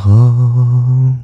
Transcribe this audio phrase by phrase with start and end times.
[0.00, 1.20] 好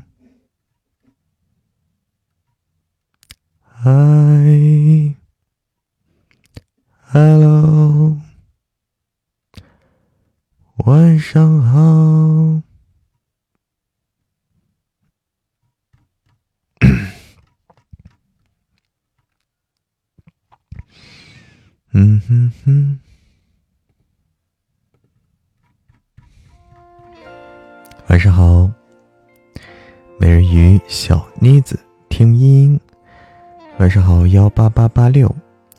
[33.87, 35.33] 晚上好，幺八八八六，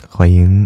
[0.07, 0.65] 欢迎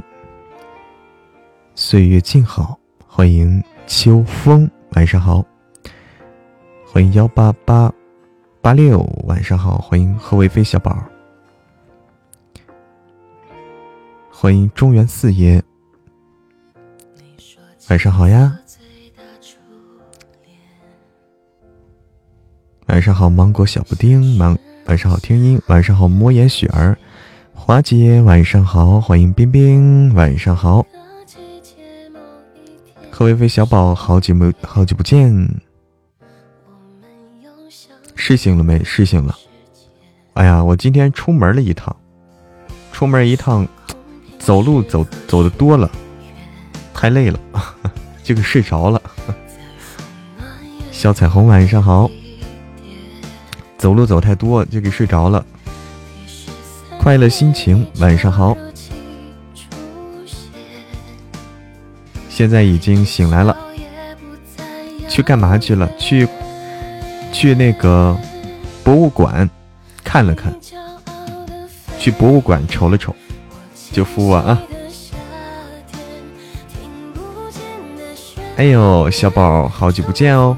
[1.73, 2.77] 岁月静好，
[3.07, 4.69] 欢迎秋风。
[4.91, 5.43] 晚上好，
[6.85, 7.91] 欢迎幺八八
[8.61, 8.99] 八六。
[9.23, 11.03] 晚上好，欢迎何为飞小宝，
[14.31, 15.63] 欢迎中原四爷。
[17.89, 18.55] 晚上好呀。
[22.85, 24.37] 晚上好，芒果小布丁。
[24.37, 24.55] 晚
[24.85, 25.59] 晚上好，听音。
[25.65, 26.95] 晚上好，魔言雪儿，
[27.63, 28.19] 华姐。
[28.23, 30.11] 晚上好，欢迎冰冰。
[30.15, 30.83] 晚上好，
[33.11, 35.31] 何微微小宝，好久没好久不见。
[38.15, 38.83] 睡醒了没？
[38.83, 39.37] 睡醒了。
[40.33, 41.95] 哎呀，我今天出门了一趟，
[42.91, 43.65] 出门一趟，
[44.39, 45.89] 走路走走的多了，
[46.95, 47.39] 太累了，
[48.23, 48.99] 就 给睡着了。
[50.91, 52.09] 小彩虹，晚上好。
[53.77, 55.45] 走路走太多就给睡着了。
[57.01, 58.55] 快乐心情，晚上好。
[62.29, 63.57] 现在已经醒来了。
[65.09, 65.91] 去干嘛去了？
[65.97, 66.27] 去
[67.31, 68.15] 去那个
[68.83, 69.49] 博物馆
[70.03, 70.53] 看了看。
[71.97, 73.15] 去博物馆瞅了瞅，
[73.91, 74.61] 就扶我啊。
[78.57, 80.55] 哎呦，小宝，好久不见哦。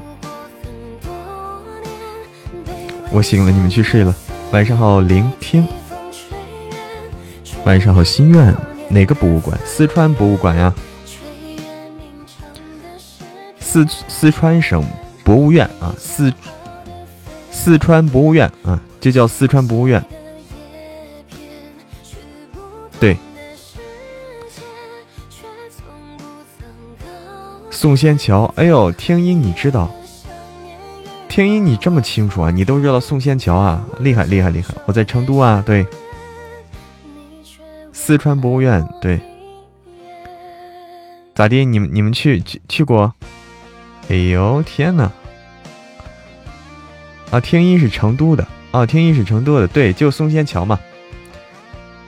[3.10, 4.14] 我醒了，你们去睡了。
[4.52, 5.66] 晚上好，聆听。
[7.64, 8.54] 晚上好，心愿。
[8.90, 9.58] 哪个博物馆？
[9.64, 10.72] 四川博物馆呀。
[13.58, 14.84] 四四川省
[15.24, 16.32] 博物院啊，四
[17.50, 20.04] 四川博物院啊，就叫四川博物院。
[23.00, 23.16] 对。
[27.70, 29.90] 宋仙桥，哎呦，听音你知道。
[31.28, 32.50] 听音你这么清楚啊？
[32.50, 33.82] 你都知道宋仙桥啊？
[34.00, 34.74] 厉害厉害厉害！
[34.86, 35.86] 我在成都啊，对。
[37.94, 39.20] 四川博物院，对。
[41.34, 41.64] 咋的？
[41.64, 43.14] 你们你们去去去过？
[44.10, 45.10] 哎呦天呐！
[47.30, 50.78] 啊，听音是成都的啊，听音是成都的，对，就宋仙桥嘛，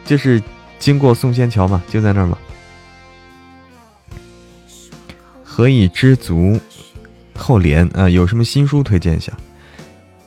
[0.04, 0.42] 就是
[0.78, 2.36] 经过宋仙桥嘛，就在那儿嘛。
[5.42, 6.60] 何以知足？
[7.38, 9.32] 后联啊，有什么新书推荐一下？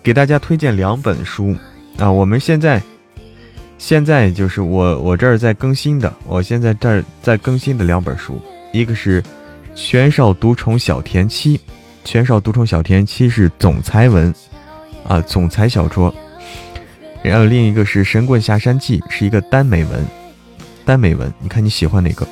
[0.01, 1.55] 给大家推荐两本书
[1.97, 2.09] 啊。
[2.09, 2.81] 我们现在
[3.79, 8.39] 现在就是我我这儿在更新的，我现在这儿在更新的两本书，
[8.73, 9.21] 一个是
[9.73, 11.57] 《玄少独宠小甜妻》，
[12.03, 14.31] 《玄少独宠小甜妻》是总裁文
[15.07, 16.13] 啊，总裁小说。
[17.23, 20.05] 然后另一个是《神棍下山记》，是一个耽美文，
[20.85, 21.33] 耽美文。
[21.39, 22.27] 你看你喜欢哪个？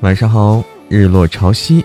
[0.00, 1.84] 晚上好，日落潮汐。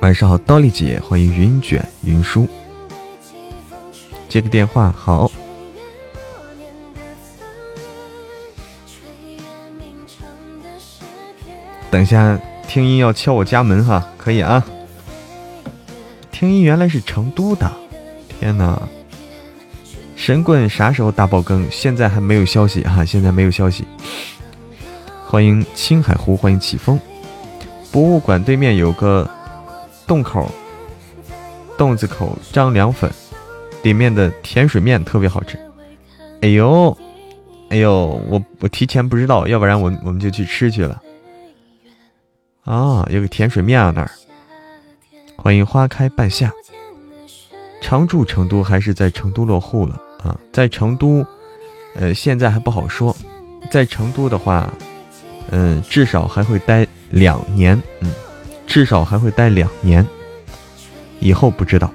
[0.00, 2.48] 晚上好，刀丽姐，欢迎云卷云舒。
[4.32, 5.30] 接个电话，好。
[11.90, 14.64] 等一下听音要敲我家门哈，可以啊。
[16.30, 17.70] 听音原来是成都的，
[18.40, 18.80] 天哪！
[20.16, 21.70] 神棍啥时候大爆更？
[21.70, 23.84] 现在还没有消息哈，现在没有消息。
[25.26, 26.98] 欢迎青海湖，欢迎起风。
[27.90, 29.28] 博物馆对面有个。
[30.06, 30.50] 洞口，
[31.76, 33.12] 洞子口张凉粉，
[33.82, 35.58] 里面的甜水面特别好吃。
[36.40, 36.96] 哎呦，
[37.68, 41.00] 哎呦，我我提前不知道，要不然我我们就去吃去了。
[42.64, 44.10] 啊，有个甜水面啊那儿。
[45.36, 46.50] 欢迎花开半夏。
[47.80, 50.38] 常住成都还是在成都落户了啊？
[50.52, 51.26] 在成都，
[51.96, 53.14] 呃，现在还不好说。
[53.70, 54.72] 在成都的话，
[55.50, 58.12] 嗯，至少还会待两年，嗯。
[58.64, 60.06] 至少还会待两年，
[61.20, 61.92] 以后不知道。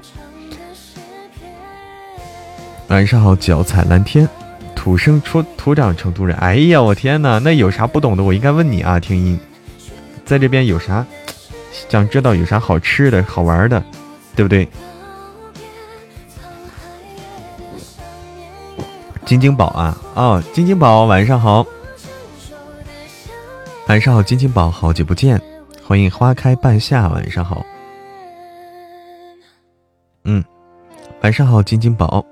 [2.90, 4.28] 晚上好，脚踩蓝天，
[4.74, 6.36] 土生出土长成都人。
[6.38, 8.24] 哎呀，我天哪，那有啥不懂的？
[8.24, 9.38] 我应该问你啊，听音，
[10.24, 11.06] 在这边有啥
[11.90, 12.34] 想知道？
[12.34, 13.84] 有啥好吃的好玩的，
[14.36, 14.68] 对不对？
[19.26, 21.66] 晶晶宝啊，哦，晶晶宝，晚上好，
[23.88, 25.42] 晚上好，晶晶宝，好久不见。
[25.84, 27.66] 欢迎花开半夏，晚上好。
[30.24, 30.42] 嗯，
[31.22, 32.26] 晚上好，晶晶宝。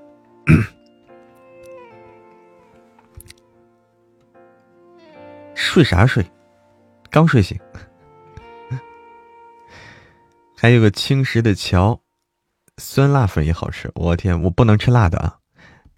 [5.54, 6.24] 睡啥睡？
[7.10, 7.58] 刚睡醒。
[10.56, 12.00] 还有个青石的桥，
[12.78, 13.90] 酸辣粉也好吃。
[13.94, 15.38] 我天，我不能吃辣的啊！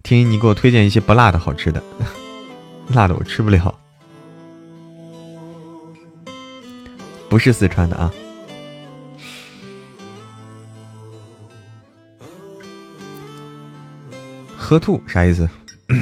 [0.02, 1.82] 听你给我推荐一些不辣的好吃的，
[2.88, 3.78] 辣的我吃不了。
[7.28, 8.12] 不是四川的啊。
[14.68, 15.48] 喝吐啥意思？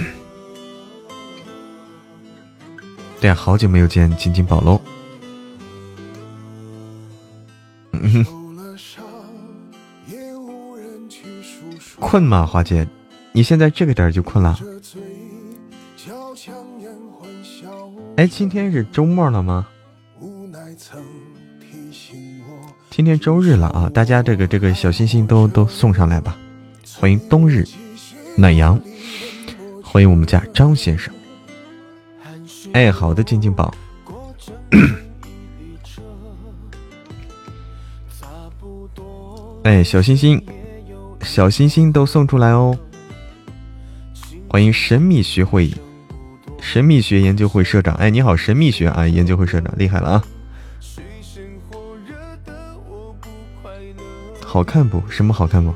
[3.21, 4.81] 对啊，好久没有见金金宝喽。
[7.93, 8.27] 嗯哼。
[12.01, 12.85] 困吗，花姐？
[13.31, 14.59] 你现在这个点就困了？
[18.17, 19.69] 哎，今天是周末了吗？
[22.91, 23.89] 今天周日了啊！
[23.95, 26.37] 大家这个这个小心心都都送上来吧。
[26.99, 27.65] 欢迎冬日
[28.39, 28.79] 暖阳，
[29.83, 31.11] 欢迎我们家张先生。
[32.75, 33.75] 哎，好的，静静宝。
[39.65, 40.39] 哎，小心心。
[41.23, 42.79] 小星星都送出来哦！
[44.49, 45.73] 欢迎神秘学会、
[46.61, 47.95] 神秘学研究会社长。
[47.97, 50.23] 哎，你好，神秘学啊，研究会社长厉害了啊！
[54.45, 55.03] 好看不？
[55.09, 55.73] 什么好看不？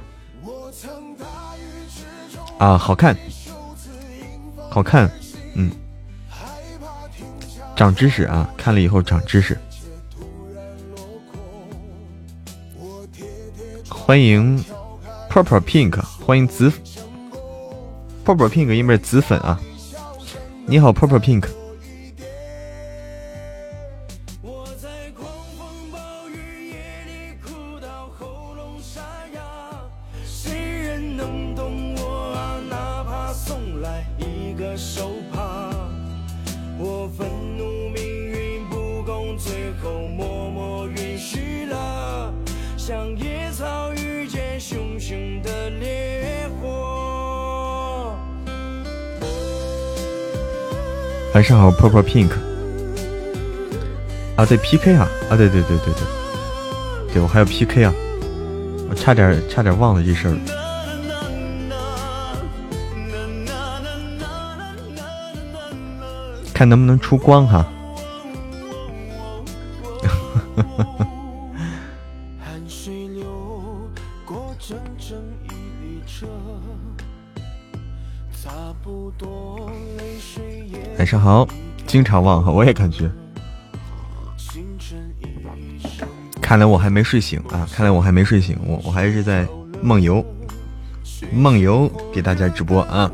[2.60, 3.16] 啊，好看，
[4.68, 5.10] 好看，
[5.54, 5.70] 嗯，
[7.74, 8.46] 长知识啊！
[8.54, 9.58] 看了以后长知识。
[13.88, 14.62] 欢迎。
[15.30, 16.70] Purple Pink，欢迎紫
[18.26, 19.58] Purple Pink，因为紫粉啊。
[20.66, 21.46] 你好，Purple Pink。
[51.40, 52.32] 晚上好，Purple Pink。
[54.36, 57.94] 啊，对 PK 啊，啊，对对对对对，对我还要 PK 啊，
[58.90, 60.36] 我差点差点忘了这事儿。
[66.52, 67.66] 看能不能出光哈。
[81.10, 81.44] 上好，
[81.88, 83.10] 经常忘哈，我也感觉。
[86.40, 87.68] 看来我还没睡醒啊！
[87.72, 89.44] 看来我还没睡醒，我我还是在
[89.82, 90.24] 梦游，
[91.32, 93.10] 梦游给大家直播啊！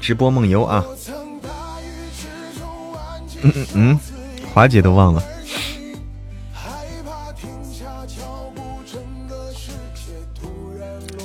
[0.00, 0.84] 直播梦游啊！
[3.42, 4.00] 嗯嗯嗯，
[4.52, 5.22] 华姐都忘了。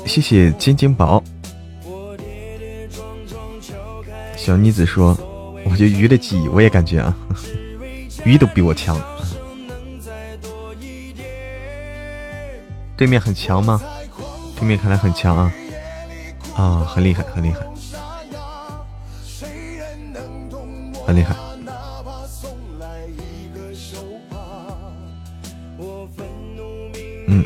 [0.05, 1.23] 谢谢金金宝。
[4.45, 5.17] 小妮子说
[5.65, 7.17] ：“我觉得鱼的记忆，我也感觉啊，
[8.23, 8.95] 鱼都比我强。
[12.95, 13.81] 对面很强吗？
[14.55, 15.51] 对面看来很强啊，
[16.55, 17.65] 啊，很厉害，很厉害，
[21.07, 21.35] 很厉害。
[27.27, 27.43] 嗯。”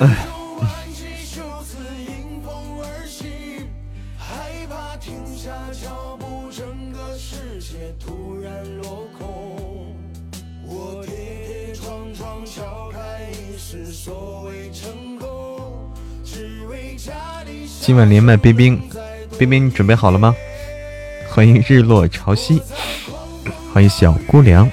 [0.00, 0.26] 哎。
[17.80, 18.80] 今晚连麦冰冰，
[19.38, 20.34] 冰冰你准备好了吗？
[21.30, 22.62] 欢迎日落潮汐，
[23.72, 24.70] 欢迎小姑娘，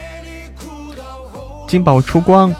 [1.67, 2.55] 金宝出光。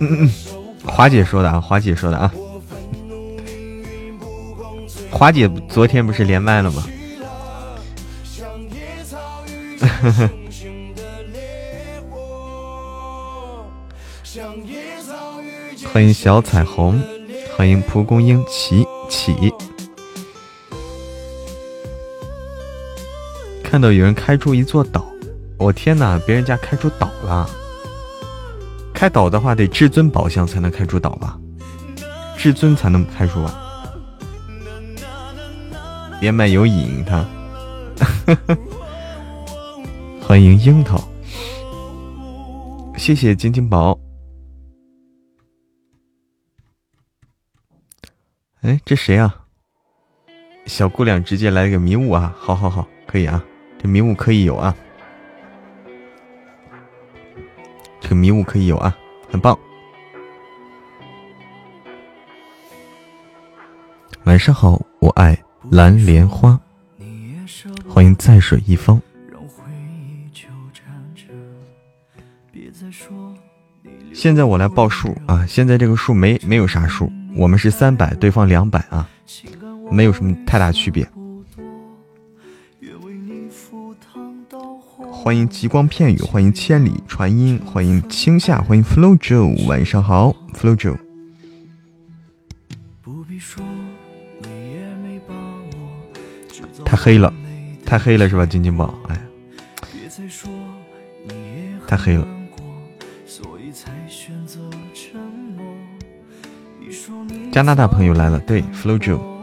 [0.00, 0.30] 嗯嗯，
[0.84, 2.32] 华姐说的啊，华姐说的啊，
[5.10, 6.84] 华姐昨天不是连麦了吗？
[15.92, 17.00] 欢迎小彩虹，
[17.56, 19.52] 欢迎蒲公英起起，
[23.64, 25.04] 看到有人开出一座岛，
[25.56, 26.20] 我天哪！
[26.24, 27.50] 别人家开出岛了，
[28.98, 31.38] 开岛的话得至尊宝箱才能开出岛吧？
[32.36, 33.94] 至尊才能开出吧！
[36.20, 37.24] 连麦有瘾他，
[40.20, 41.00] 欢迎樱桃，
[42.96, 43.96] 谢谢晶晶宝。
[48.62, 49.32] 哎，这谁啊？
[50.66, 52.34] 小姑娘直接来个迷雾啊！
[52.36, 53.40] 好好好，可以啊，
[53.80, 54.74] 这迷雾可以有啊。
[58.00, 58.96] 这个迷雾可以有啊，
[59.30, 59.58] 很棒。
[64.24, 65.36] 晚上好，我爱
[65.70, 66.58] 蓝莲花，
[67.88, 69.00] 欢迎在水一方。
[74.12, 79.08] 现在我来报数啊，现在这个数没没有啥数，我们是三百，对方两百啊，
[79.90, 81.08] 没有什么太大区别。
[85.20, 90.96] 欢迎极光片语，欢迎千里传音，欢迎青夏，欢迎 Flow Joe，晚上好，Flow Joe。
[96.84, 97.34] 太黑了，
[97.84, 98.94] 太黑了是吧，金金宝？
[99.08, 99.20] 哎，
[101.88, 102.26] 太黑了。
[107.50, 109.37] 加拿大朋友来了，对，Flow Joe。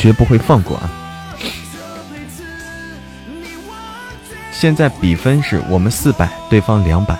[0.00, 0.90] 绝不会放过啊！
[4.50, 7.14] 现在比分是我们四百，对方两百。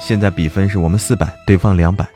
[0.00, 2.06] 现在比分是我们四百，对方两百。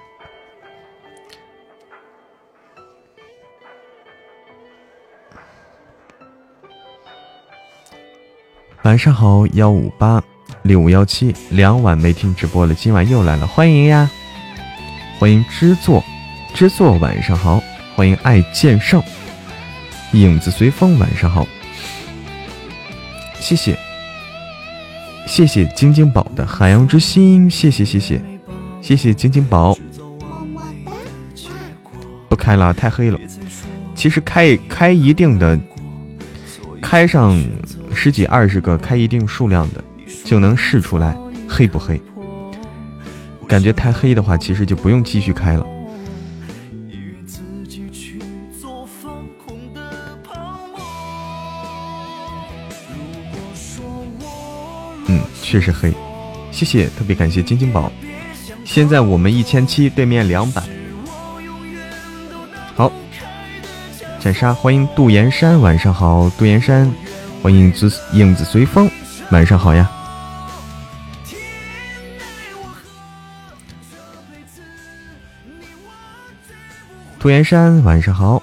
[8.83, 10.23] 晚上好，幺五八
[10.61, 14.11] 六五幺七，两晚没听直播了，今晚又来了，欢迎呀！
[15.18, 16.04] 欢迎知作，
[16.52, 17.62] 知作，晚上好，
[17.97, 19.02] 欢迎爱剑圣。
[20.12, 21.47] 影子随风，晚上好，
[23.38, 23.77] 谢谢，
[25.27, 28.21] 谢谢晶晶宝的海洋之心，谢谢谢谢
[28.81, 29.77] 谢谢晶晶宝，
[32.29, 33.19] 不开了，太黑了。
[33.95, 35.59] 其实开开一定的，
[36.81, 37.38] 开上
[37.95, 39.85] 十几二十个，开一定数量的，
[40.25, 41.15] 就能试出来
[41.47, 42.00] 黑不黑。
[43.47, 45.67] 感觉太黑的话，其实就不用继续开了。
[55.50, 55.90] 确实黑，
[56.52, 57.90] 谢谢，特别感谢晶晶宝。
[58.67, 60.62] 现在我们一千七，对面两百。
[62.76, 62.93] 好，
[64.21, 66.93] 斩杀，欢迎杜岩山，晚上好，杜岩山，
[67.43, 68.90] 欢迎子影子随风，
[69.31, 69.90] 晚上好呀。
[77.19, 78.43] 杜岩山，晚上好，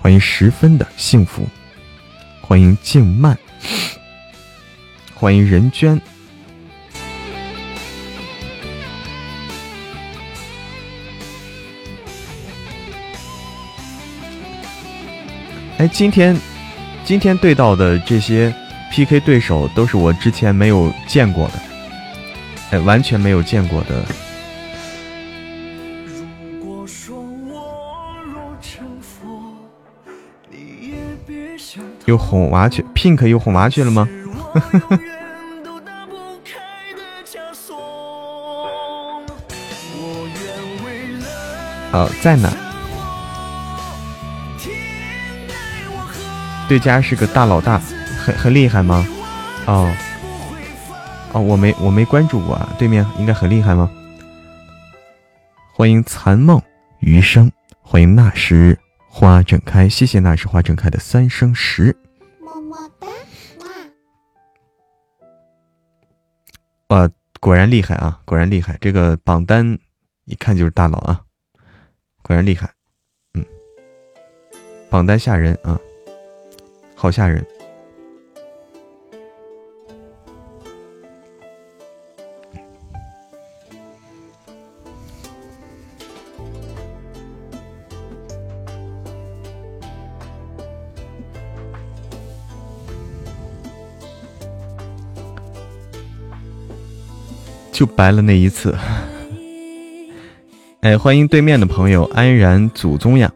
[0.00, 1.44] 欢迎十分的幸福，
[2.40, 3.36] 欢迎静曼。
[5.14, 6.00] 欢迎任娟。
[15.78, 16.36] 哎，今天
[17.04, 18.54] 今天对到的这些
[18.92, 21.54] PK 对手都是我之前没有见过的，
[22.72, 24.04] 哎，完全没有见过的。
[32.06, 34.08] 又哄娃去，Pink 又哄娃去了吗？
[41.92, 42.50] 哦，在哪？
[46.68, 47.80] 对家是个大老大，
[48.24, 49.04] 很很厉害吗？
[49.66, 49.92] 哦，
[51.32, 52.68] 哦，我没我没关注过啊。
[52.78, 53.90] 对面应该很厉害吗？
[55.74, 56.62] 欢迎残梦
[57.00, 57.50] 余生，
[57.82, 58.78] 欢迎那时
[59.12, 61.94] 花正开，谢谢那是花正开的三生石。
[62.38, 63.08] 么么哒
[66.88, 68.22] 哇，果然厉害啊！
[68.24, 69.78] 果然厉害，这个榜单
[70.26, 71.22] 一看就是大佬啊！
[72.22, 72.72] 果然厉害，
[73.34, 73.44] 嗯，
[74.88, 75.78] 榜单吓人啊，
[76.94, 77.44] 好吓人。
[97.80, 98.76] 就白了那一次。
[100.82, 103.32] 哎，欢迎对面的朋友安然祖宗呀！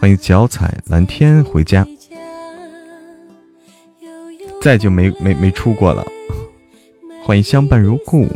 [0.00, 1.86] 欢迎脚踩蓝天回家，
[4.60, 6.04] 再就没没没出过了。
[7.22, 8.26] 欢迎相伴如故，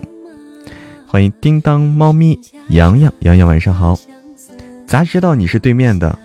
[1.09, 3.99] 欢迎叮当猫咪洋洋洋洋，晚上好。
[4.87, 6.17] 咋知道你是对面的？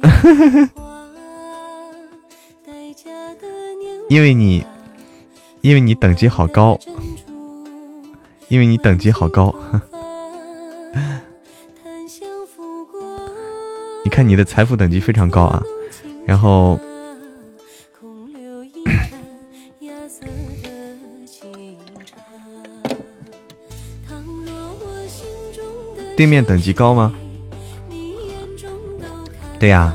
[4.08, 4.64] 因为你，
[5.62, 6.78] 因为你等级好高，
[8.48, 9.54] 因为你等级好高。
[14.04, 15.62] 你看你的财富等级非常高啊，
[16.26, 16.76] 然后
[26.16, 27.14] 对面等级高吗？
[29.60, 29.94] 对呀。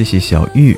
[0.00, 0.74] 谢谢小玉。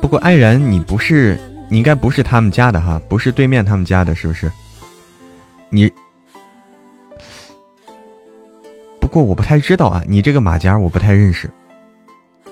[0.00, 1.38] 不过安然，你不是，
[1.68, 4.50] 你应该不是他们家的哈，不是对面他们家的，是不是？
[5.68, 5.92] 你，
[8.98, 11.50] 不过我不太知道啊，你这个马甲我不太认识。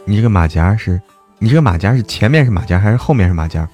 [0.04, 1.00] 你这个马甲是，
[1.38, 3.66] 你这个马甲是前面是马甲还是后面是马甲？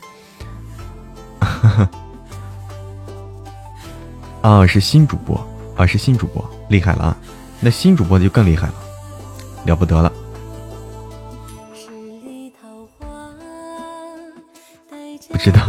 [1.40, 1.90] 哈 哈
[4.48, 5.36] 啊，是新主播
[5.76, 7.16] 啊，是新主播，厉害了啊！
[7.60, 8.74] 那新主播就更厉害了，
[9.66, 10.10] 了不得了。
[15.28, 15.60] 不知道，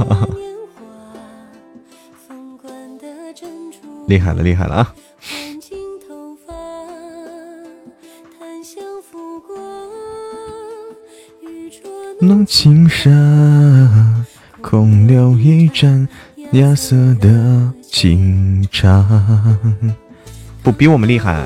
[4.07, 4.95] 厉害了，厉害了啊！
[12.21, 13.09] 弄青纱，
[14.61, 16.07] 空留一盏
[16.53, 17.73] 亚瑟的。
[17.91, 19.05] 清茶
[20.63, 21.45] 不比我们厉害，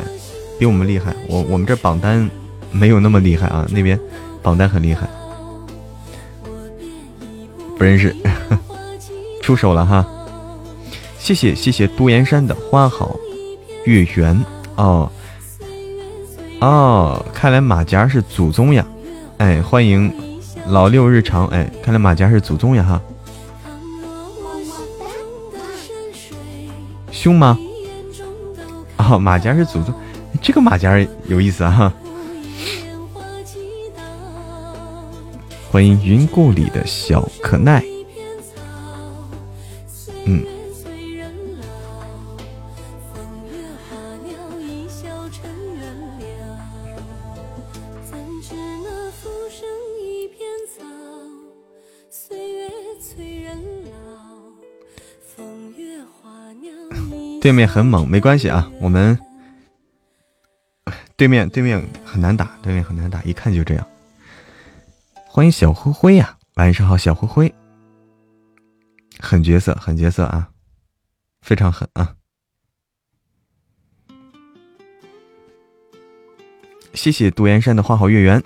[0.59, 1.13] 比我们厉害。
[1.27, 2.29] 我我们这榜单
[2.71, 3.99] 没有那么厉害啊，那边
[4.41, 5.07] 榜单很厉害。
[7.77, 8.15] 不认识，
[9.41, 10.05] 出手了哈。
[11.17, 13.15] 谢谢谢谢都岩山的花好
[13.85, 14.37] 月圆
[14.75, 15.09] 哦
[16.59, 18.85] 哦，看来马甲是祖宗呀。
[19.37, 20.13] 哎，欢迎
[20.67, 21.47] 老六日常。
[21.47, 23.01] 哎，看来马甲是祖宗呀哈。
[27.13, 27.57] 凶吗？
[28.97, 29.93] 哦，马甲是祖宗，
[30.41, 30.97] 这个马甲
[31.27, 31.93] 有意思啊！
[35.71, 37.83] 欢迎云故里的小可奈。
[40.25, 40.43] 嗯。
[57.43, 59.19] 对面很猛，没关系啊，我们
[61.17, 63.85] 对面对面很难打，对面很难打，一看就这样。
[65.27, 67.53] 欢迎小灰灰呀，晚上好，小灰灰，
[69.19, 70.51] 狠角色，狠角色啊，
[71.41, 72.15] 非常狠啊！
[76.93, 78.41] 谢谢杜岩山的花好月圆。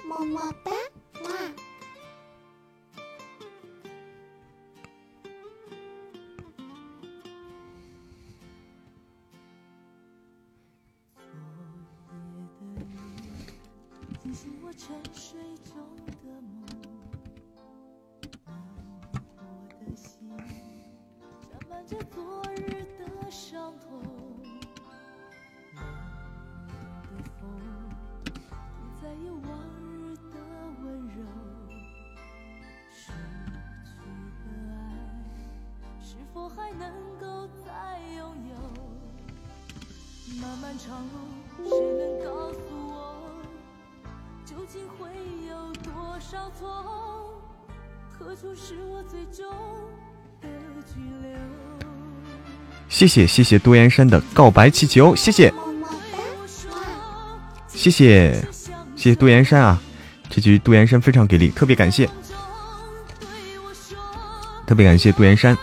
[21.87, 24.01] 着昨日的伤痛
[25.73, 25.87] 冷冷
[27.01, 27.41] 的风
[28.75, 29.47] 不再有往
[29.79, 30.35] 日的
[30.83, 31.23] 温柔。
[32.91, 33.13] 失
[33.85, 33.87] 去
[34.43, 34.75] 的爱
[36.01, 38.51] 是否还能够再拥有？
[40.41, 41.13] 漫漫长路
[41.69, 43.31] 谁能告诉我
[44.43, 45.07] 究竟会
[45.47, 47.39] 有多少错？
[48.19, 49.47] 何处是我最终
[52.89, 55.53] 谢谢谢谢杜岩山的告白气球，谢谢，
[57.67, 58.33] 谢谢
[58.95, 59.81] 谢谢杜岩山啊，
[60.29, 62.09] 这局杜岩山非常给力，特别感谢，
[64.65, 65.57] 特别感谢杜岩山。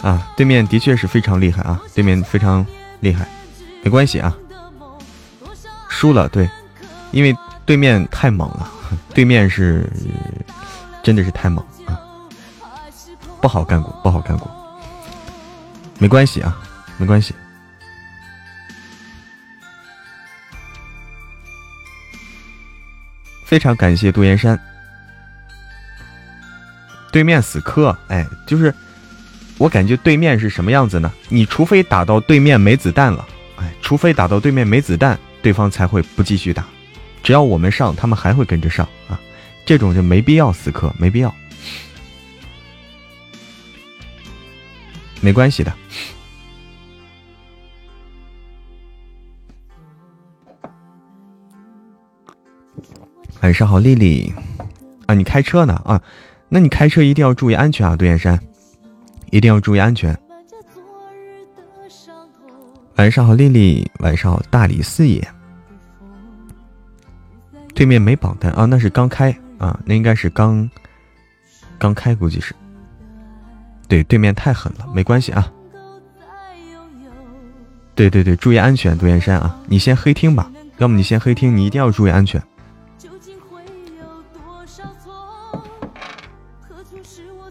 [0.00, 2.66] 啊，对面的确是非常厉害啊，对面非常
[2.98, 3.28] 厉害，
[3.84, 4.36] 没关系啊，
[5.88, 6.50] 输了对，
[7.12, 7.32] 因为
[7.64, 8.68] 对面太猛了，
[9.14, 9.88] 对面是
[11.04, 11.64] 真的是太猛，
[13.42, 14.48] 不好干过，不好干过。
[15.98, 16.56] 没关系啊，
[16.96, 17.34] 没关系。
[23.44, 24.58] 非常感谢杜岩山。
[27.12, 28.74] 对面死磕，哎，就是
[29.58, 31.12] 我感觉对面是什么样子呢？
[31.28, 33.26] 你除非打到对面没子弹了，
[33.56, 36.64] 哎，除非打到对面没子弹，对方才会不继续打。
[37.22, 39.20] 只要我们上，他们还会跟着上啊。
[39.66, 41.32] 这种就没必要死磕，没必要，
[45.22, 45.72] 没关系的。
[53.40, 54.32] 晚上好，丽丽
[55.06, 56.00] 啊，你开车呢啊？
[56.48, 58.38] 那你开车一定要注意安全啊，杜燕山。
[59.30, 60.16] 一定要注意安全。
[62.96, 63.90] 晚上好，丽丽。
[64.00, 65.26] 晚上好，大理四爷。
[67.74, 70.70] 对面没榜单啊，那是刚开啊，那应该是刚
[71.78, 72.54] 刚开，估计是。
[73.92, 75.52] 对，对面太狠了，没关系啊。
[77.94, 82.42] 对对对，注意安全，杜岩山啊，你先黑听吧，要么你先黑听，你一定要注意安全。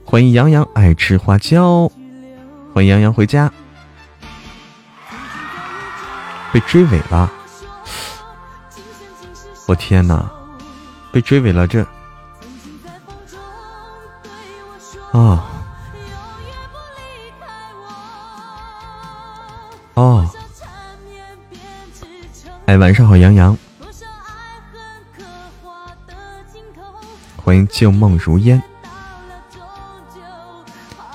[0.04, 1.88] 欢迎杨洋爱吃花椒，
[2.74, 3.54] 欢迎杨洋回家。
[6.52, 7.32] 被追尾了，
[9.68, 10.28] 我天哪！
[11.12, 11.86] 被追尾了，这
[15.12, 15.46] 啊！
[19.96, 20.30] 哦
[22.66, 23.58] 哎，晚上好，杨洋。
[27.36, 28.62] 欢迎旧梦如烟。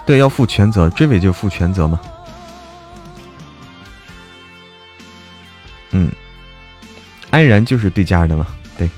[0.04, 2.00] 对，要负全责，追尾就负全责嘛。
[5.92, 6.10] 嗯，
[7.30, 8.46] 安然就是对家的嘛。
[8.76, 8.90] 对，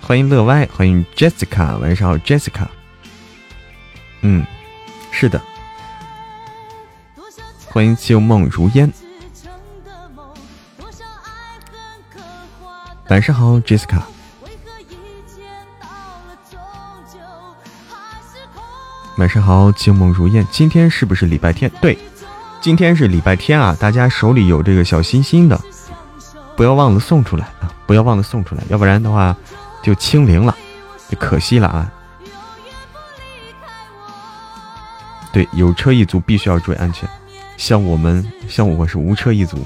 [0.00, 2.66] 欢迎乐歪，欢迎 Jessica，晚上好，Jessica。
[4.22, 4.46] 嗯，
[5.12, 5.42] 是的，
[7.78, 8.92] 欢迎旧梦如烟。
[13.08, 14.02] 晚上好，Jessica。
[19.18, 20.44] 晚上好，静梦如烟。
[20.50, 21.70] 今天是不是礼拜天？
[21.80, 21.96] 对，
[22.60, 23.76] 今天是礼拜天啊！
[23.78, 25.56] 大家手里有这个小心心的，
[26.56, 27.70] 不要忘了送出来啊！
[27.86, 29.36] 不要忘了送出来，要不然的话
[29.84, 30.52] 就清零了，
[31.08, 31.92] 就可惜了啊！
[35.32, 37.08] 对，有车一族必须要注意安全。
[37.58, 39.58] 像我们，像我是无车一族。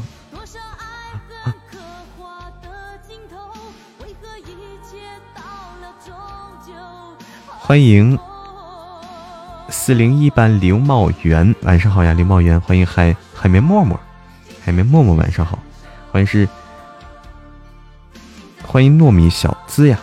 [7.47, 8.19] 欢迎。
[9.69, 13.99] 四零一班刘茂元，晚上好呀，刘茂元，欢迎海海绵默默，
[14.65, 15.59] 海绵默默，晚上好，
[16.11, 16.49] 欢迎是
[18.63, 19.99] 欢迎糯米小资呀，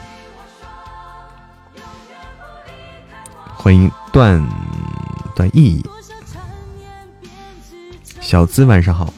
[3.56, 4.46] 欢迎段
[5.36, 5.84] 段意，
[8.22, 9.14] 小资晚上好。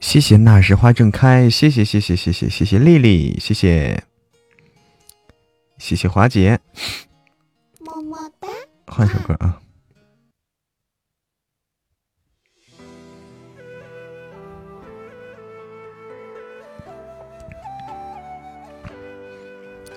[0.00, 4.02] 谢谢那时花正开，谢谢谢谢谢谢谢谢丽丽，谢谢
[5.76, 6.58] 谢谢华姐，
[7.84, 8.48] 么么哒。
[8.86, 9.60] 换首歌啊！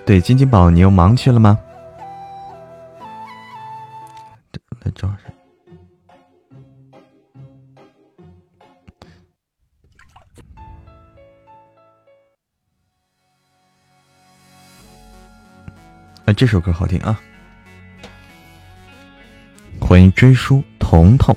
[0.04, 1.58] 对，金金宝，你又忙去了吗？
[16.34, 17.18] 这首歌好听啊！
[19.80, 21.36] 欢迎追书彤彤。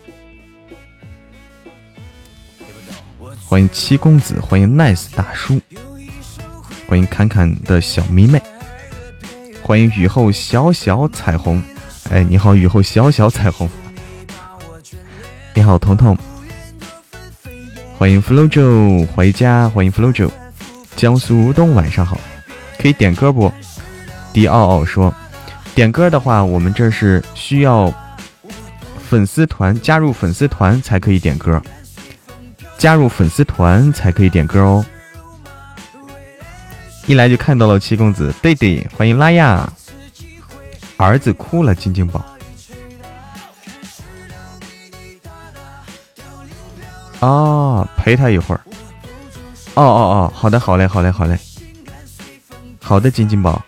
[3.45, 5.61] 欢迎七公子，欢迎 nice 大叔，
[6.87, 8.41] 欢迎侃侃的小迷妹，
[9.61, 11.61] 欢迎雨后小小彩虹。
[12.09, 13.69] 哎，你好，雨后小小彩虹。
[15.53, 16.17] 你好，彤彤。
[17.97, 20.29] 欢迎 Flojo 回家，欢迎 Flojo。
[20.95, 22.19] 江苏吴东，晚上好。
[22.79, 23.51] 可以点歌不？
[24.37, 25.11] 迪奥奥说，
[25.73, 27.91] 点歌的话，我们这是需要
[29.09, 31.59] 粉丝团加入粉丝团才可以点歌，
[32.77, 34.85] 加入粉丝团才可以点歌哦。
[37.07, 39.67] 一来就看到了七公子，对对，欢迎拉亚。
[40.97, 42.23] 儿子哭了，晶晶宝。
[47.21, 48.61] 哦，陪他一会儿。
[49.73, 51.39] 哦哦哦，好的，好嘞，好嘞，好嘞。
[52.83, 53.59] 好的，晶晶宝。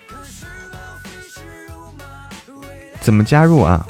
[3.09, 3.87] 怎么加入啊？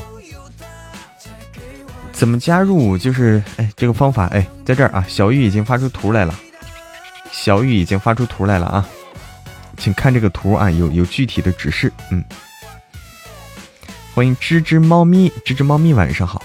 [2.14, 2.98] 怎么加入？
[2.98, 5.06] 就是哎，这个方法哎，在这儿啊。
[5.10, 6.34] 小玉已经发出图来了。
[7.30, 8.88] 小玉已经发出图来了啊，
[9.78, 12.24] 请看这个图啊，有有具体的指示，嗯。
[14.16, 16.42] 欢迎吱吱猫咪，吱吱猫咪，晚上好。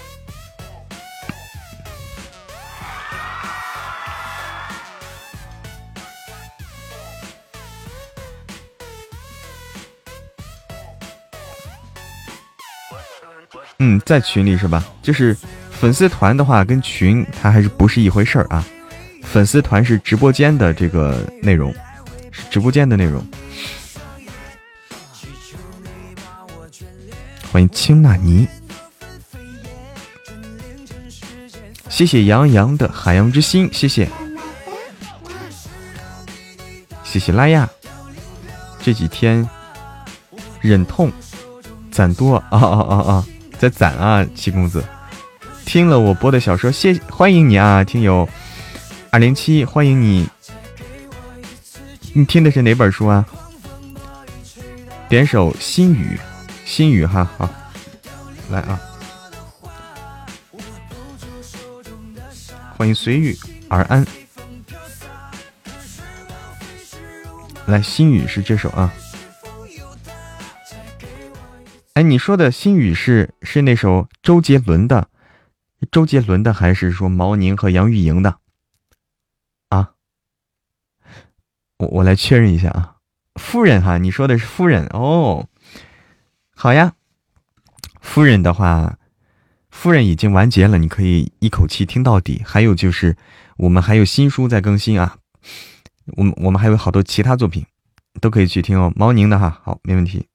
[13.87, 14.83] 嗯，在群里是吧？
[15.03, 15.37] 就是
[15.71, 18.65] 粉丝团的话，跟群它还是不是一回事儿啊。
[19.23, 21.71] 粉丝团是直播间的这个内容，
[22.31, 23.23] 是直播间的内容。
[27.53, 28.49] 欢迎青纳尼，
[31.91, 34.09] 谢谢杨洋的海洋之心，谢谢，
[37.03, 37.69] 谢谢拉亚。
[38.81, 39.47] 这几天
[40.63, 41.13] 忍痛
[41.91, 43.27] 攒多啊啊啊啊，
[43.59, 44.85] 在攒啊，七公子
[45.65, 48.29] 听了我播的小说，谢欢迎你啊，听友
[49.11, 50.29] 二零七，欢迎你。
[52.13, 53.25] 你听的是哪本书啊？
[55.09, 56.19] 点首心语。
[56.65, 57.49] 心语哈好，
[58.51, 58.81] 来啊！
[62.77, 63.39] 欢迎随遇
[63.69, 64.05] 而安。
[67.67, 68.91] 来，心语是这首啊。
[71.95, 75.09] 哎，你说的心语是是那首周杰伦的，
[75.93, 78.41] 周杰伦的还是说毛宁和杨钰莹的？
[79.69, 79.93] 啊？
[81.79, 82.97] 我我来确认一下啊，
[83.37, 85.47] 夫人哈，你说的是夫人哦。
[86.57, 86.95] 好呀，
[88.01, 88.99] 夫人的话，
[89.71, 92.43] 夫人已经完结了，你可以一口气听到底。
[92.45, 93.17] 还有就是，
[93.59, 95.19] 我们还有新书在更新啊，
[96.17, 97.65] 我们我们还有好多其他作品，
[98.21, 98.93] 都可以去听哦。
[98.97, 100.27] 毛宁的哈，好，没问题。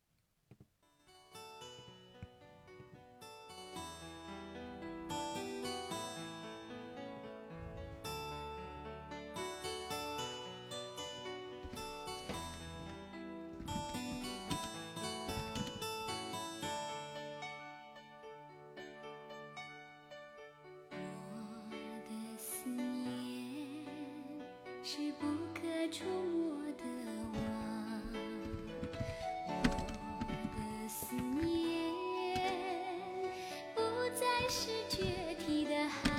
[34.90, 35.04] 决
[35.38, 36.10] 堤的海。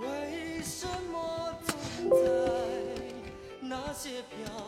[0.00, 2.18] 为什么总在
[3.62, 4.63] 那些飘？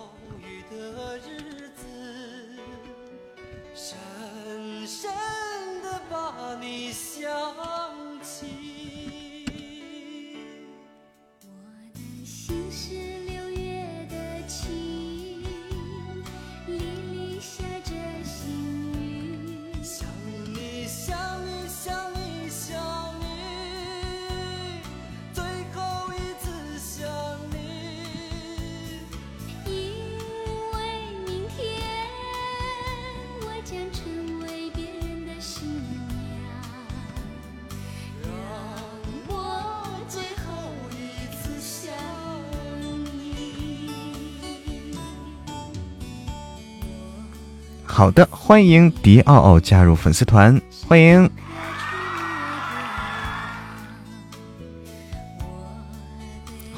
[47.96, 51.30] 好的，欢迎迪奥奥加入粉丝团，欢迎，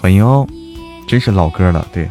[0.00, 0.46] 欢迎哦，
[1.09, 2.09] 真是老歌了，对。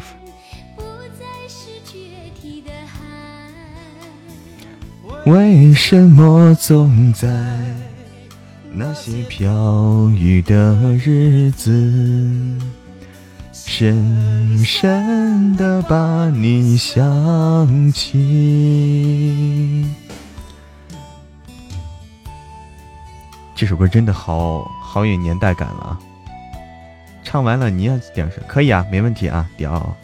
[5.24, 7.26] 为什么总在
[8.70, 12.58] 那些飘雨的日子？
[13.78, 19.86] 深深的把你想起。
[23.54, 25.98] 这首歌真的好好有年代感了啊！
[27.22, 29.94] 唱完了你要点什可以啊，没问题啊，屌。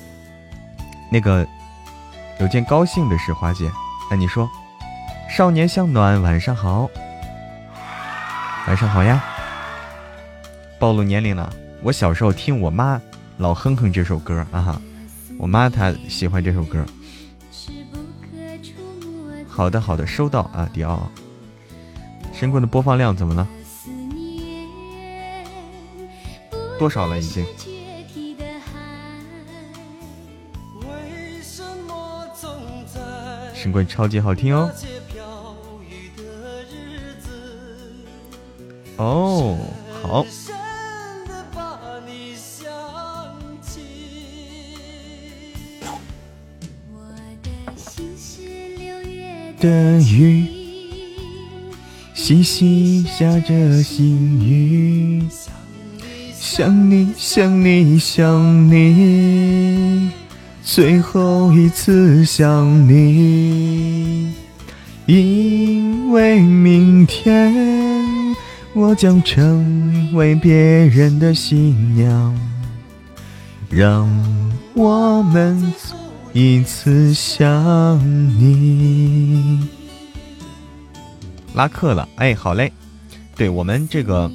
[1.10, 1.44] 那个
[2.38, 3.68] 有件高兴的事，花姐，
[4.08, 4.48] 那你说，
[5.28, 6.88] 少年向暖，晚上好，
[8.68, 9.20] 晚上好呀。
[10.78, 13.02] 暴露年龄了，我小时候听我妈
[13.38, 14.80] 老哼哼这首歌啊哈，
[15.38, 16.84] 我妈她喜欢这首歌。
[19.48, 21.10] 好的好的，收到啊，迪奥。
[22.32, 23.46] 神棍的播放量怎么了？
[26.78, 27.44] 多少了已经？
[33.54, 34.70] 神棍超级好听哦！
[34.70, 34.74] 哦，
[52.26, 54.02] 细细下着细
[54.40, 55.22] 雨。
[56.32, 60.08] 想你想你想你，
[60.62, 64.32] 最后一次想你，
[65.04, 67.54] 因为明天
[68.72, 72.34] 我将成为别人的新娘，
[73.68, 74.08] 让
[74.72, 75.62] 我们
[76.32, 78.00] 一次想
[78.40, 79.68] 你。
[81.54, 82.72] 拉客了，哎，好嘞，
[83.36, 84.30] 对我们这个。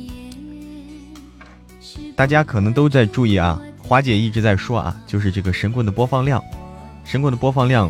[2.16, 6.44] 大家可能都在注意啊，华姐一直在说啊，就是这个神棍的播放量，
[7.06, 7.90] 神棍的播放量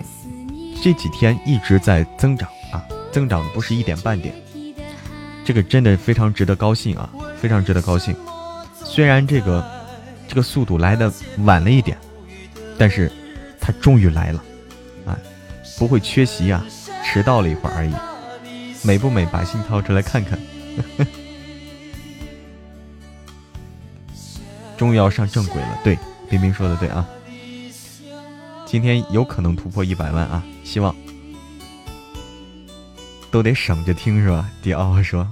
[0.83, 4.33] 这几天一直在增长啊，增长不是一点半点，
[5.43, 8.15] 这个真的非常值得高兴啊，非常值得高兴。
[8.83, 9.67] 虽然这个
[10.27, 11.97] 这个速度来的晚了一点，
[12.77, 13.11] 但是
[13.59, 14.43] 它终于来了，
[15.07, 15.17] 啊，
[15.79, 16.63] 不会缺席啊，
[17.03, 17.93] 迟到了一会儿而已。
[18.83, 19.25] 美不美？
[19.25, 20.39] 把心掏出来看看。
[24.77, 27.05] 终于要上正轨了，对，冰冰说的对啊，
[28.65, 30.95] 今天有可能突破一百万啊，希望
[33.29, 34.49] 都得省着听是吧？
[34.61, 35.29] 迪奥说，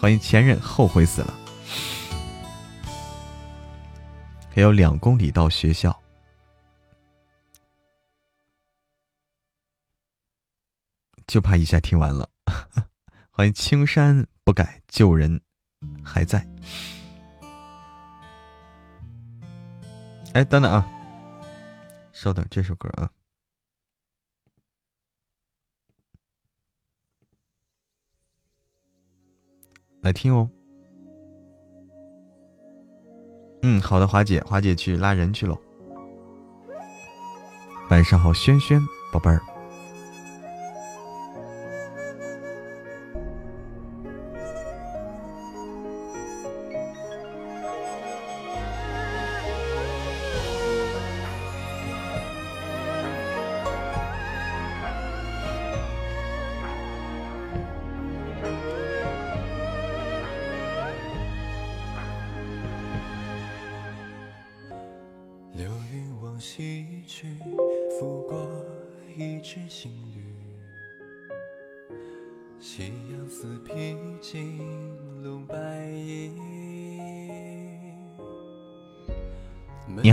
[0.00, 1.32] 欢迎前任，后悔死了，
[4.52, 5.96] 还有两公里到学校，
[11.28, 12.28] 就怕一下听完了。
[13.30, 15.40] 欢迎青山不改，旧人
[16.02, 16.46] 还在。
[20.32, 20.86] 哎，等等啊，
[22.12, 23.10] 稍等，这首歌啊，
[30.02, 30.50] 来听哦。
[33.62, 35.58] 嗯，好的，华姐，华姐去拉人去了。
[37.90, 38.80] 晚上好，轩轩
[39.12, 39.55] 宝贝儿。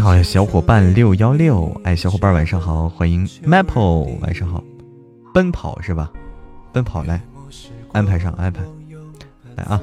[0.03, 4.61] 好，小伙伴六幺六，哎，小伙伴晚上好，欢迎 Maple，晚上好，
[5.33, 6.11] 奔跑是吧？
[6.73, 7.21] 奔跑来，
[7.93, 8.61] 安排上安排，
[9.55, 9.79] 来啊。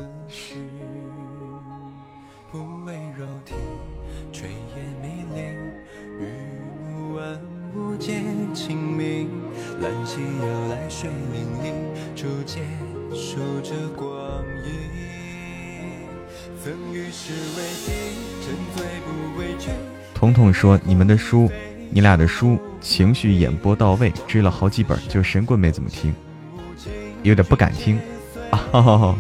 [20.61, 21.51] 说：“你们的书，
[21.89, 26.15] 你俩的书情绪演播到位，追了好几本，就神棍没怎么听，
[27.23, 27.99] 有点不敢听。
[28.53, 29.17] 啊，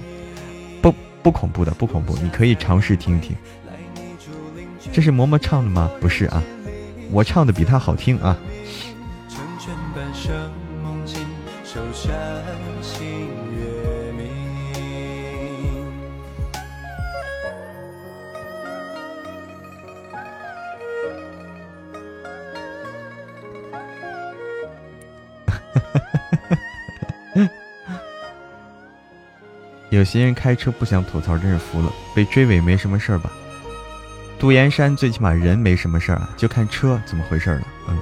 [0.83, 3.35] 不不恐怖的，不恐怖，你可以尝试听听。
[4.93, 5.91] 这是嬷嬷唱的吗？
[5.99, 6.43] 不是啊，
[7.11, 8.37] 我唱的比他好听啊。”
[30.11, 31.93] 些人开车不想吐槽，真是服了。
[32.15, 33.31] 被追尾没什么事儿吧？
[34.39, 37.69] 杜岩山最起码人没什么事儿啊，就看车怎么回事了。
[37.89, 37.99] 嗯，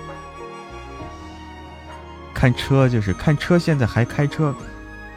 [2.33, 4.55] 看车就是看车，现在还开车，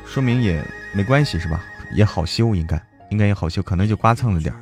[0.05, 1.63] 说明也没关系是吧？
[1.93, 4.59] 也好修，应该应该也好修，可能就刮蹭了点儿。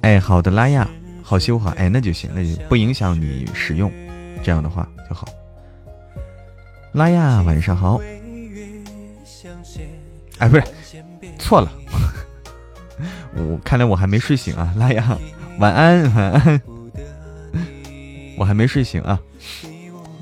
[0.00, 0.88] 哎，好的，拉亚，
[1.22, 3.92] 好修哈，哎，那就行，那就不影响你使用，
[4.42, 4.88] 这样的话
[6.92, 8.00] 拉亚，晚上好。
[10.38, 10.62] 哎，不是，
[11.38, 11.70] 错了，
[13.36, 15.16] 我看来我还没睡醒啊，拉亚，
[15.58, 16.60] 晚安，晚安，
[18.36, 19.20] 我还没睡醒啊，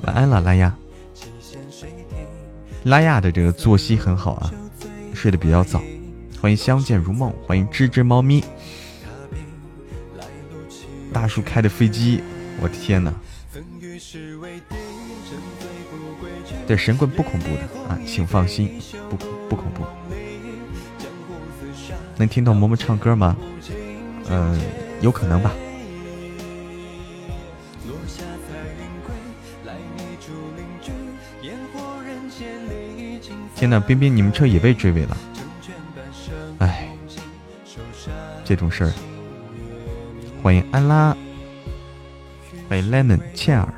[0.03, 0.75] 晚安了，拉亚。
[2.85, 4.53] 拉亚的这个作息很好啊，
[5.15, 5.83] 睡得比较早。
[6.41, 8.45] 欢迎相见如梦，欢迎吱吱猫咪。
[11.13, 12.23] 大叔开的飞机，
[12.61, 13.13] 我的天哪！
[16.69, 19.17] 对神棍不恐怖的啊，请放心，不
[19.49, 19.83] 不恐怖。
[22.19, 23.35] 能听到嬷嬷唱歌吗？
[24.29, 24.61] 嗯，
[25.01, 25.51] 有可能吧。
[33.57, 35.17] 天呐，冰冰，你们车也被追尾了。
[36.59, 36.87] 哎，
[38.45, 38.93] 这种事儿。
[40.43, 41.17] 欢迎安拉，
[42.69, 43.73] 欢迎 lemon 倩儿。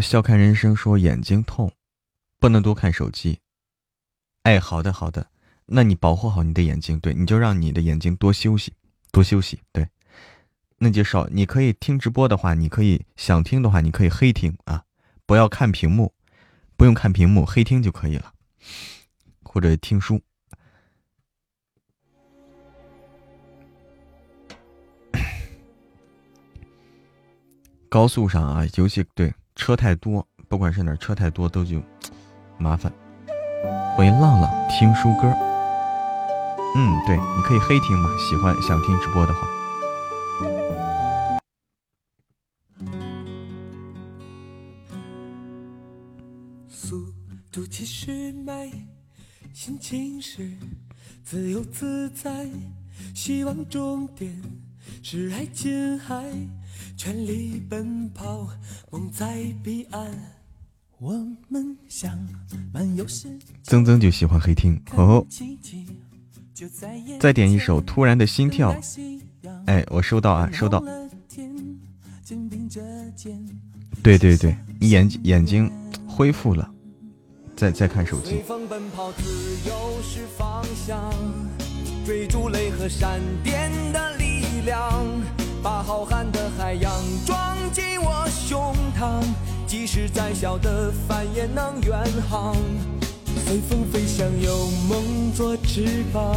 [0.00, 1.72] 笑看人生说眼睛痛，
[2.38, 3.40] 不能多看手机。
[4.42, 5.30] 哎，好的好的，
[5.66, 8.72] 那你保护好你的眼睛，对，你就让你的眼睛多休息。
[9.10, 9.88] 多休息，对，
[10.76, 11.26] 那就少。
[11.28, 14.84] 你可以听直播的话，你可以想听的话，你可以黑听啊，
[15.24, 16.12] 不要看屏幕，
[16.76, 18.34] 不用看屏幕，黑听就可以了，
[19.42, 20.20] 或者听书。
[27.88, 31.82] 高速上啊，尤其对车太多，不管是哪车太多，都就
[32.58, 32.90] 麻烦。
[33.96, 35.28] 欢迎浪浪听书歌。
[36.76, 39.40] 嗯，对，你可以黑听嘛，喜欢想听直播的话。
[46.68, 47.12] 速
[47.50, 48.70] 度七十迈，
[49.52, 50.52] 心情是
[51.24, 52.48] 自由自在，
[53.12, 54.40] 希望终点
[55.02, 56.24] 是爱琴海，
[56.96, 57.97] 全力奔
[61.00, 61.12] 我
[61.48, 62.18] 们想
[62.72, 63.44] 漫游世界。
[63.62, 65.24] 曾曾就喜欢黑听哦。
[67.20, 68.74] 再点一首《突然的心跳》。
[69.66, 70.82] 哎，我收到啊，收到。
[74.02, 75.70] 对对对，眼眼睛
[76.04, 76.68] 恢复了，
[77.54, 78.42] 再再看手机。
[82.04, 85.06] 追逐雷和闪电的力量，
[85.62, 86.92] 把浩瀚的海洋
[87.24, 89.22] 装进我胸膛，
[89.68, 91.92] 即使再小的帆也能远
[92.26, 92.56] 航。
[93.44, 96.34] 随风飞翔，有梦做翅膀，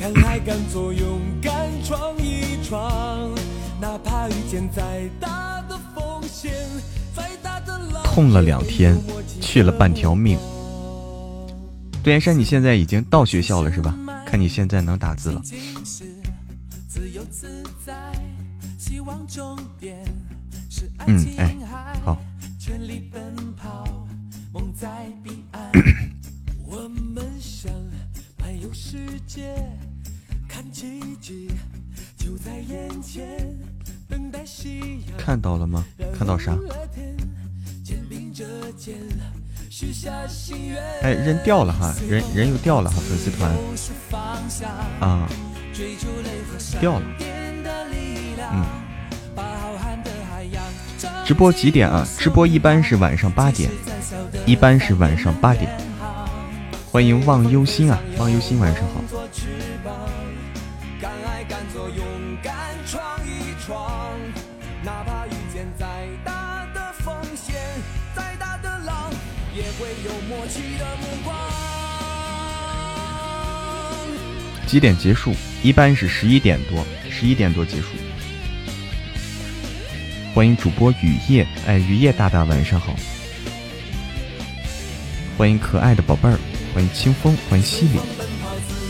[0.00, 3.30] 敢爱敢做，勇敢闯一闯，
[3.78, 6.50] 哪怕遇见再大的风险，
[7.14, 8.02] 再大的浪。
[8.04, 8.98] 痛了两天，
[9.42, 10.38] 去了半条命。
[12.02, 13.94] 杜岩山，你现在已经到学校了是吧？
[14.26, 15.42] 看你现在能打字了。
[21.06, 21.69] 嗯，哎，好。
[35.18, 35.84] 看到了吗？
[36.16, 36.56] 看到啥？
[41.02, 43.50] 哎，人掉了哈，人人又掉了哈，粉丝团
[45.00, 45.28] 啊，
[46.80, 47.06] 掉了。
[48.52, 48.64] 嗯，
[51.24, 52.06] 直播几点啊？
[52.18, 53.70] 直播一般是晚上八点，
[54.46, 55.70] 一般是晚上八点。
[56.90, 59.00] 欢迎忘忧心啊，忘忧心晚上好。
[74.66, 75.32] 几点结束？
[75.62, 77.88] 一般是十一点多，十一点多结束。
[80.32, 82.94] 欢迎主播雨夜，哎，雨夜大大晚上好。
[85.36, 86.38] 欢迎可爱的宝贝儿，
[86.72, 87.98] 欢迎清风，欢迎西里。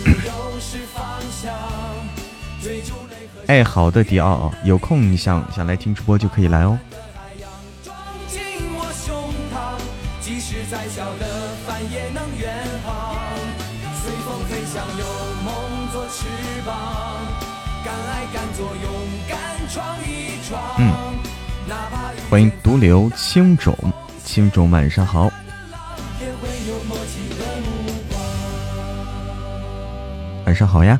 [3.46, 6.78] 哎，好的，迪奥奥，有空你想想来听直播就可以来哦。
[22.30, 23.76] 欢迎独留青冢，
[24.22, 25.28] 青冢晚上好。
[30.46, 30.96] 晚上好呀。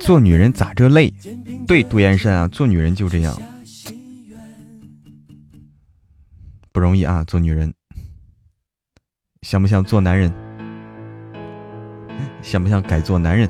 [0.00, 1.12] 做女人咋这累？
[1.66, 3.36] 对，杜延山啊，做女人就这样，
[6.70, 7.74] 不容易啊，做女人。
[9.42, 10.32] 想不想做男人？
[12.50, 13.48] 想不想改做男人？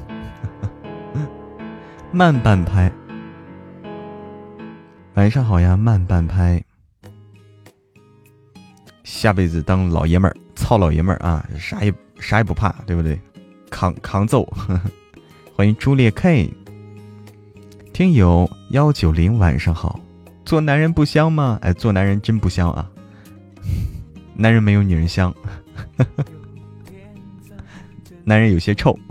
[2.13, 2.93] 慢半拍。
[5.15, 6.63] 晚上好呀，慢半拍。
[9.03, 13.19] 下辈子当老爷们儿，操老爷们儿啊，啥也啥也不怕，对不对？
[13.71, 14.47] 扛扛揍。
[15.57, 16.53] 欢迎朱烈 K，
[17.95, 19.99] 听友幺九零晚上好。
[20.45, 21.59] 做男人不香吗？
[21.63, 22.91] 哎，做男人真不香啊，
[24.37, 25.35] 男人没有女人香，
[28.31, 28.97] 男人有些臭。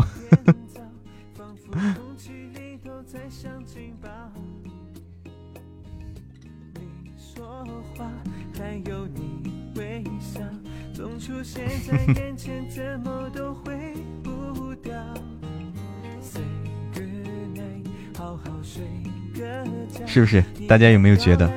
[20.06, 20.42] 是不是？
[20.66, 21.52] 大家有没有觉得？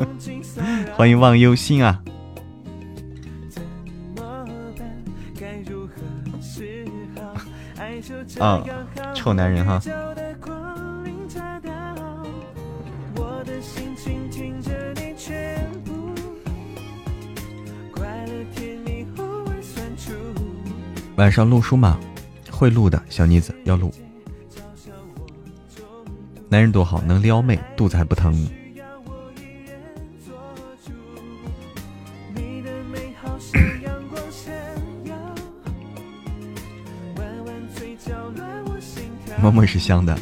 [0.96, 2.02] 欢迎忘忧心啊！
[8.40, 8.64] 啊，
[9.14, 9.78] 臭男人哈！
[21.16, 22.00] 晚上录书吗？
[22.50, 23.92] 会录的，小妮子要录。
[26.48, 28.48] 男人多好，能撩妹，肚子还不疼。
[39.40, 40.16] 默默是香的，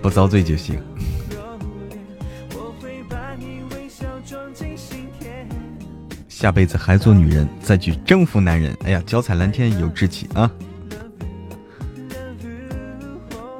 [0.00, 0.80] 不遭罪就行。
[6.28, 8.76] 下辈子还做女人，再去征服男人。
[8.84, 10.50] 哎呀，脚踩蓝天有志气啊！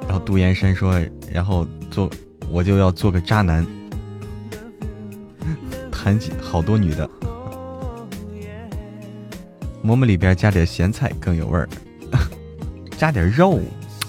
[0.07, 1.01] 然后杜岩山说
[1.31, 2.09] ：“然后做，
[2.49, 3.65] 我就要做个渣男，
[5.91, 7.09] 谈起好多女的，
[9.81, 11.67] 馍馍里边加点咸菜更有味儿，
[12.97, 13.59] 加点肉，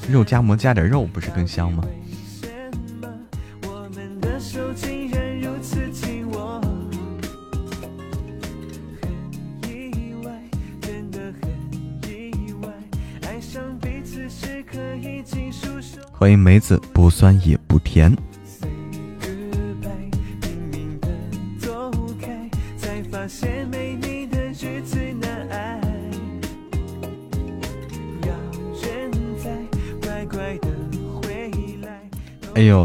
[0.08, 1.84] 肉夹馍加点肉不是更香吗？”
[16.12, 18.16] 欢迎梅子，不酸也不甜。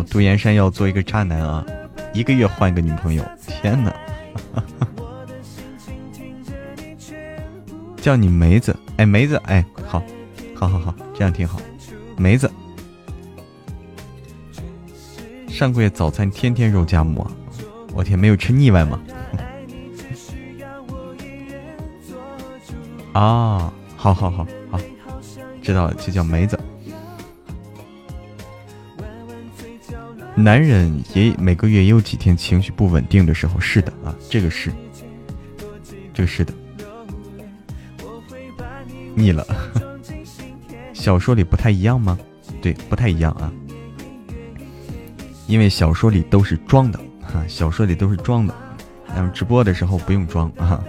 [0.03, 1.65] 杜岩山要做一个渣男啊！
[2.13, 3.91] 一个月换一个女朋友，天哪！
[7.97, 10.03] 叫你梅子，哎，梅子，哎，好，
[10.53, 11.59] 好，好，好，这样挺好，
[12.17, 12.51] 梅子。
[15.47, 17.29] 上个月早餐天天肉夹馍，
[17.93, 18.99] 我天，没有吃腻歪吗？
[23.13, 24.79] 啊，好好好好，
[25.61, 26.59] 知道了，就叫梅子。
[30.41, 34.71] 男人也每个月也有几天情绪不稳定的时候，是的啊，这个是，
[36.13, 36.51] 这个是的，
[39.13, 39.45] 腻了。
[40.93, 42.17] 小说里不太一样吗？
[42.61, 43.53] 对，不太一样啊。
[45.47, 48.55] 因为小说里都是装的，哈，小说里都是装的，
[49.15, 50.83] 那么直播的时候不用装啊。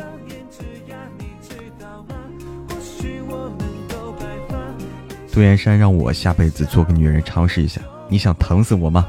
[5.30, 9.06] 杜岩山让我下辈子做个女人尝试一下，你想疼死我吗？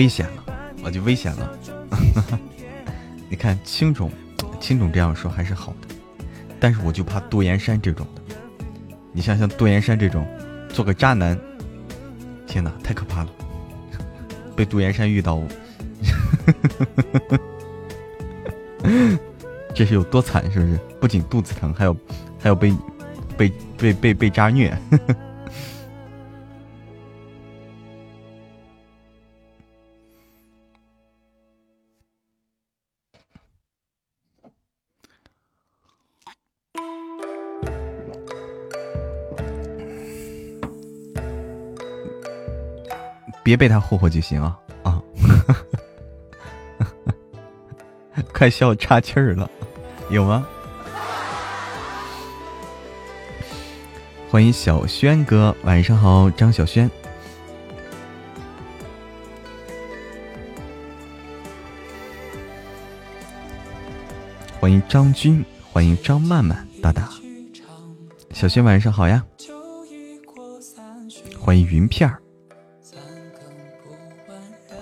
[0.00, 0.44] 危险了，
[0.82, 1.52] 我就危险了。
[3.28, 4.10] 你看青种，
[4.58, 5.88] 青种这样说还是好的，
[6.58, 8.22] 但是我就怕杜岩山这种的。
[9.12, 10.26] 你想想杜岩山这种，
[10.70, 11.38] 做个渣男，
[12.46, 13.30] 天哪，太可怕了！
[14.56, 15.42] 被杜岩山遇到，
[19.74, 20.50] 这是有多惨？
[20.50, 20.80] 是不是？
[20.98, 21.94] 不仅肚子疼，还有
[22.38, 22.74] 还有被
[23.36, 24.74] 被被被被渣虐。
[43.50, 45.02] 别被他霍霍就行啊啊！
[48.32, 49.50] 快笑岔气儿了，
[50.08, 50.46] 有吗？
[54.30, 56.88] 欢迎小轩哥，晚上好，张小轩。
[64.60, 67.08] 欢迎张军，欢迎张曼曼大大。
[68.32, 69.24] 小轩晚上好呀。
[71.36, 72.22] 欢迎云片儿。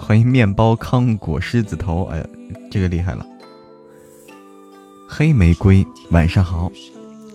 [0.08, 2.26] 欢迎面包糠果狮子头，哎呀，
[2.70, 3.26] 这个厉害了！
[5.06, 6.72] 黑玫瑰，晚上好，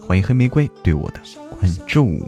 [0.02, 1.22] 欢迎黑玫瑰对我的
[1.52, 2.20] 关注。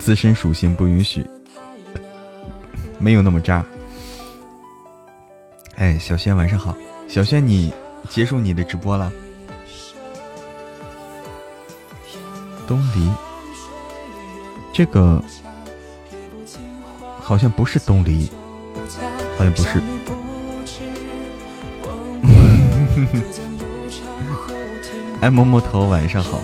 [0.00, 1.24] 自身属性不允许，
[2.98, 3.64] 没有那么渣。
[5.76, 7.72] 哎，小轩晚上好，小轩你
[8.08, 9.12] 结束你的直播了。
[14.72, 15.22] 这个
[17.20, 18.30] 好像不是东篱，
[19.36, 19.82] 好像不是。
[25.20, 26.40] 哎，摸摸头，晚上好。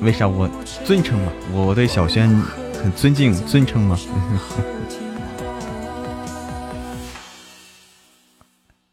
[0.00, 0.48] 为啥我
[0.84, 1.32] 尊称嘛？
[1.52, 2.28] 我对小轩
[2.82, 3.98] 很尊敬，尊称嘛。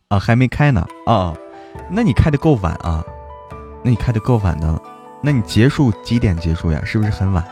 [0.09, 1.35] 啊，还没开呢啊，
[1.89, 3.03] 那你开的够晚啊，
[3.83, 4.81] 那你开的够晚的，
[5.21, 6.81] 那你结束几点结束呀？
[6.85, 7.43] 是不是很晚？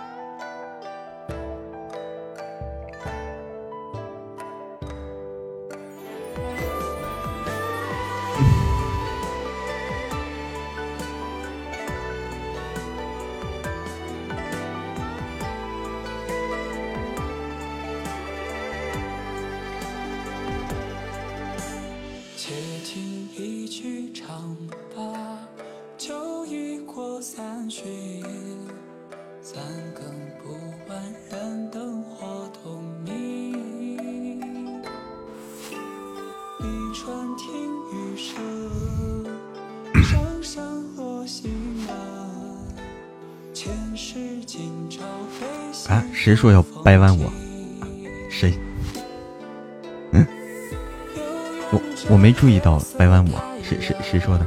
[52.46, 54.46] 注意到掰弯我，谁谁谁说的？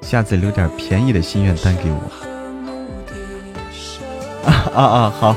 [0.00, 1.98] 下次留点便宜的心愿单给我。
[4.46, 5.10] 啊啊啊！
[5.10, 5.36] 好，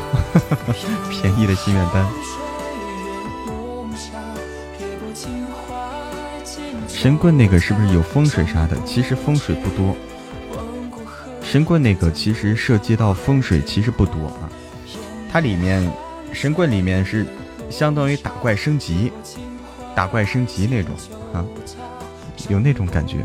[1.09, 2.05] 便宜的心愿单。
[6.88, 8.77] 神棍那个是不是有风水啥的？
[8.86, 9.97] 其实风水不多。
[11.41, 14.47] 神棍那个其实涉及到风水，其实不多啊。
[15.31, 15.91] 它里面
[16.31, 17.25] 神棍里面是
[17.69, 19.11] 相当于打怪升级，
[19.96, 20.94] 打怪升级那种
[21.34, 21.46] 啊，
[22.50, 23.18] 有那种感觉。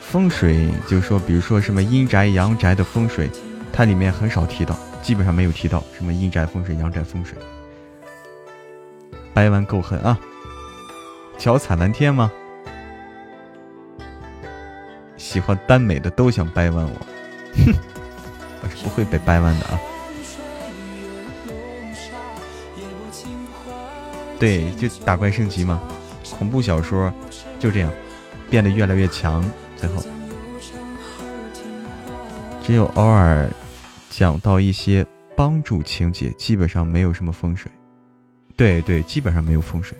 [0.00, 3.30] 风水就是说，比如说什么阴宅阳宅的风水，
[3.72, 7.36] 它里面很少提到，基本上没有提到什么阴宅风水、阳宅风水。
[9.34, 10.18] 掰弯够狠啊！
[11.36, 12.32] 脚踩蓝天吗？
[15.16, 17.06] 喜欢耽美的都想掰弯我，
[17.56, 17.74] 哼，
[18.62, 19.78] 我是不会被掰弯的啊。
[24.38, 25.80] 对，就打怪升级嘛，
[26.38, 27.12] 恐怖小说
[27.58, 27.90] 就这样，
[28.48, 29.44] 变得越来越强，
[29.76, 30.02] 最后
[32.62, 33.50] 只有偶尔
[34.10, 35.04] 讲到一些
[35.36, 37.70] 帮助情节，基本上没有什么风水。
[38.56, 39.96] 对对，基本上没有风水。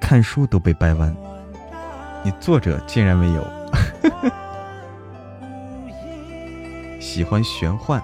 [0.00, 1.14] 看书都被掰弯，
[2.24, 3.46] 你作者竟然没有？
[7.12, 8.00] 喜欢玄幻，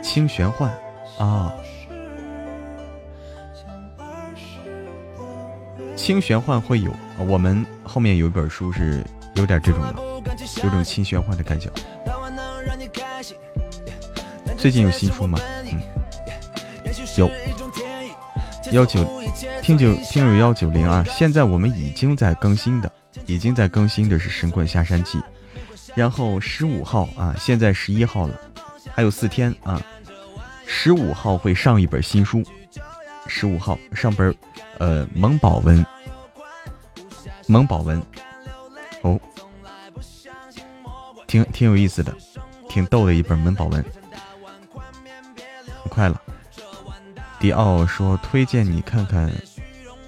[0.00, 0.72] 轻玄幻。
[1.18, 1.52] 啊，
[5.96, 6.94] 轻玄幻会有，
[7.26, 9.02] 我们后面有一本书是
[9.34, 9.96] 有点这种的，
[10.62, 11.68] 有种轻玄幻的感觉。
[14.56, 15.36] 最近有新书吗？
[15.64, 15.82] 嗯，
[17.16, 17.28] 有。
[18.70, 19.04] 幺九
[19.60, 22.88] 听九听友幺九零二，现在我们已经在更新的，
[23.26, 25.18] 已经在更新的是《神棍下山记》，
[25.94, 28.40] 然后十五号啊，现在十一号了，
[28.92, 29.80] 还有四天啊，
[30.66, 32.42] 十五号会上一本新书，
[33.26, 34.34] 十五号上本
[34.78, 35.84] 呃萌宝文。
[37.46, 38.02] 萌宝文，
[39.02, 39.20] 哦，
[41.26, 42.16] 挺挺有意思的，
[42.70, 43.84] 挺逗的一本萌宝文。
[45.90, 46.20] 快了，
[47.38, 49.30] 迪奥说推荐你看看《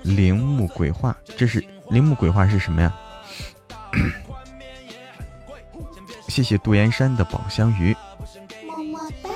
[0.03, 1.61] 铃木鬼话》，这是
[1.91, 2.95] 《铃木鬼话》是什么呀？
[6.37, 7.97] 谢谢杜岩山的宝香鱼。
[8.63, 9.31] 么么哒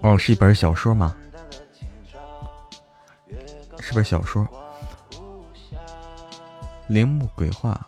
[0.00, 1.16] 哦，是一本小说吗？
[3.78, 4.44] 是本小说，
[6.88, 7.80] 《铃木鬼话》，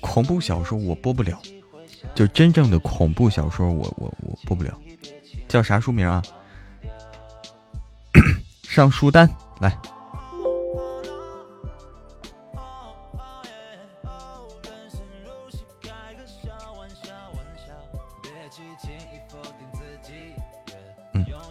[0.00, 1.40] 恐怖小说我播不了，
[2.16, 4.76] 就真正的恐怖小说我我我播不了，
[5.46, 6.20] 叫啥书名啊？
[8.68, 9.78] 上书单来。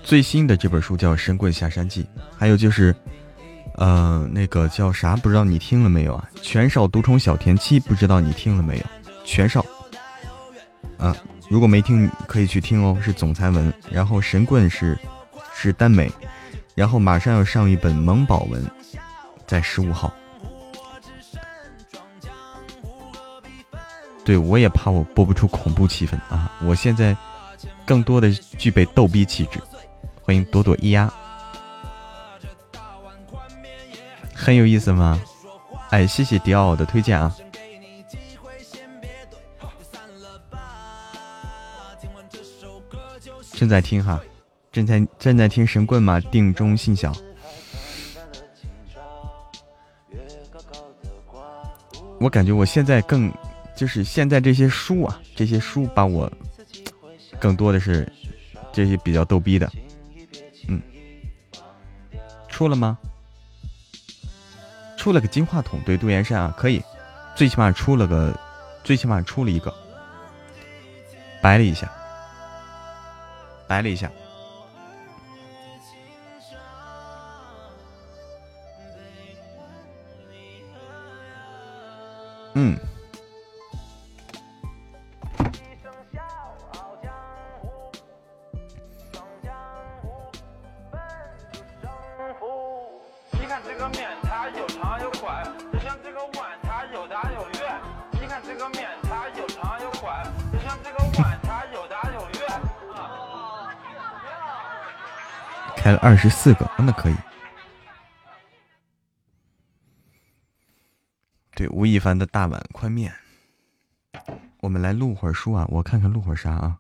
[0.10, 2.03] 最新的这本书叫《神棍下山记》，
[2.36, 2.95] 还有就是，
[3.76, 5.16] 呃，那个叫啥？
[5.16, 6.28] 不知道你听了没有啊？
[6.41, 8.84] 全少独宠小甜妻，不知道你听了没有？
[9.24, 9.64] 全少，
[10.97, 11.16] 啊，
[11.47, 13.72] 如果没听，可以去听哦，是总裁文。
[13.91, 14.97] 然后神棍是
[15.53, 16.12] 是耽美，
[16.74, 18.66] 然后马上要上一本萌宝文，
[19.45, 20.12] 在十五号。
[24.26, 26.51] 对我也怕我播不出恐怖气氛啊！
[26.64, 27.16] 我现在
[27.86, 29.60] 更多的具备逗逼气质。
[30.30, 31.11] 欢迎朵朵咿呀，
[34.32, 35.19] 很有意思吗？
[35.89, 37.36] 哎，谢谢迪奥的推荐啊！
[43.53, 44.21] 正在听哈，
[44.71, 46.19] 正在正在听神棍吗？
[46.19, 47.11] 定中信小，
[52.19, 53.34] 我感觉我现在更
[53.75, 56.32] 就是现在这些书啊，这些书把我
[57.39, 58.07] 更多的是
[58.71, 59.67] 这些比较逗逼的。
[62.60, 62.97] 出了吗？
[64.97, 66.84] 出了个金话筒，对杜岩山啊，可以，
[67.34, 68.38] 最起码出了个，
[68.84, 69.74] 最起码出了一个，
[71.41, 71.89] 白了一下，
[73.66, 74.12] 白了一下，
[82.55, 82.78] 嗯。
[105.89, 107.15] 开了二十四个，那可以。
[111.55, 113.11] 对，吴亦凡的大碗宽面。
[114.59, 116.77] 我们来录会儿书啊，我看看录会儿啥啊？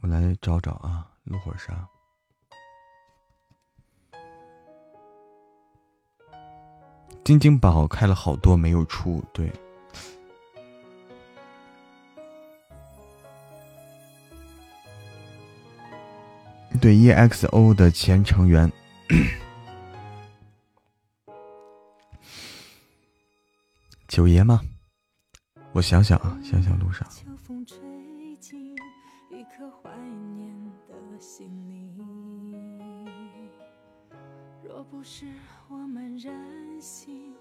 [0.00, 1.86] 我来找找啊，录会儿啥？
[7.22, 9.48] 晶晶宝开了好多没有出，对。
[16.80, 18.70] 对 exo 的前成员。
[24.08, 24.60] 九爷吗？
[25.72, 27.08] 我想想啊想想路上。
[27.08, 27.78] 秋风吹
[28.38, 28.74] 进
[29.30, 29.90] 一颗怀
[30.36, 30.54] 念
[30.86, 31.96] 的心里
[34.62, 35.26] 若不是
[35.68, 37.34] 我们任性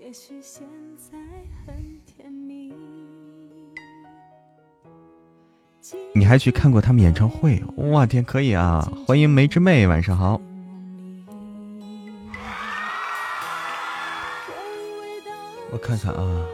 [0.00, 1.16] 也许现在
[1.64, 2.74] 很甜蜜。
[6.12, 7.62] 你还去看过他们演唱会？
[7.76, 8.90] 哇天，可以啊！
[9.06, 10.40] 欢迎梅之妹，晚上好。
[15.70, 16.46] 我看看啊，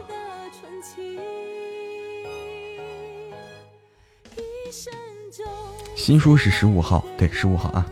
[5.95, 7.85] 新书是十五号，对，十五号啊，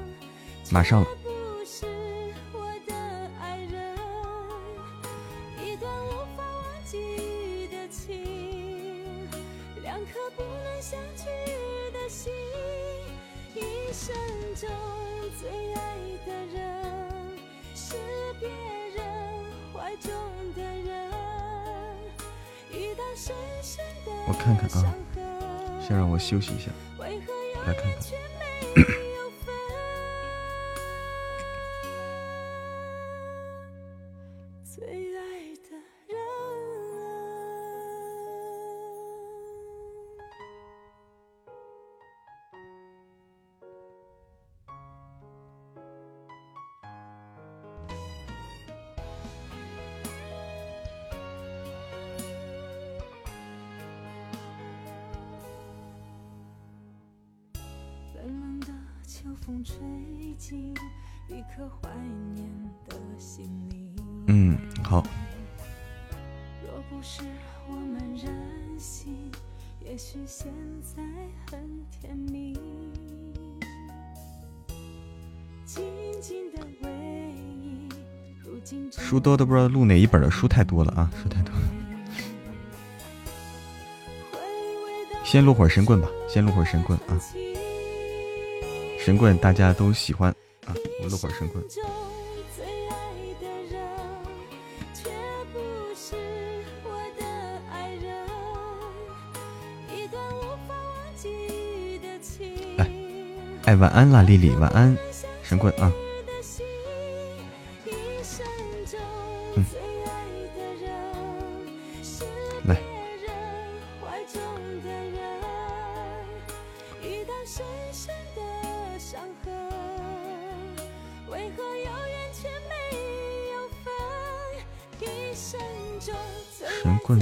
[0.70, 1.08] 马上了。
[26.32, 26.72] 休息一下。
[79.22, 81.62] 多都不知道录哪一本的，书太多了啊，书太多了。
[85.24, 87.16] 先录会儿神棍吧，先录会儿神棍啊。
[89.00, 90.30] 神棍大家都喜欢
[90.66, 91.64] 啊，我录会儿神棍。
[102.76, 102.92] 来，
[103.64, 104.98] 哎，晚安啦，丽丽，晚安，
[105.44, 105.92] 神棍啊。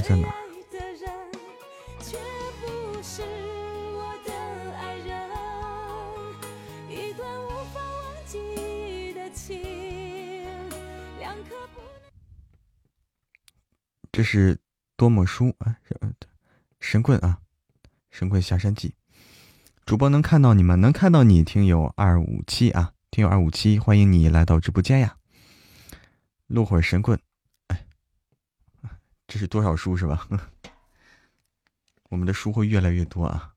[0.00, 0.28] 在哪？
[14.12, 14.58] 这是
[14.96, 15.76] 多么书啊，
[16.78, 17.38] 神棍啊，
[18.10, 18.94] 神棍下山记，
[19.86, 25.16] 主播能看到你们，能看到你，听友二五七啊，听友二五七，欢迎你来到直播间呀。
[26.48, 27.18] 录会神棍，
[29.30, 30.26] 这是多少书是吧？
[32.10, 33.54] 我们的书会越来越多啊。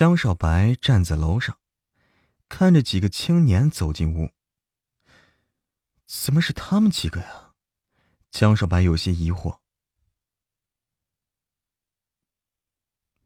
[0.00, 1.58] 江少白站在楼上，
[2.48, 4.30] 看着几个青年走进屋。
[6.06, 7.52] 怎么是他们几个呀？
[8.30, 9.58] 江少白有些疑惑。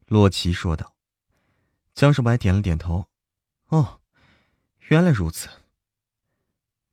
[0.06, 0.96] 洛奇说道。
[1.94, 3.08] 江少白点了点头。
[3.68, 4.00] 哦，
[4.88, 5.48] 原来如此。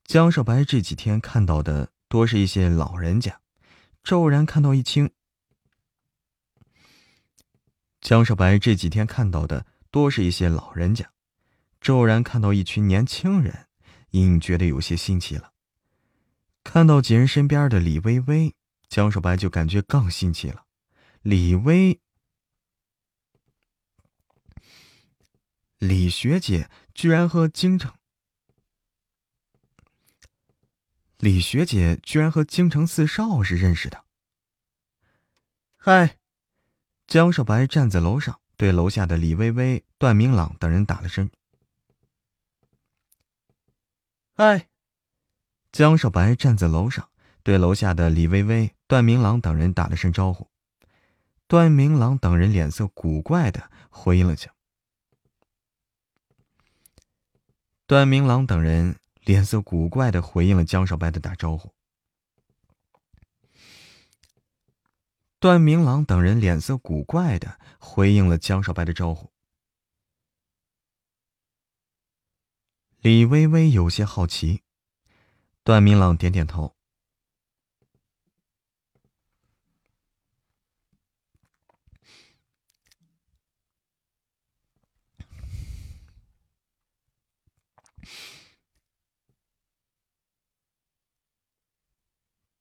[0.03, 3.41] 江少白这几天看到的多是一些老人家，
[4.03, 5.11] 骤然看到一清。
[7.99, 11.11] 江少白这几天看到的多是一些老人家，
[11.79, 13.67] 骤然看到一群年轻人，
[14.11, 15.53] 隐隐觉得有些新奇了。
[16.63, 18.55] 看到几人身边的李微微，
[18.87, 20.65] 江少白就感觉更新奇了。
[21.21, 21.99] 李微，
[25.77, 27.93] 李学姐居然和京城，
[31.17, 34.05] 李学姐居然和京城四少是认识的。
[35.77, 36.17] 嗨。
[37.07, 41.31] 江少白站在楼上，对楼下的李微微、段明朗等人打了声
[44.37, 44.69] ：“嗨。”
[45.73, 47.09] 江少白站在楼上，
[47.41, 50.47] 对楼下的李微微、段明朗等人打了声招呼。
[51.47, 54.53] 段明朗等人脸色古怪的回应了下。
[57.87, 61.73] 段明朗等人脸色古怪的回应了江少白的打招呼。
[65.41, 69.31] 段明朗等人脸色古怪的回应了江少白的招呼。
[72.99, 74.61] 李微微有些好奇，
[75.63, 76.75] 段明朗点点头。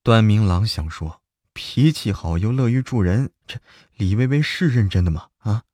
[0.03, 1.20] 段明朗想说。
[1.63, 3.61] 脾气好又乐于助人，这
[3.95, 5.29] 李微微是认真的吗？
[5.41, 5.65] 啊，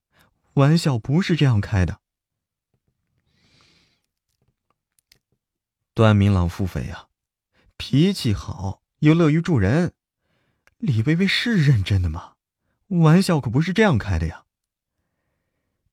[0.55, 2.01] 玩笑不是这样开的。
[5.95, 7.07] 段明朗腹诽啊，
[7.77, 9.93] 脾气好又乐于助人，
[10.79, 12.33] 李微微是认真的吗？
[12.89, 14.43] 玩笑可不是这样开的呀。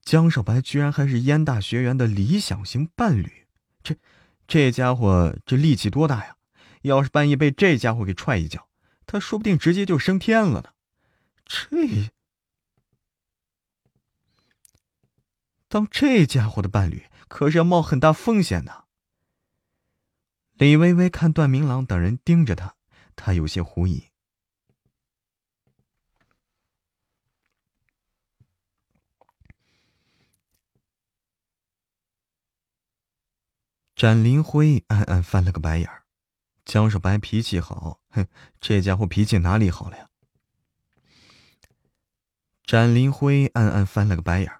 [0.02, 3.46] 江少白居然还是燕大学员的理想型伴侣，
[3.84, 3.96] 这
[4.48, 6.38] 这家伙这力气多大呀！
[6.82, 8.68] 要是半夜被这家伙给踹一脚，
[9.06, 10.74] 他说不定直接就升天了呢。
[11.46, 12.12] 这
[15.68, 18.86] 当这家伙的伴侣，可是要冒很大风险的。
[20.54, 22.76] 李微微看段明朗等人盯着他，
[23.16, 24.12] 他有些狐疑。
[33.96, 36.04] 展林辉暗暗翻了个白眼儿，
[36.66, 38.28] 江少白脾气好，哼，
[38.62, 40.10] 这家伙脾气哪里好了呀？
[42.64, 44.52] 展林辉暗暗翻了个白眼，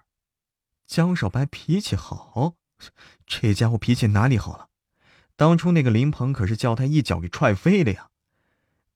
[0.86, 2.56] 江少白脾气好，
[3.26, 4.68] 这家伙脾气哪里好了？
[5.36, 8.10] 当初那个林鹏可是叫他一脚给踹飞了呀！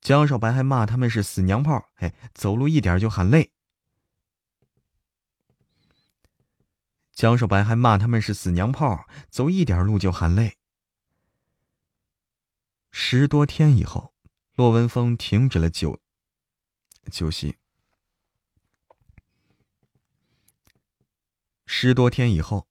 [0.01, 3.51] 江少白还骂他们是死娘炮，哎，走路一点就喊累。
[7.13, 10.59] 江少白还骂他们是死娘炮，走一点路就喊累。
[12.93, 14.15] 十多天以后，
[14.59, 16.01] 骆文峰停止了酒
[17.13, 17.57] 酒席。
[21.65, 22.67] 十多天以后，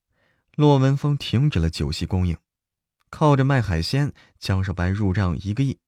[0.57, 2.37] 骆文峰停止了酒席供应，
[3.09, 5.79] 靠着卖海鲜，江少白入账一个亿。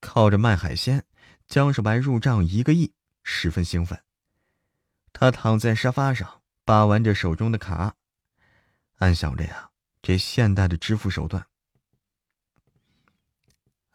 [0.00, 1.06] 靠着卖海鲜，
[1.46, 2.92] 江少白入账一个亿，
[3.22, 4.04] 十分兴奋。
[5.14, 7.96] 他躺在沙发上，把玩着手中的卡，
[8.96, 9.70] 暗想着呀，
[10.02, 11.48] 这现代的支付手段。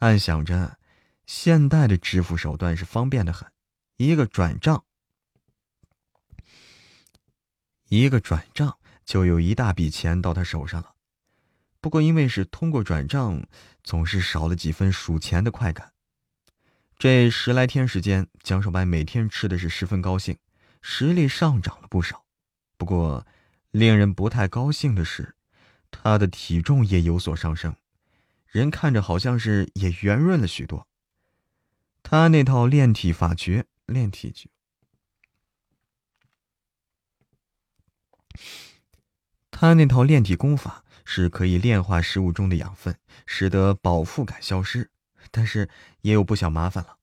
[0.01, 0.79] 暗想着，
[1.27, 3.47] 现代的支付手段是方便的很，
[3.97, 4.83] 一个转账，
[7.87, 10.95] 一个转账就有一大笔钱到他手上了。
[11.79, 13.45] 不过因为是通过转账，
[13.83, 15.93] 总是少了几分数钱的快感。
[16.97, 20.35] 这十来天时间，江少白每天吃的是十分高兴。
[20.81, 22.25] 实力上涨了不少，
[22.75, 23.27] 不过
[23.69, 25.35] 令人不太高兴的是，
[25.91, 27.75] 他的体重也有所上升，
[28.51, 30.85] 人看着好像是也圆润了许多。
[32.03, 34.49] 他那套炼体法诀，炼体诀，
[39.49, 44.89] 他那套炼体功法是可以炼化食物中的养分，使得饱腹感消失，
[45.31, 45.69] 但是
[46.01, 46.97] 也有不小麻烦了。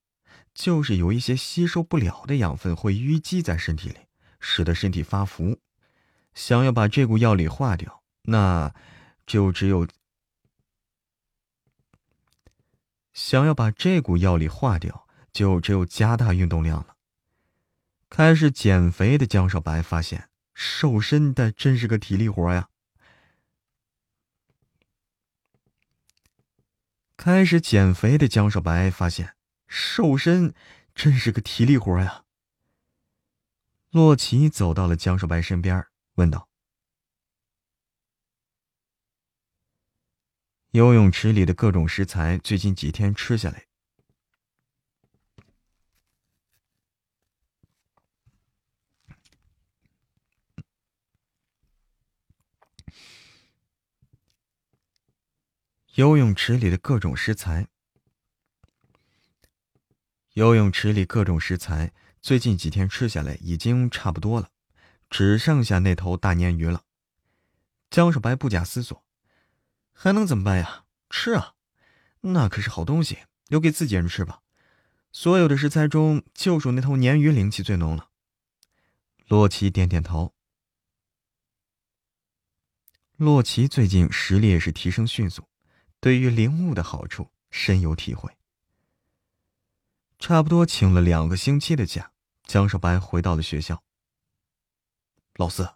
[0.53, 3.97] 就是有一些吸收不了的养分会淤积在身体里，
[4.41, 5.61] 使得身体发福。
[6.35, 8.75] 想要把这股药力化掉，那
[9.25, 9.87] 就只有
[13.19, 16.95] 想要把这股药力化掉，就只有加大运动量了。
[18.09, 22.69] 开始减肥的江少白发现，瘦身的真是个体力活呀。
[27.17, 29.35] 开始减肥的江少白发现。
[29.67, 30.55] 瘦身
[30.95, 32.23] 真是个体力活呀。
[33.91, 36.48] 洛奇走到了江少白身边，问道
[40.73, 43.65] ：“游泳池里的各种食材，最近几天吃下来。”
[55.95, 57.69] 游泳池里的各种食材。
[60.35, 64.51] 游泳池里各种食材，最近几天吃下来已经差不多了，
[65.09, 66.85] 只剩下那头大鲶鱼了。
[67.91, 69.03] 江少白不假思索，
[70.01, 70.85] 还能怎么办呀？
[71.11, 71.55] 吃啊！
[72.21, 73.19] 那可是好东西，
[73.49, 74.43] 留给自己人吃吧。
[75.11, 78.11] 所有的食材中，就属那头鲶鱼灵气最浓了。
[79.27, 80.37] 洛奇点点头。
[83.17, 85.49] 洛奇最近实力也是提升迅速，
[85.99, 88.37] 对于灵物的好处深有体会。
[90.21, 92.13] 差不多请了两个星期的假，
[92.45, 93.83] 江少白回到了学校。
[95.35, 95.75] 老四，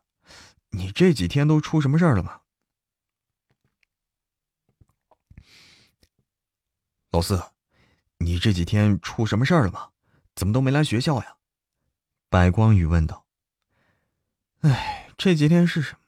[0.71, 2.42] 你这几天都出什么事儿了吗？
[7.13, 7.43] 老四，
[8.17, 9.91] 你这几天出什么事儿了吗？
[10.35, 11.37] 怎么都没来学校呀？
[12.31, 13.27] 白光宇问道。
[14.63, 15.99] 哎，这几天是什么？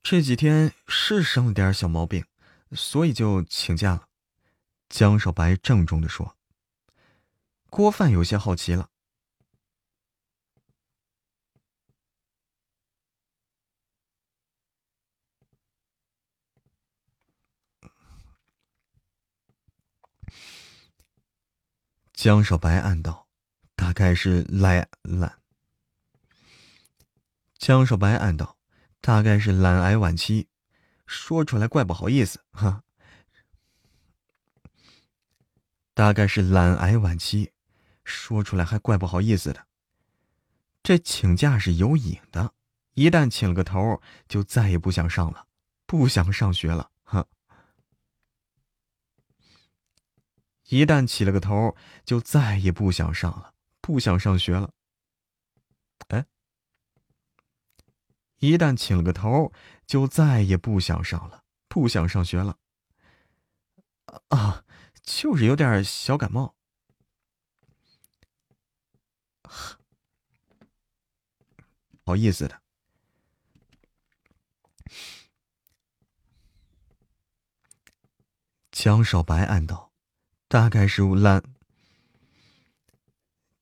[0.00, 2.24] 这几天是生了点小毛病，
[2.70, 4.06] 所以就请假了。
[4.88, 6.36] 江少白郑重的说。
[7.68, 8.90] 郭范有些好奇了。
[22.24, 23.28] 江少白暗道
[23.76, 25.42] ：“大概是懒懒。”
[27.58, 28.56] 江少白暗道。
[29.02, 30.48] 大概是懒癌晚期，
[31.04, 32.82] 说出来怪不好意思哈。
[35.92, 37.52] 大概是懒癌晚期，
[38.06, 39.66] 说出来还怪不好意思的。
[40.82, 42.54] 这请假是有瘾的，
[42.94, 45.46] 一旦请了个头，就再也不想上了，
[45.84, 46.90] 不想上学了。
[47.02, 47.26] 哼！
[50.68, 54.72] 一旦起了个头，就再也不想上了，不想上学了。
[56.08, 56.26] 哎，
[58.38, 59.52] 一旦起了个头，
[59.86, 62.58] 就再也不想上了，不想上学了。
[64.28, 64.64] 啊，
[65.02, 66.54] 就是有点小感冒。
[72.06, 72.62] 好意思的，
[78.70, 79.83] 江少白暗道
[80.54, 81.42] ：“大概是懒。”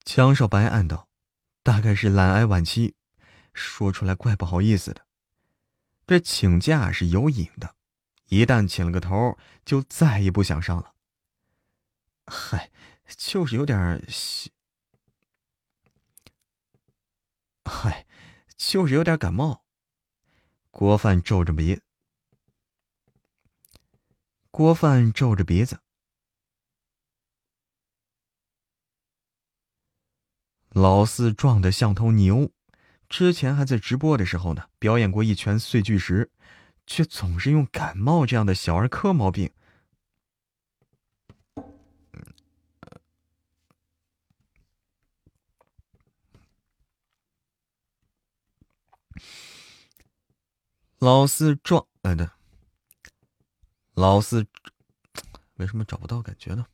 [0.04, 1.08] 江少白暗道
[1.64, 2.96] ：“大概是懒癌晚期，
[3.54, 5.06] 说出来怪不好意思的。
[6.06, 7.74] 这请假是有瘾的，
[8.26, 10.92] 一旦请了个头，就再也不想上了。
[12.26, 12.70] 嗨，
[13.16, 14.06] 就是有点
[17.64, 18.06] 嗨。”
[18.58, 19.64] 就是有点感冒。
[20.70, 21.80] 郭范皱着鼻，
[24.50, 25.80] 郭范皱着鼻子。
[30.74, 32.50] 老四壮的像头牛，
[33.08, 36.30] 之前还在直播的时候呢，表演过一拳碎巨石，
[36.86, 39.50] 却总是用感冒这样的小儿科毛病。
[50.98, 52.32] 老四壮来的，
[53.92, 54.46] 老四
[55.56, 56.64] 为什么找不到感觉呢？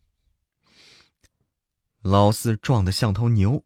[2.03, 3.65] 老四壮的像头牛，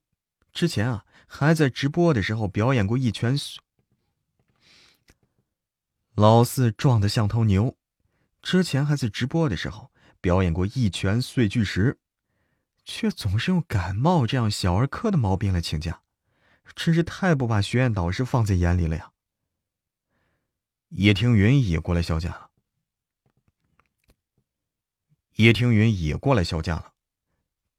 [0.52, 3.36] 之前啊还在直播的时候表演过一拳。
[6.14, 7.76] 老四壮的像头牛，
[8.42, 9.90] 之前还在直播的时候
[10.20, 11.98] 表演过一拳碎巨石，
[12.84, 16.02] 却总是用感冒这样小儿科的毛病来请假，
[16.76, 19.12] 真是太不把学院导师放在眼里了呀！
[20.90, 22.50] 叶听云也过来销假了。
[25.36, 26.92] 叶听云也过来销假了。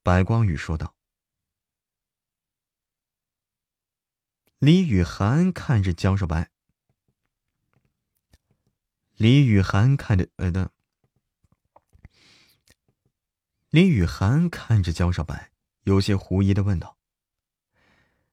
[0.01, 0.92] 白光宇说道。
[4.63, 6.49] 李雨涵看着江少白。
[9.17, 10.71] 李雨涵看着呃的。
[13.71, 15.51] 李雨涵看着江少白，
[15.83, 16.97] 有些狐疑的问道：“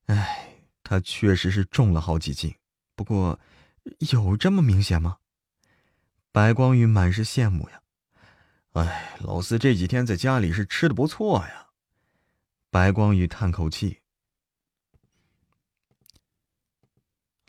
[0.06, 2.54] 哎，他确实是重了好几斤，
[2.94, 3.40] 不过……”
[4.12, 5.18] 有这么明显吗？
[6.30, 7.82] 白光宇满是羡慕呀。
[8.74, 11.70] 哎，老四这几天在家里是吃的不错呀。
[12.70, 13.99] 白光宇叹口气。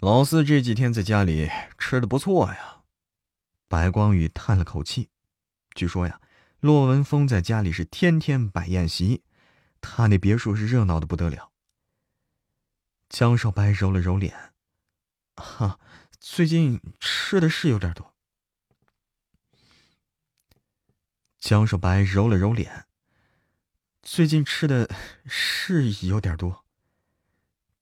[0.01, 1.47] 老四这几天在家里
[1.77, 2.81] 吃的不错呀。
[3.67, 5.11] 白光宇叹了口气。
[5.75, 6.19] 据说呀，
[6.59, 9.21] 骆文峰在家里是天天摆宴席，
[9.79, 11.51] 他那别墅是热闹的不得了。
[13.09, 14.53] 江少白揉了揉脸，
[15.35, 15.79] 哈。
[16.19, 18.15] 最近吃的是有点多。
[21.37, 22.87] 江少白揉了揉脸，
[24.01, 24.89] 最近吃的
[25.27, 26.65] 是有点多。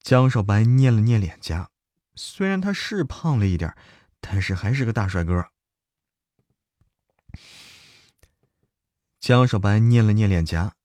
[0.01, 1.71] 江少白捏了捏脸颊，
[2.21, 3.73] 虽然他是胖了一点，
[4.19, 5.51] 但是还是个大帅哥。
[9.21, 10.75] 江少白捏了捏脸颊，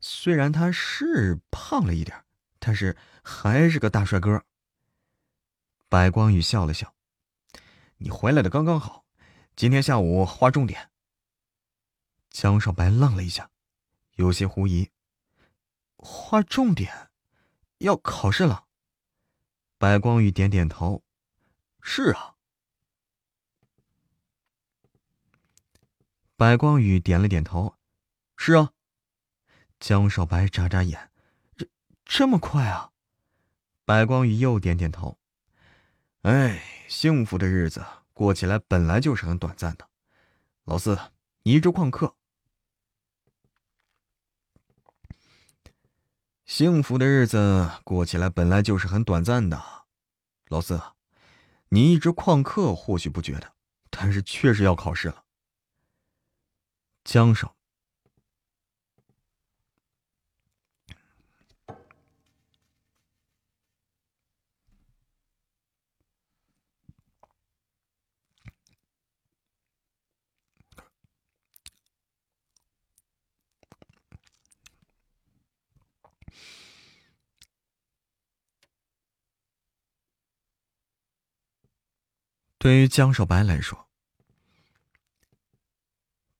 [0.00, 2.24] 虽然他是胖了一点，
[2.60, 4.44] 但是还是个大帅哥。
[5.88, 6.94] 白光宇笑了笑
[7.98, 9.04] ：“你回来的刚刚好，
[9.56, 10.90] 今天下午划重点。”
[12.30, 13.50] 江少白愣了一下，
[14.14, 14.92] 有些狐疑
[15.98, 17.10] ：“划重点，
[17.78, 18.66] 要考试了？”
[19.78, 21.04] 白光宇点点头
[21.80, 22.34] ：“是啊。”
[26.36, 27.76] 白光宇点了点头
[28.36, 28.72] ：“是啊。”
[29.78, 31.12] 江少白眨眨眼
[31.56, 31.68] ：“这
[32.04, 32.90] 这么快啊？”
[33.86, 35.16] 白光宇又点点头。
[36.22, 39.88] 哎，幸福的日子过起来本来就是很短暂的。
[40.64, 40.98] 老四，
[41.44, 42.16] 你一直旷课。
[46.48, 49.62] 幸福的日子过起来本来就是很短暂的。
[50.48, 50.80] 老四，
[51.68, 53.52] 你一直旷课或许不觉得，
[53.90, 55.24] 但是确实要考试了。
[57.04, 57.57] 江少。
[82.68, 83.88] 对于江少白来说，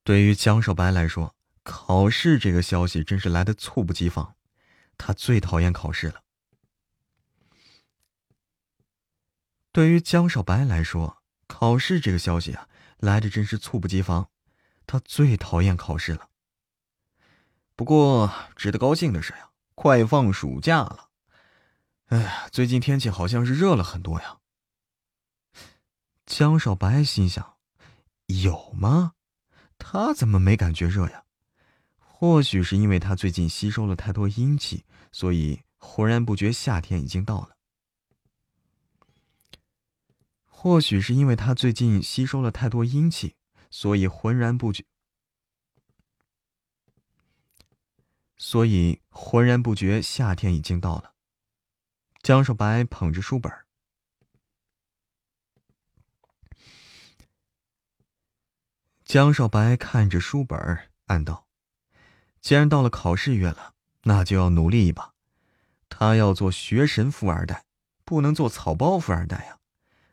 [0.04, 4.36] 对于江少白来说，考试这个消息真是来的猝不及防。
[4.98, 6.22] 他最讨厌考试了。
[9.72, 12.68] 对于江少白来说，考试这个消息啊，
[12.98, 14.28] 来的真是猝不及防。
[14.86, 16.28] 他最讨厌考试了。
[17.74, 21.08] 不过值得高兴的是呀，快放暑假了。
[22.08, 24.37] 哎呀，最近天气好像是热了很多呀。
[26.28, 27.56] 江少白心想：
[28.26, 29.14] 有吗？
[29.78, 31.24] 他怎么没感觉热呀？
[31.96, 37.56] 或许是因为他最近吸收了太多阴气，所以浑然不觉夏天已经到了。
[40.44, 43.34] 或许是因为他最近吸收了太多阴气，
[43.70, 44.84] 所以浑然不觉，
[48.36, 51.14] 所以浑然不觉夏天已经到了。
[52.22, 53.50] 江少白捧着书本
[59.08, 61.46] 江少白看着书本暗道
[62.42, 63.72] ：“既然到了考试月了，
[64.02, 65.14] 那就要努力一把。
[65.88, 67.64] 他要做学神富二代，
[68.04, 69.60] 不能做草包富二代呀。”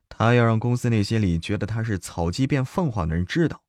[0.07, 3.63] 他要让公司那些里觉得他是草鸡变凤凰的人知道，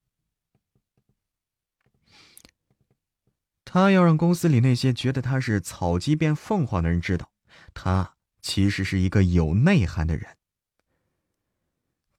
[3.64, 7.32] 他要让公司里那些觉得他是草鸡变凤凰的人知道，
[7.74, 10.36] 他其实是一个有内涵的人。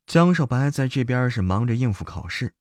[0.05, 2.53] 江少白在这边是忙着应付考试，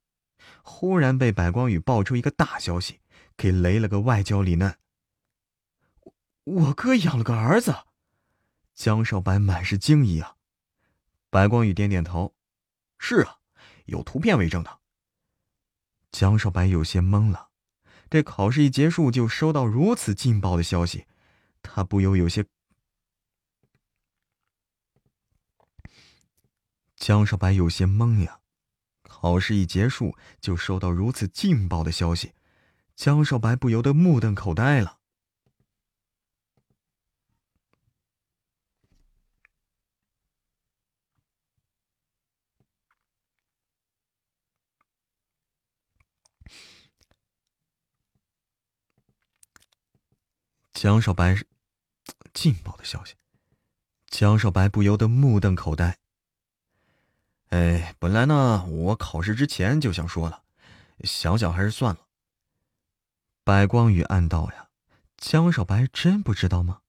[0.69, 2.99] 忽然被白光宇爆出一个大消息，
[3.37, 4.77] 给雷了个外焦里嫩。
[6.43, 7.73] 我哥养了个儿子，
[8.75, 10.35] 江少白满是惊异啊。
[11.29, 12.35] 白光宇点点头
[12.99, 13.37] ：“是啊，
[13.85, 14.79] 有图片为证的。”
[16.11, 17.49] 江少白有些懵了，
[18.09, 21.07] 这考试一结束就收到如此劲爆的消息，
[21.61, 22.45] 他不由有些……
[26.97, 28.41] 江少白有些懵呀，
[29.27, 32.31] 考试一结束就收到如此劲爆的消息，
[32.95, 34.99] 江少白不由得目瞪口呆了。
[50.71, 51.35] 江少白
[52.33, 53.15] 劲爆的消息，
[54.05, 56.06] 江少白不由得目瞪口呆。
[57.49, 60.43] 哎，本来呢，我考试之前就想说了，
[61.05, 62.01] 想想还是算了。
[63.43, 64.67] 白光宇暗道呀，
[65.15, 66.81] 江少白真不知道吗？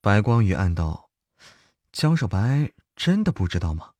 [0.00, 1.10] 白光宇暗道，
[1.90, 3.90] 江少白真的不知道吗？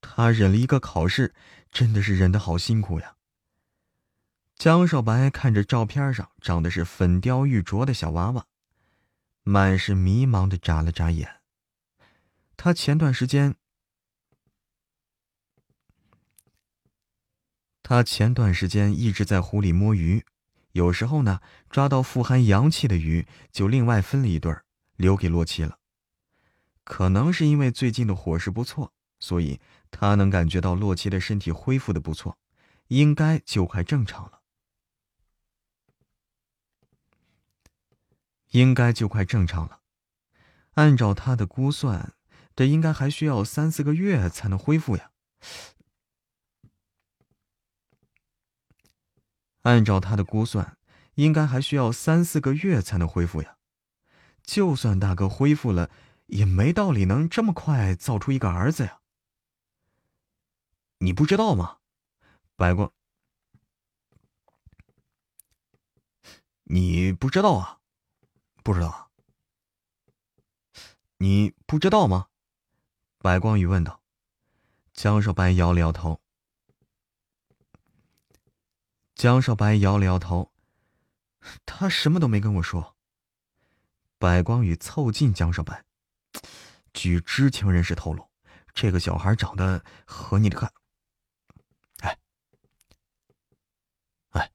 [0.00, 1.34] 他忍了一个考试，
[1.70, 3.14] 真的是忍得好辛苦呀。
[4.56, 8.46] 江少白看着照片上长得是粉雕玉琢的小娃娃，
[9.48, 11.36] 满是迷茫的眨了眨眼。
[12.56, 13.54] 他前段时间，
[17.80, 20.24] 他前段时间一直在湖里摸鱼，
[20.72, 21.40] 有时候呢
[21.70, 24.64] 抓到富含阳气的鱼，就另外分了一对儿
[24.96, 25.78] 留给洛奇了。
[26.82, 29.60] 可能是因为最近的伙食不错，所以
[29.92, 32.36] 他能感觉到洛奇的身体恢复的不错，
[32.88, 34.40] 应该就快正常了。
[38.50, 39.80] 应该就快正常了，
[40.74, 42.14] 按照他的估算，
[42.54, 45.10] 这应该还需要三四个月才能恢复呀。
[49.62, 50.78] 按照他的估算，
[51.14, 53.56] 应该还需要三四个月才能恢复呀。
[54.42, 55.90] 就算大哥恢复了，
[56.26, 59.00] 也没道理能这么快造出一个儿子呀。
[60.98, 61.78] 你不知道吗？
[62.54, 62.92] 白光，
[66.62, 67.80] 你不知道啊？
[68.66, 69.12] 不知道，
[71.18, 72.26] 你不知道吗？
[73.18, 74.02] 白光宇问道。
[74.92, 76.20] 江少白摇了摇头。
[79.14, 80.52] 江少白摇了摇头，
[81.64, 82.96] 他什么都没跟我说。
[84.18, 85.84] 白光宇凑近江少白，
[86.92, 88.28] 据知情人士透露，
[88.74, 90.72] 这个小孩长得和你的看，
[92.00, 92.18] 哎，
[94.30, 94.50] 哎，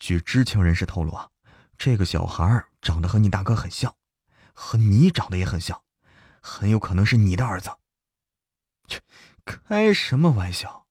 [0.00, 1.30] 据知情人士透露啊。
[1.78, 3.96] 这个小孩长得和你大哥很像，
[4.52, 5.80] 和你长得也很像，
[6.42, 7.70] 很有可能是你的儿子。
[8.88, 9.00] 切，
[9.44, 10.86] 开什么玩笑？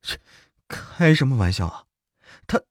[0.00, 0.18] 切，
[0.66, 1.84] 开什么玩笑啊？
[2.46, 2.62] 他，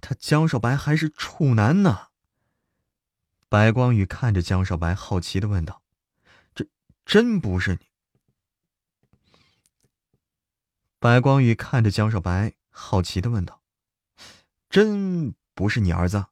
[0.00, 2.08] 他江少白还是处男呢。
[3.50, 5.82] 白光宇看着江少白，好奇的问道
[6.54, 6.66] ：“这
[7.04, 7.87] 真不是你？”
[11.00, 13.62] 白光宇看着江少白，好奇的问道
[14.68, 16.26] ：“真不是你儿子？”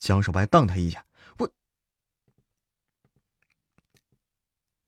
[0.00, 1.04] 江少白瞪他一眼
[1.38, 1.52] ：“我。”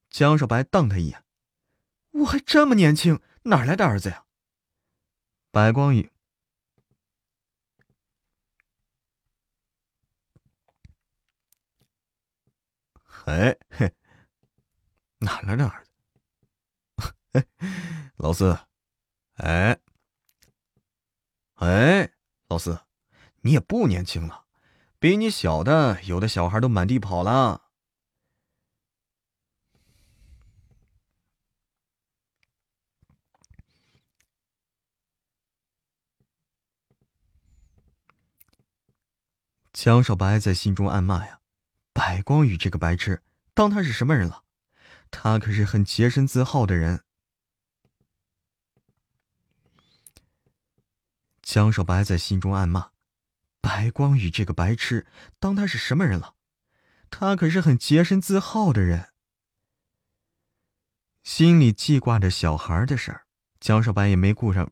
[0.09, 1.25] 江少白瞪他一眼
[2.13, 4.25] ：“我还这么年轻，哪来的儿子呀？
[5.51, 6.11] 白光宇，
[13.27, 13.95] 哎嘿，
[15.19, 15.91] 哪来的儿子？
[18.17, 18.59] 老四，
[19.41, 19.79] 哎，
[21.55, 22.11] 哎，
[22.49, 22.81] 老四，
[23.41, 24.45] 你也不年轻了，
[24.99, 27.71] 比你小的有的小孩都满地跑了。
[39.73, 41.41] 江少白在心中暗骂呀
[41.95, 43.23] ：“白光宇这个白痴，
[43.55, 44.45] 当他是什么人了？
[45.11, 47.05] 他可是很洁身自好的人。”
[51.53, 52.93] 江少白在心中暗骂
[53.61, 55.05] ：“白光宇这个白痴，
[55.41, 56.37] 当他是什么人了？
[57.11, 59.13] 他可是很洁身自好的人。”
[61.25, 63.27] 心里记挂着小孩的事儿，
[63.59, 64.71] 江少白也没顾上。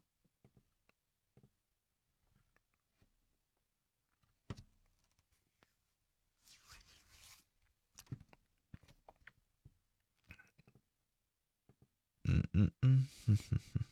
[12.23, 13.88] 嗯嗯嗯哼哼哼。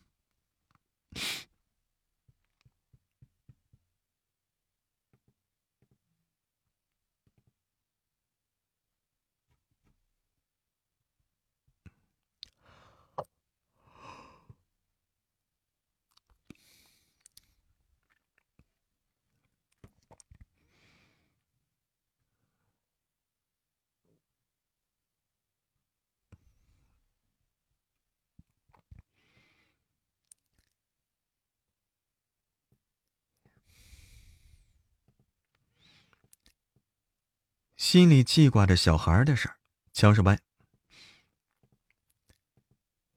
[37.96, 39.56] 心里记挂着小孩的事儿，
[39.94, 40.38] 江少白。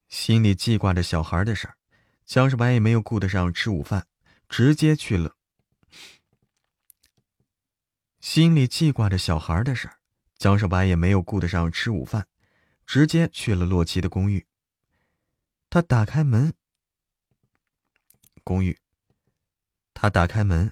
[0.07, 1.75] 心里记挂着小孩的事儿，
[2.25, 4.07] 江少白也没有顾得上吃午饭，
[4.47, 5.35] 直接去了。
[8.21, 9.99] 心里记挂着小孩的事儿，
[10.37, 12.29] 江少白也没有顾得上吃午饭，
[12.85, 14.47] 直接去了洛奇的公寓。
[15.69, 16.53] 他打开门，
[18.45, 18.79] 公寓。
[19.93, 20.71] 他打开门。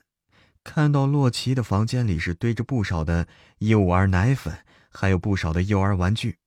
[0.68, 3.26] 看到洛奇的房间里是堆着不少的
[3.60, 6.40] 幼儿奶粉，还有不少的幼儿玩具。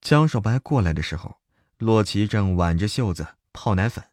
[0.00, 1.40] 江少白过来的时候，
[1.78, 4.08] 洛奇正挽着袖子泡奶粉，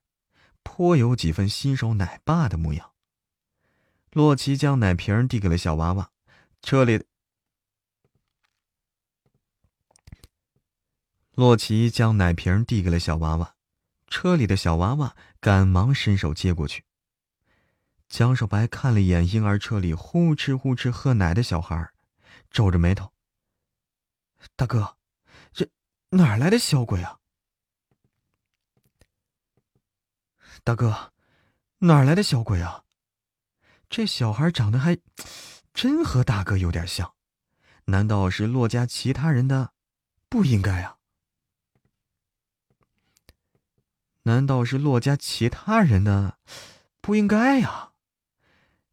[0.64, 2.94] 颇有几分新手奶爸的模样。
[4.12, 6.10] 洛奇将奶瓶递给了小娃娃，
[6.64, 7.06] 车里。
[11.34, 13.54] 洛奇将奶瓶递给了小娃娃。
[14.08, 16.86] 车里的小娃娃赶忙伸手接过去。
[18.08, 21.92] 江少白看了一眼婴儿车里呼哧呼哧喝奶的小孩，
[22.50, 23.12] 皱着眉头
[24.56, 24.96] ：“大哥，
[25.52, 25.70] 这
[26.12, 27.20] 哪来的小鬼啊？”
[30.64, 31.12] 大哥，
[31.80, 32.86] 哪来的小鬼啊？
[33.90, 34.98] 这小孩长得还
[35.74, 37.16] 真和大哥有点像，
[37.88, 39.74] 难道是骆家其他人的？
[40.30, 41.00] 不应该啊。
[44.24, 46.38] 难道是洛家其他人的？
[47.02, 47.92] 不应该呀！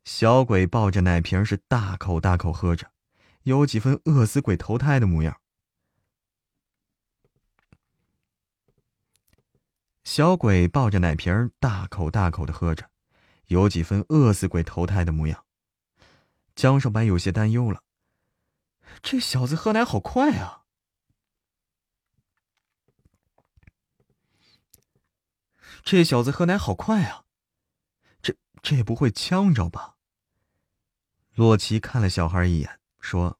[0.05, 2.91] 小鬼抱着奶瓶是大口大口喝着，
[3.45, 5.41] 有几分饿死鬼投胎的模样。
[10.03, 12.91] 小鬼抱着奶瓶大口大口的喝着，
[13.47, 15.45] 有几分饿死鬼投胎的模样。
[16.57, 17.83] 江少白有些担忧了，
[19.01, 20.60] 这小子喝奶好快啊！
[25.83, 27.25] 这小子喝奶好快啊！
[28.23, 29.97] 这这不会呛着吧？
[31.35, 33.39] 洛奇看了小孩一眼，说：“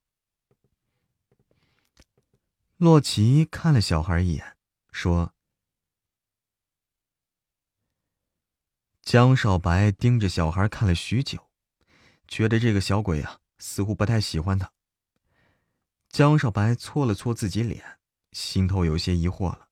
[2.77, 4.57] 洛奇看了小孩一眼，
[4.91, 5.33] 说。”
[9.03, 11.49] 江少白盯着小孩看了许久，
[12.27, 14.71] 觉得这个小鬼啊，似乎不太喜欢他。
[16.09, 17.99] 江少白搓了搓自己脸，
[18.31, 19.69] 心头有些疑惑了：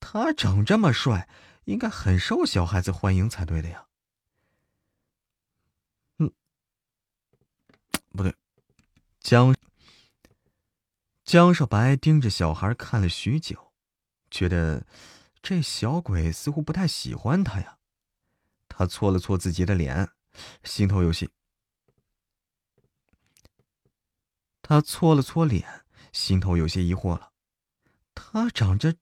[0.00, 1.28] 他长这么帅。
[1.64, 3.86] 应该很受小孩子欢迎才对的呀。
[6.18, 6.32] 嗯，
[8.10, 8.34] 不对，
[9.20, 9.54] 江
[11.24, 13.72] 江少白盯着小孩看了许久，
[14.30, 14.86] 觉得
[15.42, 17.78] 这小鬼似乎不太喜欢他呀。
[18.68, 20.10] 他搓了搓自己的脸，
[20.64, 21.28] 心头有些。
[24.60, 27.32] 他搓了搓脸，心头有些疑惑了。
[28.14, 28.96] 他长着。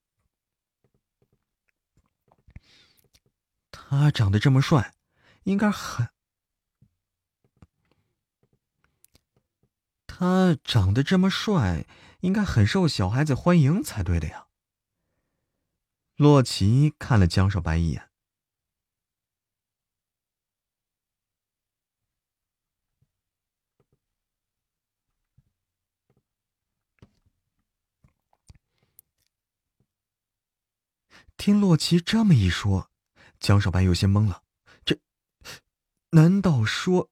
[3.94, 4.94] 他长得这么帅，
[5.42, 6.08] 应该很……
[10.06, 11.86] 他长得这么帅，
[12.20, 14.46] 应该很受小孩子欢迎才对的呀。
[16.16, 18.08] 洛奇看了江少白一眼。
[31.36, 32.91] 听洛奇这么一说，
[33.42, 34.44] 江少白有些懵了。
[34.84, 35.00] 这，
[36.10, 37.10] 难道说，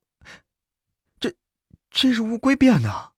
[1.18, 1.34] 这，
[1.90, 3.14] 这是乌龟变的？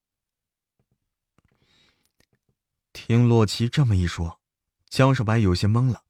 [2.94, 4.40] 听洛奇这么一说，
[4.88, 6.06] 江少白有些懵了。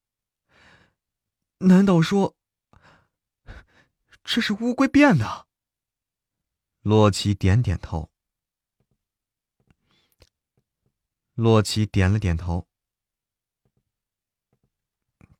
[1.58, 2.36] 难道说，
[4.22, 5.48] 这是乌龟变的？
[6.82, 8.12] 洛奇点点头。
[11.34, 12.68] 洛奇点了点头。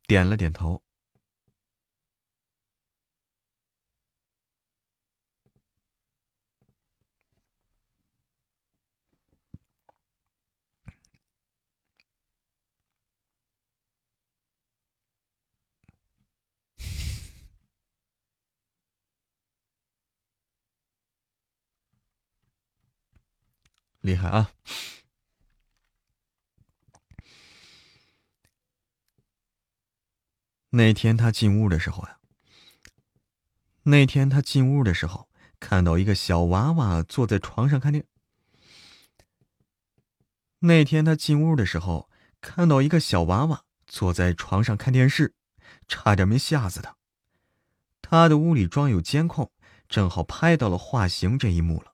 [0.08, 0.81] 点了点头，
[24.02, 24.52] 厉害啊！
[30.70, 32.18] 那天他进屋的时候呀，
[33.84, 35.28] 那天他进屋的时候，
[35.60, 38.06] 看到一个小娃娃坐在床上看电。
[40.60, 42.10] 那天他进屋的时候，
[42.40, 45.34] 看到一个小娃娃坐在床上看电视，
[45.86, 46.96] 差点没吓死他。
[48.00, 49.52] 他的屋里装有监控，
[49.88, 51.91] 正好拍到了化形这一幕了。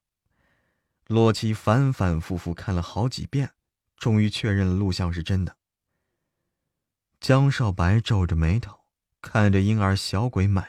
[1.09, 3.55] 洛奇反反复复看了好几遍，
[3.97, 5.57] 终于确认了录像是真的。
[7.19, 8.81] 江少白皱着眉头
[9.23, 10.69] 看着婴儿小鬼满。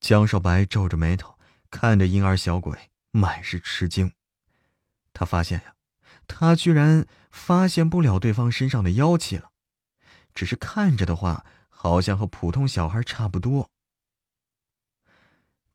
[0.00, 1.38] 江少白皱着眉头
[1.70, 4.14] 看着婴儿小鬼，满是吃惊。
[5.12, 5.76] 他发现呀，
[6.26, 9.52] 他居然发现不了对方身上的妖气了，
[10.34, 13.70] 只是看着的话，好像和普通小孩差不多。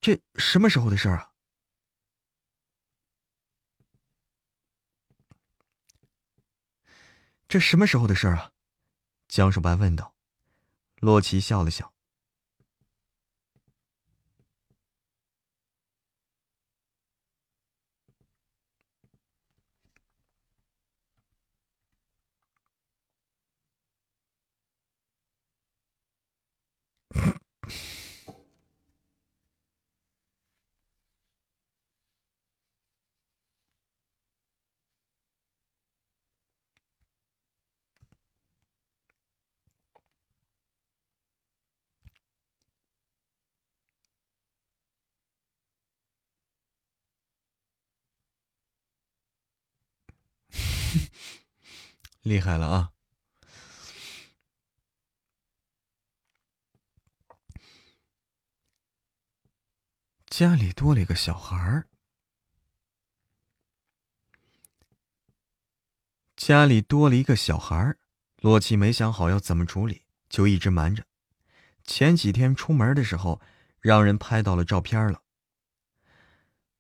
[0.01, 1.33] 这什么时候的事儿啊？
[7.47, 8.51] 这什么时候的事啊？
[9.27, 10.13] 江守白问道。
[10.99, 11.93] 洛奇笑了笑。
[52.27, 52.91] 厉害了啊！
[60.29, 61.87] 家里多了一个小孩儿，
[66.35, 67.97] 家里多了一个小孩儿。
[68.41, 71.03] 洛奇没想好要怎么处理，就一直瞒着。
[71.85, 73.41] 前几天出门的时候，
[73.79, 75.23] 让人拍到了照片了。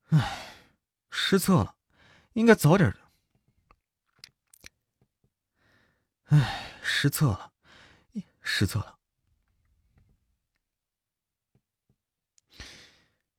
[0.09, 0.67] 唉，
[1.09, 1.75] 失策了，
[2.33, 2.95] 应该早点。
[6.29, 7.53] 唉，失策了，
[8.41, 8.99] 失策了。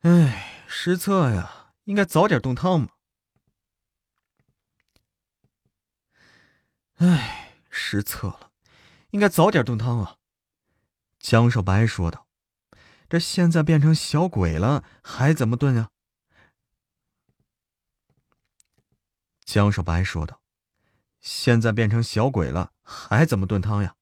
[0.01, 2.89] 唉，失策呀，应该早点炖汤嘛。
[6.95, 8.53] 唉，失策了，
[9.11, 10.17] 应该早点炖汤啊。
[11.19, 12.27] 江少白说道
[13.11, 15.91] ：“这现在变成小鬼了，还怎么炖呀？”
[19.45, 20.41] 江少白说道。
[21.21, 23.97] 现在变成小鬼了，还怎么炖汤呀？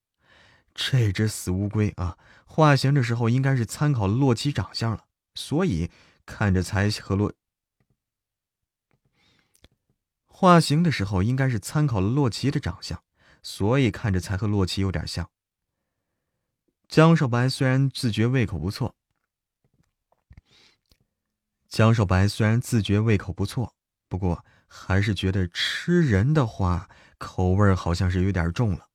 [0.72, 5.90] 这只死乌龟啊，化形的时候应该是参考洛奇长相了，所以
[6.24, 7.34] 看着才和洛
[10.28, 13.02] 化形的时候应该是参考了洛奇的长相，
[13.42, 15.28] 所以看着才和洛奇有点像。
[16.86, 18.94] 江少白虽然自觉胃口不错，
[21.68, 23.74] 江少白虽然自觉胃口不错，
[24.08, 26.88] 不过还是觉得吃人的话。
[27.18, 28.88] 口味好像是有点重了，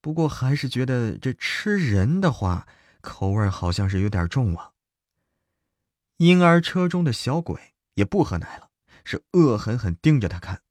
[0.00, 2.66] 不过还是觉得这吃人的话，
[3.00, 4.72] 口味好像是有点重啊。
[6.16, 8.70] 婴儿车中的小鬼也不喝奶了，
[9.04, 10.62] 是恶狠狠盯着他看。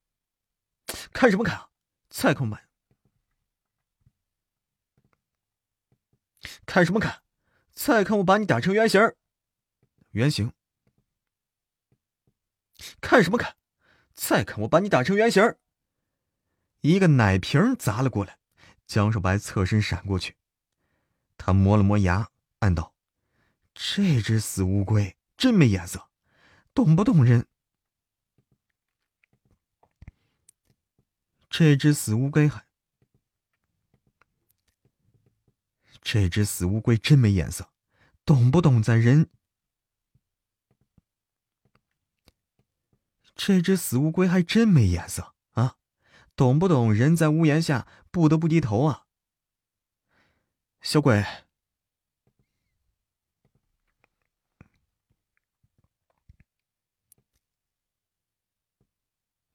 [1.11, 1.70] 看什么看啊？
[2.10, 2.48] 再看
[6.66, 7.22] 看什么看？
[7.74, 9.02] 再看我把你打成原形
[10.11, 10.52] 原形。
[13.02, 13.56] 看什么看？
[14.20, 15.56] 再看我把你打成原形！
[16.82, 18.38] 一个奶瓶砸了过来，
[18.86, 20.36] 江少白侧身闪过去。
[21.38, 22.30] 他磨了磨牙，
[22.60, 22.94] 暗道
[23.74, 26.10] ：“这只死乌龟真没眼色，
[26.74, 27.48] 动不动人。
[31.50, 32.68] 这只死乌龟还……
[36.02, 37.72] 这只死乌龟真没眼色，
[38.26, 39.30] 懂不懂在人……
[43.41, 45.78] 这只死乌龟还真没眼色啊，
[46.36, 49.06] 懂不懂人在屋檐下不得不低头啊。”
[50.84, 51.26] 小鬼，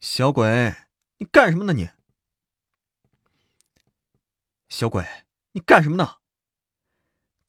[0.01, 0.74] 小鬼，
[1.19, 1.74] 你干什么呢？
[1.74, 1.90] 你，
[4.70, 5.06] 小鬼，
[5.52, 6.20] 你干什么呢？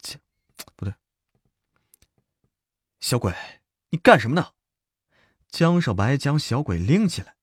[0.02, 0.20] 切，
[0.76, 0.94] 不对，
[3.00, 3.34] 小鬼，
[3.88, 4.52] 你干什么呢？
[5.48, 7.34] 江少白将小鬼拎起来，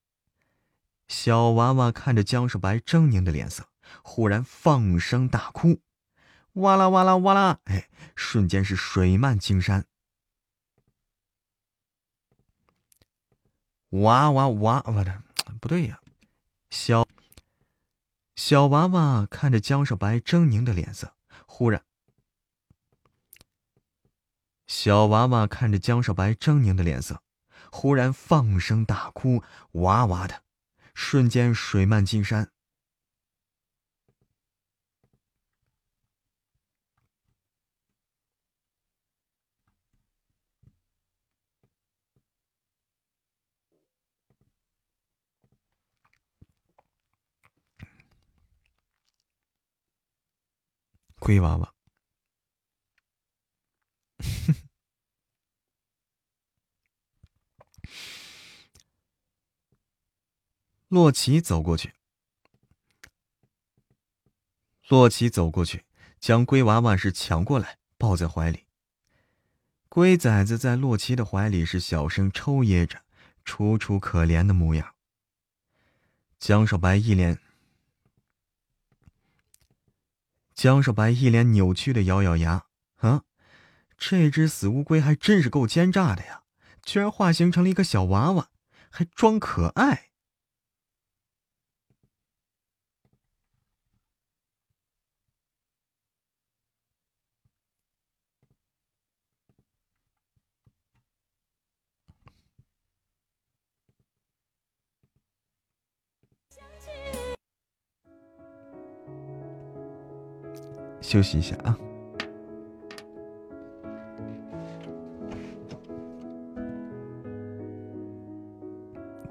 [1.08, 3.68] 小娃娃看着江少白狰狞的脸色，
[4.04, 5.82] 忽然放声大哭。
[6.54, 7.60] 哇啦哇啦哇啦！
[7.64, 9.86] 哎，瞬间是水漫金山。
[13.90, 14.84] 哇哇哇！
[14.86, 15.24] 我的
[15.60, 16.00] 不对呀，
[16.70, 17.08] 小
[18.36, 21.16] 小娃娃看着江少白狰狞的脸色，
[21.48, 21.82] 忽然，
[24.68, 27.22] 小娃娃看着江少白狰狞的脸色，
[27.76, 29.42] 忽然放声大哭，
[29.72, 30.44] 哇哇的，
[30.94, 32.52] 瞬间水漫金山。
[51.20, 51.74] 龟娃娃，
[60.94, 61.96] 洛奇走过去。
[64.88, 65.86] 洛奇走过去，
[66.20, 68.68] 将龟娃娃是抢过来，抱在怀里。
[69.90, 73.02] 龟崽子在洛奇的怀里是小声抽噎着，
[73.44, 74.94] 楚楚可怜的模样。
[76.38, 77.40] 江少白一脸。
[80.54, 82.68] 江少白一脸扭曲的咬咬牙，
[82.98, 83.24] 啊，
[83.98, 86.44] 这只死乌龟还真是够奸诈的呀，
[86.84, 88.52] 居然化形成了一个小娃娃，
[88.92, 90.12] 还装可爱。
[111.14, 111.78] 休息一下啊！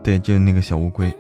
[0.01, 1.13] 对，就是那个小乌龟。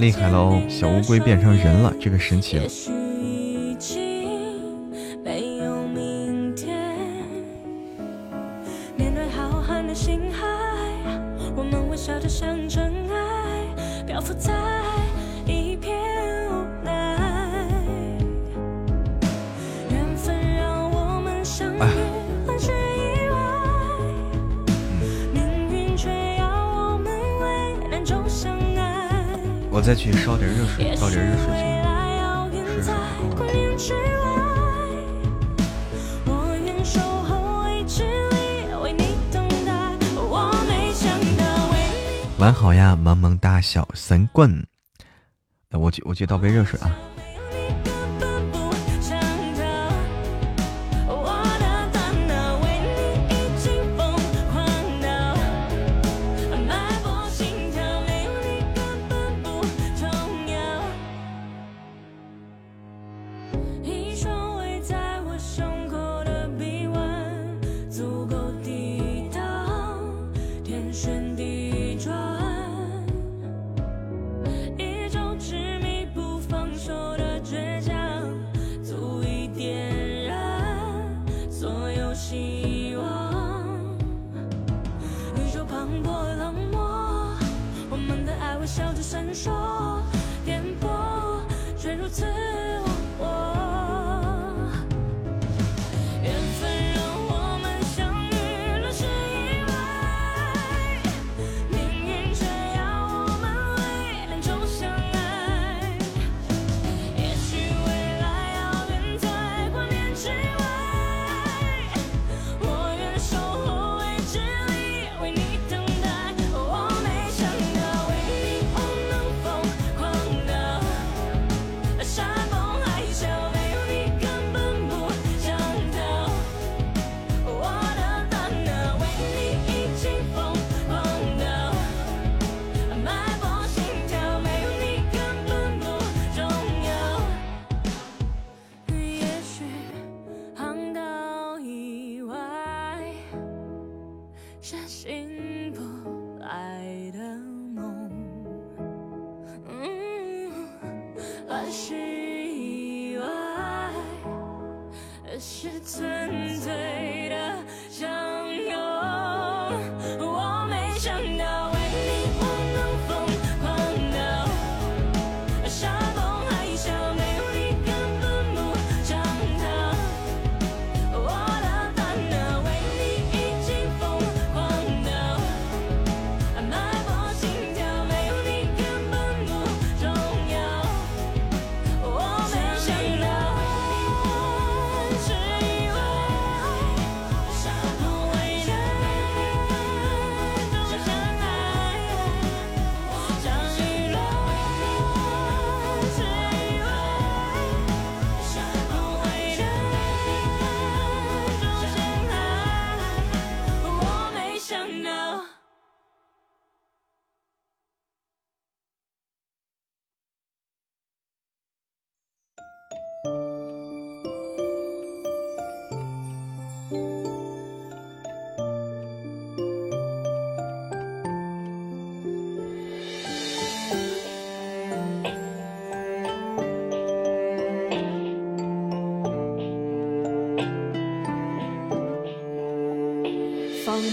[0.00, 0.60] 厉害喽！
[0.68, 3.03] 小乌龟变成人了，这个神奇了。
[30.44, 31.52] 点热水，倒点热水去。
[32.66, 32.92] 水水
[33.24, 33.44] 不够
[42.38, 44.66] 晚好呀，萌萌哒小神棍。
[45.70, 46.94] 我去，我去倒杯热水啊。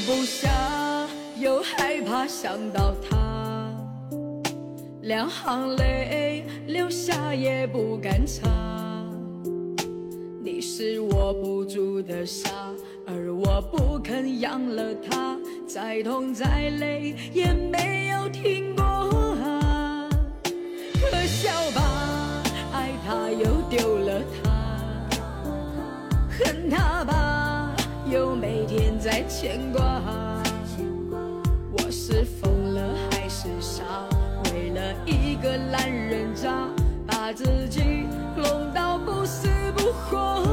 [0.05, 1.07] 不下，
[1.39, 3.71] 又害怕想到他，
[5.01, 8.49] 两行泪流下也不敢擦。
[10.43, 12.49] 你是握不住的沙，
[13.05, 15.37] 而我不肯扬了它，
[15.67, 18.00] 再痛再累也没
[29.41, 29.81] 牵挂。
[31.71, 33.83] 我是疯了还是傻？
[34.53, 36.67] 为了一个烂人渣，
[37.07, 38.05] 把自己
[38.37, 40.45] 弄到不死不活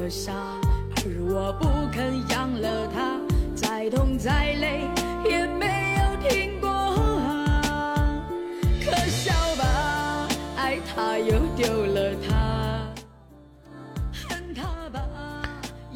[0.00, 0.32] 的沙，
[0.96, 3.18] 而我不肯养了它，
[3.54, 4.88] 再痛再累
[5.28, 8.22] 也没有停过啊！
[8.84, 12.86] 可笑吧，爱他又丢了他，
[14.12, 15.00] 恨他吧。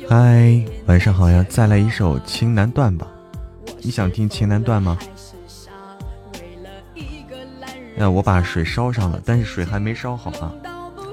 [0.08, 3.06] 嗨，晚上好呀，再来一首《情难断》吧，
[3.80, 4.98] 你想听《情难断》吗？
[7.96, 10.52] 那我把水烧上了，但是水还没烧好啊，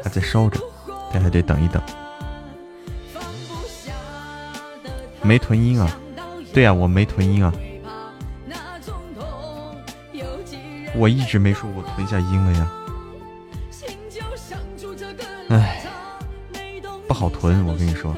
[0.03, 0.59] 还在烧着，
[1.13, 1.79] 这还得等一等。
[5.21, 5.89] 没囤音啊？
[6.53, 7.53] 对呀，我没囤音啊。
[10.95, 12.71] 我一直没说我囤下音了呀。
[15.49, 15.83] 哎，
[17.07, 18.15] 不好囤，我跟你说。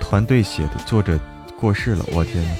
[0.00, 1.18] 团队写的，作者
[1.58, 2.50] 过世了，我天呐。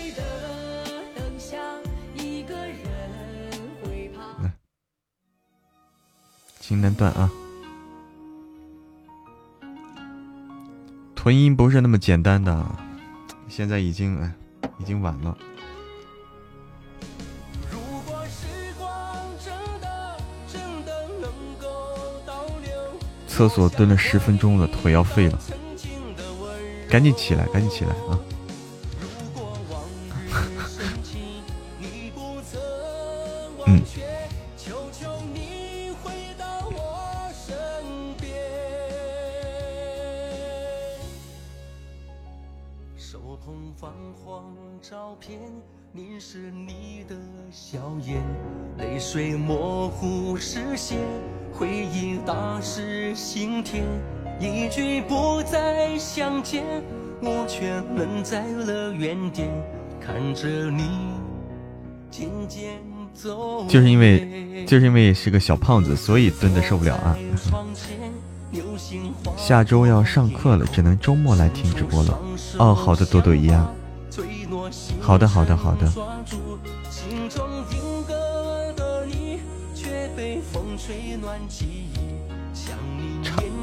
[6.61, 7.31] 情难断啊！
[11.27, 12.65] 囤音不是那么简单的，
[13.49, 14.33] 现在已经哎，
[14.79, 15.37] 已经晚了。
[23.27, 25.37] 厕所蹲了十分钟了，腿要废了，
[26.89, 28.15] 赶紧起来，赶紧起来啊！
[33.67, 33.83] 泪
[49.09, 50.99] 水模糊视线，
[51.53, 53.85] 回忆打湿心田，
[54.41, 56.65] 一句不再相见，
[57.23, 59.49] 我却愣在了原点，
[60.01, 60.83] 看着你
[62.11, 62.81] 渐渐
[63.15, 63.65] 走。
[63.69, 67.17] 就是因为就是因为是个小胖子，所以蹲的受不了啊。
[69.37, 72.19] 下周要上课了，只能周末来听直播了。
[72.59, 73.73] 哦，好的，朵朵一样。
[75.01, 75.87] 好的，好的，好的。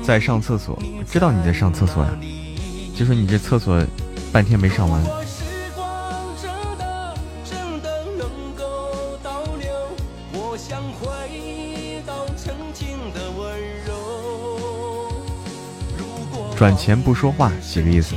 [0.03, 0.77] 在上厕所，
[1.09, 2.11] 知道你在上厕所呀？
[2.95, 3.81] 就说你这厕所
[4.31, 5.01] 半天没上完。
[16.55, 18.15] 转钱不说话，几个意思？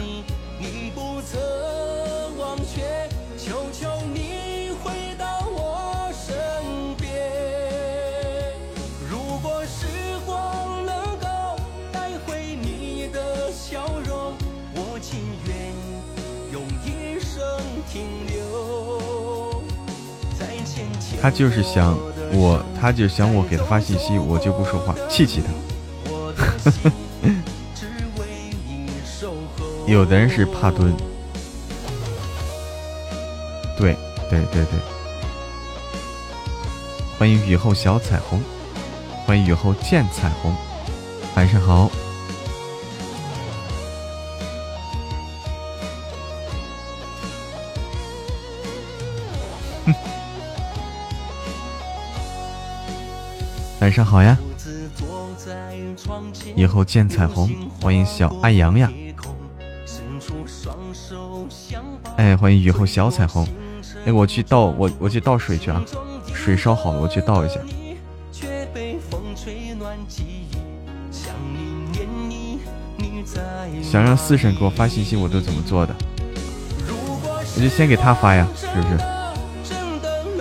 [21.27, 21.99] 他就是想
[22.33, 25.51] 我，他就想我给他发信息，我就不说话，气气他。
[29.93, 30.95] 有的人是怕蹲，
[33.77, 33.97] 对
[34.31, 34.79] 对对对。
[37.19, 38.41] 欢迎雨后小彩虹，
[39.27, 40.55] 欢迎雨后见彩虹，
[41.35, 41.91] 晚上好。
[53.87, 54.37] 晚上好呀！
[56.57, 57.49] 以后见彩虹，
[57.81, 58.91] 欢迎小爱阳呀。
[62.17, 63.47] 哎，欢迎雨后小彩虹。
[64.05, 65.81] 哎，我去倒我我去倒水去啊，
[66.35, 67.61] 水烧好了，我去倒一下。
[73.85, 75.95] 想让四婶给我发信息，我都怎么做的？
[77.55, 78.99] 我就先给他发呀，是不是？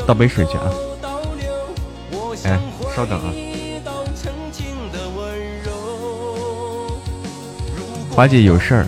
[0.07, 0.73] 倒杯水去啊。
[2.45, 2.59] 哎。
[2.95, 3.34] 稍等啊，
[8.09, 8.88] 花姐有事儿，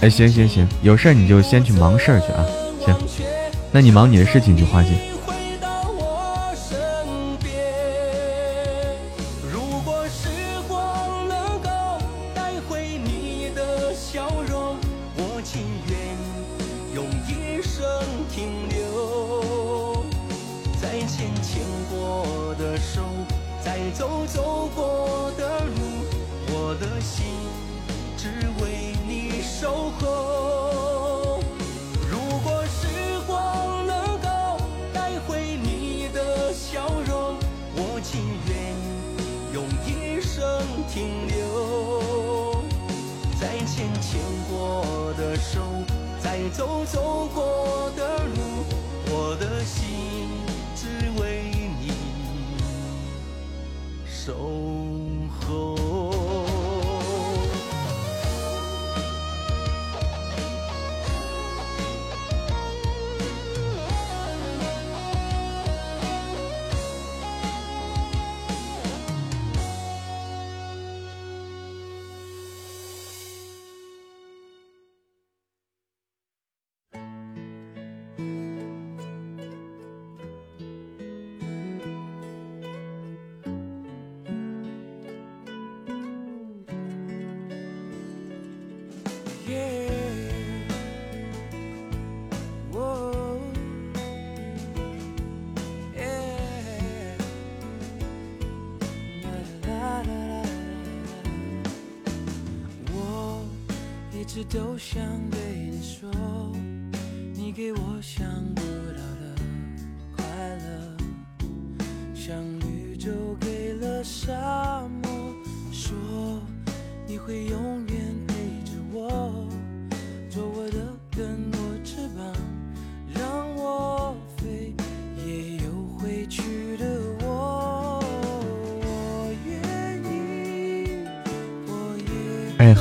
[0.00, 2.46] 哎，行行行，有事儿你就先去忙事儿去啊，
[2.86, 2.94] 行，
[3.72, 4.90] 那你忙你的事情去，花姐。
[44.00, 45.60] 牵过的手
[46.20, 48.64] 再走走过的路
[49.10, 50.28] 我的心
[50.74, 50.86] 只
[51.20, 51.50] 为
[51.80, 51.92] 你。
[54.06, 54.71] 守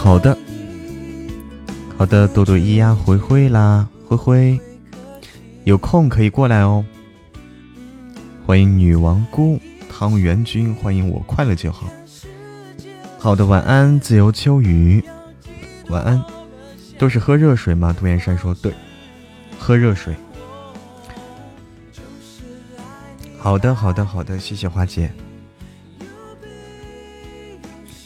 [0.04, 0.36] 好的，
[1.96, 4.60] 好的，多多咿呀灰灰啦，灰灰，
[5.64, 6.84] 有空可以过来哦。
[8.44, 11.88] 欢迎女王姑汤圆君，欢迎我快乐就好。
[13.20, 15.04] 好的，晚安，自由秋雨，
[15.90, 16.22] 晚安。
[16.98, 17.96] 都是喝热水吗？
[17.98, 18.74] 杜岩山说对。
[19.60, 20.16] 喝热水。
[23.38, 25.12] 好的，好的，好的，谢谢花姐。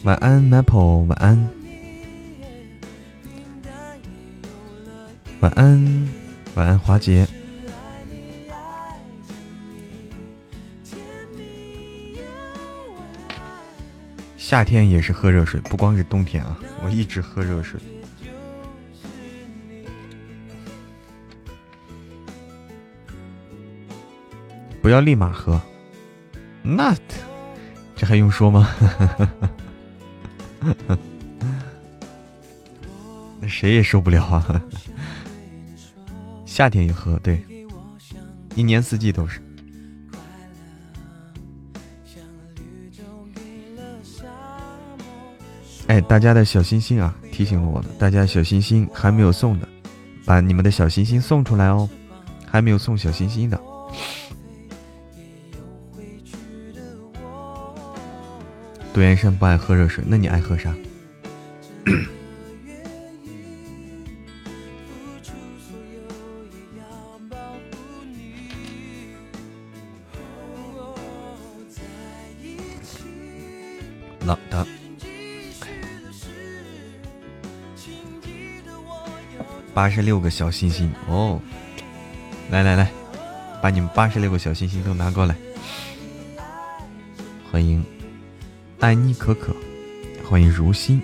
[0.04, 1.50] 晚安，Maple，晚安。
[5.46, 6.08] 晚安，
[6.56, 7.28] 晚安，华姐。
[14.38, 17.80] 夏天也是喝热水，不光是冬天啊，我一直喝热水。
[24.82, 25.62] 不要立马喝，
[26.64, 26.96] 那
[27.96, 28.68] 这还用说吗？
[33.40, 34.64] 那谁也受不了啊！
[36.56, 37.44] 夏天也喝，对，
[38.56, 39.42] 一年四季都是。
[45.88, 49.68] 哎，大家的小心心啊，提醒了我了，大家小心心还没有送的，
[50.24, 51.90] 把你们的小心心送出来哦，
[52.50, 53.62] 还没有送小心心的。
[58.94, 60.74] 杜岩山不爱喝热水，那你爱喝啥？
[79.76, 81.38] 八十六个小心心哦，
[82.50, 82.90] 来来来，
[83.62, 85.36] 把你们八十六个小心心都拿过来，
[87.52, 87.86] 欢迎。
[88.80, 89.54] 爱妮可可，
[90.30, 91.02] 欢迎如心，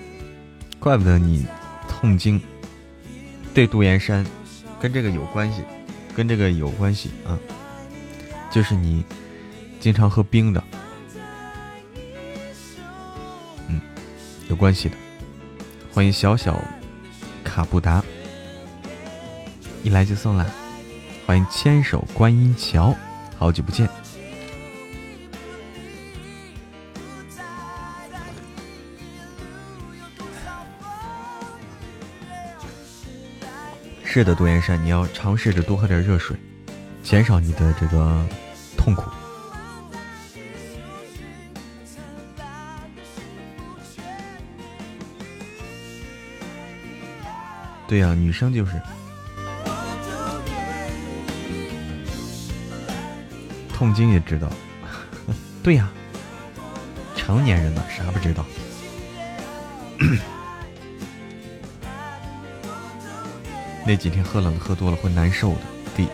[0.79, 1.45] 怪不得你
[1.85, 2.39] 痛经，
[3.53, 4.25] 对杜岩山，
[4.79, 5.63] 跟这个有关系，
[6.15, 7.37] 跟这个有关系啊，
[8.49, 9.03] 就是你
[9.81, 10.63] 经常喝冰的，
[13.67, 13.81] 嗯，
[14.47, 14.95] 有关系的。
[15.91, 16.61] 欢迎小小
[17.43, 18.03] 卡布达，
[19.83, 20.45] 一来就送了，
[21.25, 22.95] 欢迎千手观音桥，
[23.35, 23.89] 好久不见。
[34.03, 36.37] 是的，杜岩山，你要尝试着多喝点热水，
[37.01, 38.23] 减少你的这个
[38.77, 39.09] 痛苦。
[47.87, 48.79] 对呀，女生就是
[53.81, 54.47] 痛经也知道。
[55.63, 55.89] 对呀，
[57.15, 58.45] 成年人了，啥不知道？
[63.83, 65.61] 那几天喝冷喝多了会难受的，
[65.97, 66.07] 弟。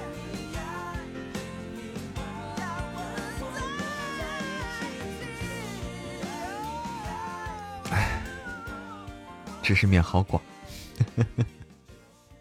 [7.92, 8.22] 哎，
[9.62, 10.42] 知识面好广。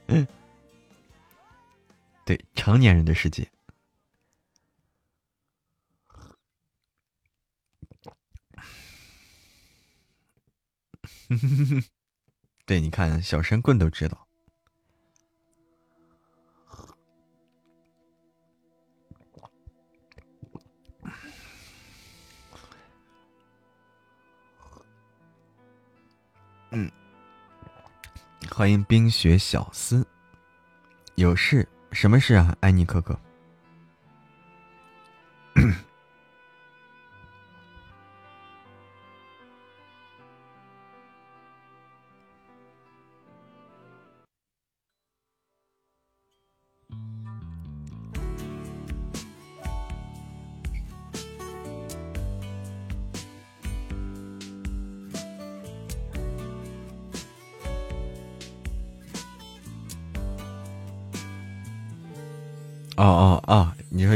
[2.25, 3.45] 对，成年人的世界。
[11.29, 11.85] 哼哼哼哼
[12.65, 14.27] 对，你看，小神棍都知道。
[26.71, 26.91] 嗯，
[28.51, 30.07] 欢迎冰雪小司。
[31.15, 31.67] 有事？
[31.93, 32.57] 什么事啊？
[32.61, 33.19] 爱你可可。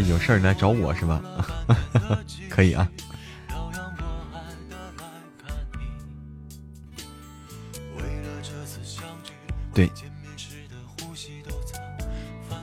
[0.09, 1.21] 有事儿来找我是吧？
[2.49, 2.89] 可以啊。
[9.73, 9.91] 对，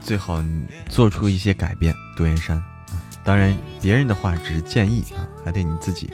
[0.02, 0.44] 最好
[0.88, 2.62] 做出一些改变，杜岩山。
[3.24, 6.10] 当然，别人的话只是建议啊，还得你自己。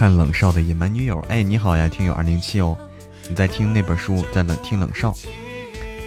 [0.00, 2.74] 看冷少的野蛮女友，哎，你好呀，听友二零七哦，
[3.28, 5.14] 你在听那本书，在冷听冷少，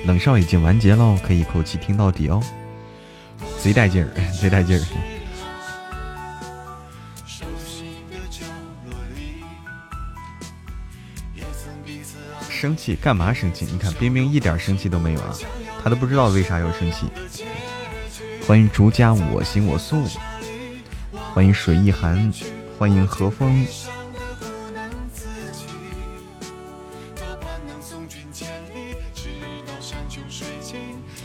[0.07, 2.41] 冷少已经完结喽，可以一口气听到底哦，
[3.59, 4.09] 贼带劲儿，
[4.41, 4.81] 贼带劲儿。
[12.49, 12.95] 生气？
[12.95, 13.67] 干嘛生气？
[13.71, 15.35] 你看冰冰一点生气都没有啊，
[15.83, 17.05] 他都不知道为啥要生气。
[18.47, 20.03] 欢迎竹家我行我素，
[21.31, 22.33] 欢迎水一寒，
[22.79, 23.63] 欢迎和风。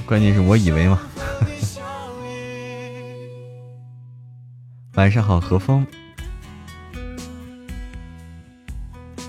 [0.08, 0.98] 关键是我以为嘛。
[4.96, 5.86] 晚上好，何风。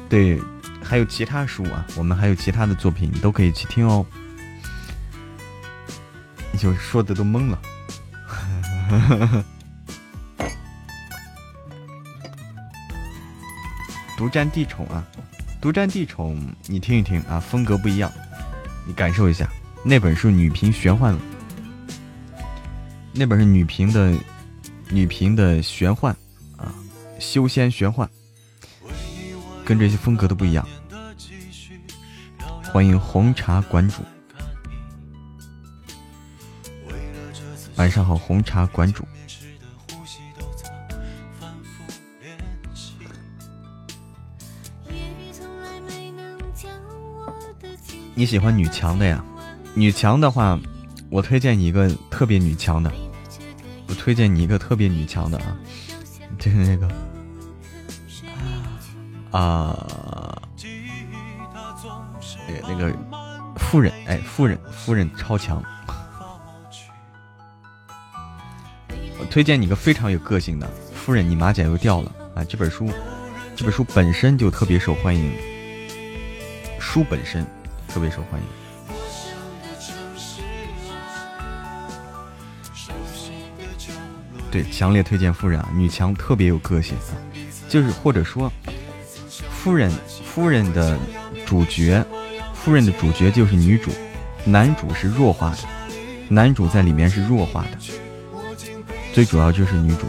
[0.08, 0.40] 对，
[0.82, 4.06] 还有其他书啊，我们还有其他的作品，你都可以去听哦。
[6.54, 7.60] 你就说的都懵了。
[14.16, 15.04] 独占地宠啊，
[15.60, 18.10] 独占地宠，你听一听啊，风格不一样，
[18.88, 19.49] 你感受一下。
[19.82, 21.18] 那本是女频玄幻，
[23.14, 24.14] 那本是女频的
[24.90, 26.16] 女频的玄幻
[26.58, 26.74] 啊，
[27.18, 28.08] 修仙玄幻，
[29.66, 30.68] 跟这些风格都不一样。
[32.72, 34.04] 欢迎红茶馆主，
[37.78, 39.08] 晚上好，红茶馆主。
[48.14, 49.24] 你喜欢女强的呀？
[49.80, 50.60] 女强的话，
[51.10, 52.92] 我推荐你一个特别女强的。
[53.88, 55.56] 我推荐你一个特别女强的啊，
[56.38, 56.86] 就是那个
[59.32, 60.42] 啊，
[62.50, 62.94] 哎，那个
[63.56, 65.64] 夫人，哎，夫人，夫人超强。
[69.18, 72.44] 我推荐你个非常有个性的夫人，你马甲又掉了啊！
[72.44, 72.92] 这本书，
[73.56, 75.34] 这本书本身就特别受欢迎，
[76.82, 77.48] 书本身
[77.88, 78.46] 特别受欢迎。
[84.52, 87.14] 对，强烈推荐夫人啊，女强特别有个性啊，
[87.68, 88.52] 就是或者说，
[89.52, 89.92] 夫人
[90.26, 90.98] 夫人的
[91.46, 92.04] 主角，
[92.54, 93.92] 夫人的主角就是女主，
[94.44, 95.58] 男主是弱化的，
[96.28, 97.78] 男主在里面是弱化的，
[99.14, 100.08] 最主要就是女主。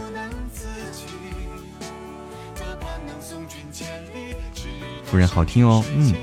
[5.05, 6.15] 夫人好听哦，嗯，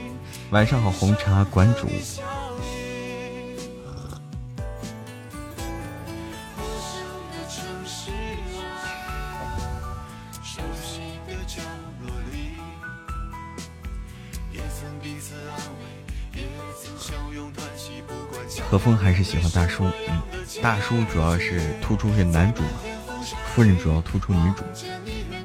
[0.50, 1.86] 晚上好，红茶馆主。
[18.78, 20.22] 风还是喜欢大叔，嗯，
[20.62, 22.68] 大叔主要是突出是男主嘛，
[23.54, 24.64] 夫人主要突出女主，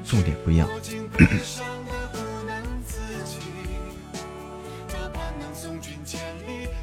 [0.04, 0.68] 重点不一样。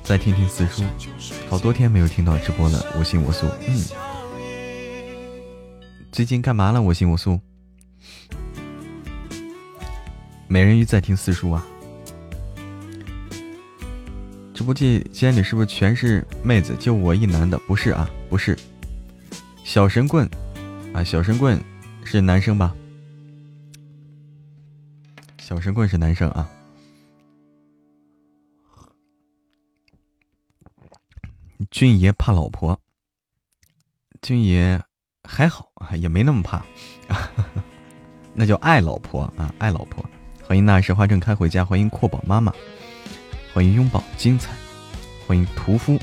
[0.03, 0.84] 再听听四叔，
[1.49, 3.86] 好多天没有听到直播了，我行我素，嗯，
[6.11, 6.82] 最近干嘛了？
[6.82, 7.40] 我行我素，
[10.48, 11.65] 美人鱼在听四叔啊。
[14.61, 16.75] 直播间里是不是全是妹子？
[16.75, 17.57] 就我一男的？
[17.65, 18.55] 不是啊，不是。
[19.63, 20.29] 小神棍
[20.93, 21.59] 啊，小神棍
[22.03, 22.75] 是男生吧？
[25.39, 26.47] 小神棍是男生啊。
[31.71, 32.79] 俊爷怕老婆，
[34.21, 34.79] 俊爷
[35.27, 36.63] 还好啊，也没那么怕，
[38.35, 40.05] 那叫爱老婆啊，爱老婆。
[40.43, 42.53] 欢迎那时花正开回家，欢迎阔宝妈妈。
[43.53, 44.53] 欢迎拥抱精彩，
[45.28, 45.99] 欢迎屠夫，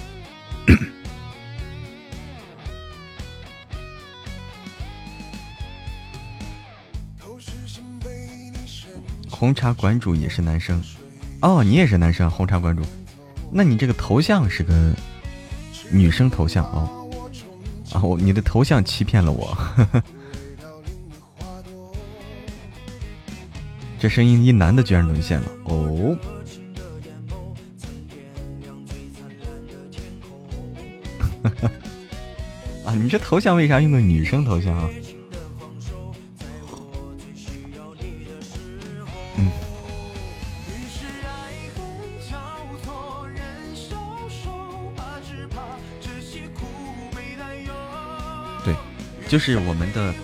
[9.31, 10.85] 红茶馆主也是男生。
[11.41, 12.83] 哦，你也是男生，红茶馆主，
[13.51, 14.95] 那你这个头像是个
[15.91, 17.09] 女生头像哦，
[17.95, 19.57] 啊，我你的头像欺骗了我，
[23.99, 26.15] 这声音一男的居然沦陷了哦。
[32.85, 34.89] 啊，你这头像为啥用的女生头像啊？
[39.37, 39.51] 嗯。
[48.65, 48.75] 对，
[49.29, 50.15] 就是我们的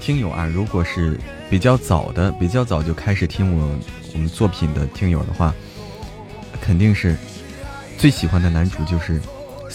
[0.00, 1.18] 听友啊，如果是
[1.50, 3.78] 比较早的、比较早就开始听我
[4.12, 5.52] 我们作品的听友的话，
[6.60, 7.16] 肯定是
[7.98, 9.20] 最喜欢的男主就是。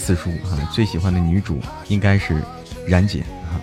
[0.00, 2.42] 四叔啊，最喜欢的女主应该是
[2.88, 3.60] 冉姐啊，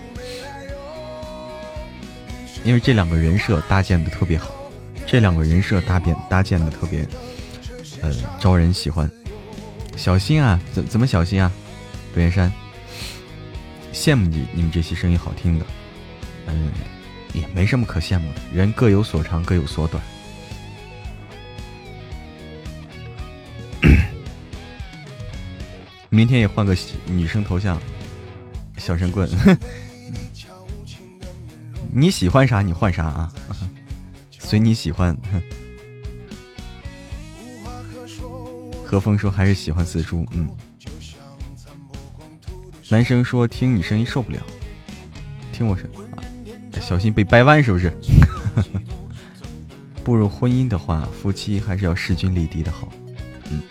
[2.64, 4.52] 因为这两个人设搭建的特别好，
[5.08, 7.06] 这两个人设搭建搭建的特别，
[8.04, 9.10] 呃，招人喜欢。
[9.98, 11.52] 小心啊，怎怎么小心啊？
[12.14, 12.54] 独岩山，
[13.92, 15.66] 羡慕你你们这些声音好听的，
[16.46, 16.72] 嗯，
[17.34, 20.02] 也没什么可羡慕的，人各有所长，各有所短。
[26.10, 26.76] 明天也换个
[27.06, 27.80] 女生头像，
[28.78, 29.30] 小神棍。
[31.92, 33.32] 你喜欢啥你换啥啊，
[34.40, 35.18] 随你喜欢。
[38.86, 40.50] 何风说还是喜欢四叔，嗯。
[42.90, 44.40] 男生说听你声音受不了，
[45.52, 45.86] 听我声
[46.16, 46.24] 啊，
[46.80, 47.92] 小心被掰弯是不是？
[50.06, 52.88] 步入婚姻的话，夫妻还是要势均力敌的好，
[53.52, 53.62] 嗯。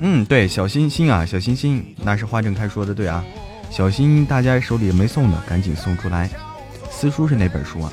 [0.00, 3.24] 嗯，对，小星星啊，小星星，那是花正开说的对啊，
[3.70, 6.30] 小星大家手里没送的，赶紧送出来。
[6.90, 7.92] 四叔是哪本书啊？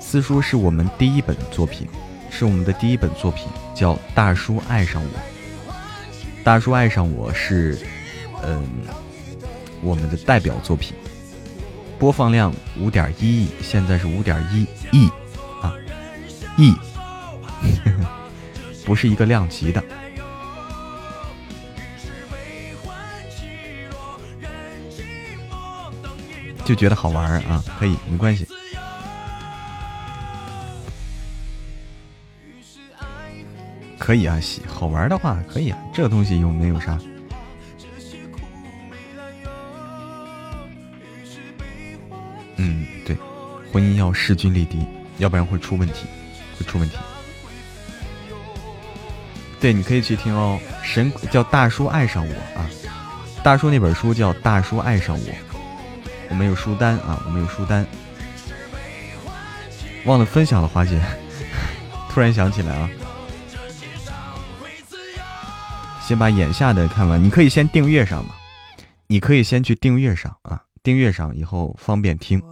[0.00, 1.88] 四叔是我们第一本作品。
[2.34, 5.70] 是我们的第一本作品，叫《大叔爱上我》。
[6.42, 7.78] 大叔爱上我是，
[8.42, 8.66] 嗯，
[9.82, 10.96] 我们的代表作品，
[11.98, 12.50] 播放量
[12.80, 15.10] 五点一亿，现在是五点一亿
[15.60, 15.74] 啊，
[16.56, 16.74] 亿，
[18.86, 19.84] 不是一个量级的，
[26.64, 28.46] 就觉得好玩啊，可以，没关系。
[33.98, 36.98] 可以啊，喜好玩的话可以啊，这个东西又没有啥。
[42.56, 43.16] 嗯，对，
[43.72, 44.84] 婚姻要势均力敌，
[45.18, 46.06] 要不然会出问题，
[46.58, 46.96] 会出问题。
[49.60, 52.66] 对，你可以去听哦，神叫大叔爱上我啊，
[53.44, 55.51] 大叔那本书叫大叔爱上我，
[56.32, 57.86] 我们有书单啊，我们有书单。
[60.06, 60.98] 忘了分享了，花姐，
[62.08, 62.88] 突然想起来啊。
[66.00, 68.30] 先把眼下的看完，你可以先订阅上嘛？
[69.08, 72.42] 你可以先去订阅上啊，订阅上以后方便听。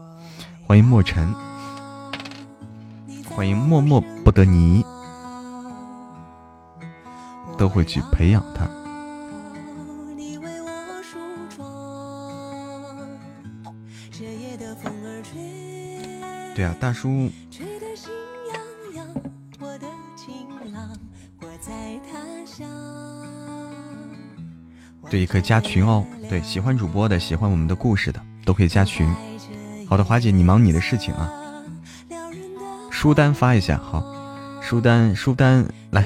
[0.66, 1.35] 欢迎墨尘，
[3.31, 4.85] 欢迎默默不得你，
[7.57, 8.69] 都会去培养他。
[16.61, 17.31] 对啊，大叔。
[25.09, 26.05] 对，可以加群哦。
[26.28, 29.11] 对，喜欢主播的，喜欢我们的故事的，都可以加群。
[29.89, 31.32] 好的，华姐，你忙你的事情啊。
[32.91, 34.05] 书单发一下，好，
[34.61, 36.05] 书单书单来，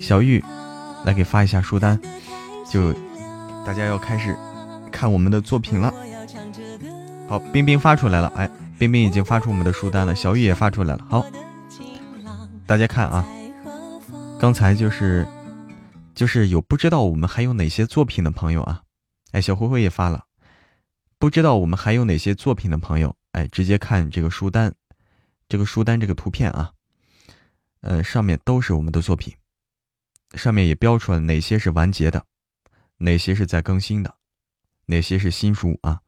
[0.00, 0.42] 小玉
[1.04, 2.00] 来给发一下书单，
[2.66, 2.90] 就
[3.66, 4.34] 大家要开始
[4.90, 5.92] 看我们的作品了。
[7.28, 8.50] 好，冰冰发出来了，哎，
[8.84, 11.06] 冰冰已经发出我们的书单了，小玉也发出来了。
[11.08, 11.24] 好，
[12.66, 13.26] 大家看啊，
[14.38, 15.26] 刚才就是。
[16.14, 18.84] 就是有不知道我们还有哪些作品的朋友啊，
[19.32, 20.26] 哎，小灰灰也发了，
[21.18, 24.72] 不知道我们还有哪些作品的朋友，哎，直接看这个书单，
[25.48, 26.70] 这个书单这个图片啊，
[27.80, 29.34] 呃，上面都是我们的作品，
[30.34, 32.24] 上面也标出了哪些是完结的，
[32.98, 34.14] 哪些是在更新的，
[34.86, 36.00] 哪些是新书啊，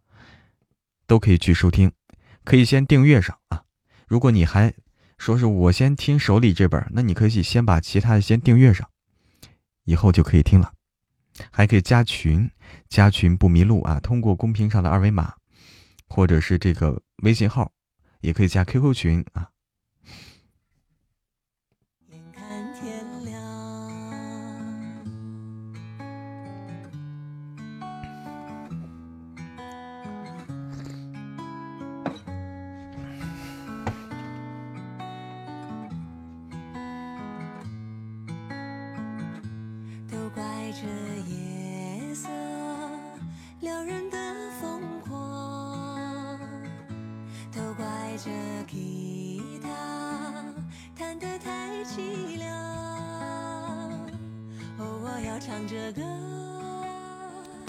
[1.08, 1.90] 都可以去收听，
[2.46, 3.64] 可以先订阅上啊。
[4.06, 4.72] 如果你还
[5.18, 8.88] 说是我先听手里这本，那你可以先把其他的先订阅上。
[9.84, 10.72] 以后就可以听了，
[11.50, 12.50] 还可以加群，
[12.88, 14.00] 加群不迷路啊！
[14.00, 15.34] 通过公屏上的二维码，
[16.08, 17.72] 或者是这个微信号，
[18.20, 19.50] 也可以加 QQ 群啊。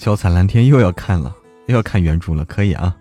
[0.08, 1.36] 脚踩蓝天又要看了，
[1.66, 2.96] 又要看原著了，可以啊。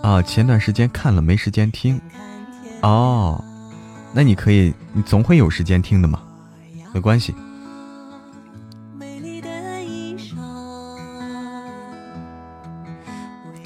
[0.00, 2.00] 啊，前段时间看了，没时间听。
[2.82, 3.44] 哦，
[4.14, 6.22] 那你可以，你总会有时间听的嘛，
[6.94, 7.34] 没关系。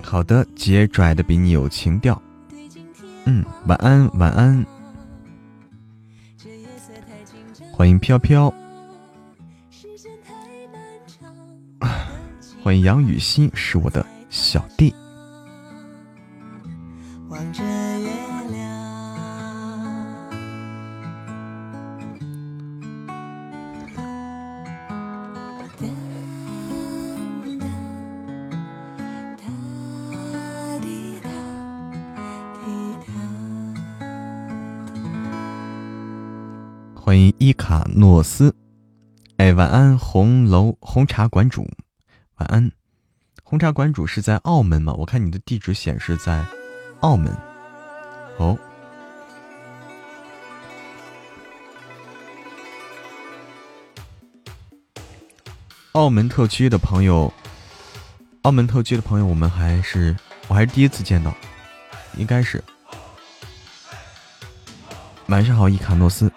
[0.03, 2.19] 好的，姐拽的比你有情调。
[3.27, 4.65] 嗯，晚安，晚安。
[7.71, 8.51] 欢迎飘飘。
[12.65, 14.95] 欢迎杨雨欣，是我的小弟。
[17.29, 18.09] 望着月
[36.95, 38.57] 欢迎伊卡诺斯，
[39.37, 41.69] 哎，晚安，红楼红茶馆主。
[42.45, 42.71] 安。
[43.43, 44.93] 红茶馆主是在澳门吗？
[44.95, 46.45] 我看你的地址显示在
[47.01, 47.31] 澳门。
[48.39, 48.59] 哦，
[55.93, 57.33] 澳门特区的朋友，
[58.43, 60.17] 澳门特区的朋友，我们还是
[60.49, 61.33] 我还是第一次见到，
[62.17, 62.63] 应该是。
[65.27, 66.31] 晚上好，伊卡诺斯。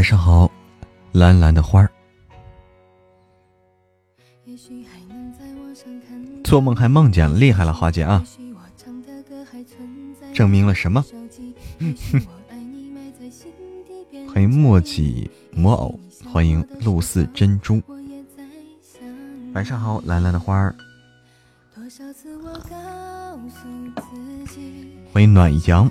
[0.00, 0.50] 晚上好，
[1.12, 1.90] 蓝蓝的花儿。
[6.42, 8.24] 做梦还梦见了，厉害了，花姐啊！
[10.32, 11.04] 证明了什么？
[14.32, 16.00] 欢迎墨迹魔偶，
[16.32, 17.82] 欢迎露似珍珠。
[19.52, 20.74] 晚上好，蓝蓝的花儿。
[25.12, 25.89] 欢迎暖阳。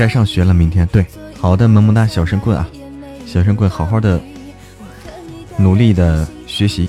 [0.00, 1.04] 该上学了，明天对，
[1.38, 2.66] 好的，萌萌哒，小神棍啊，
[3.26, 4.18] 小神棍，好好的，
[5.58, 6.88] 努力的学习。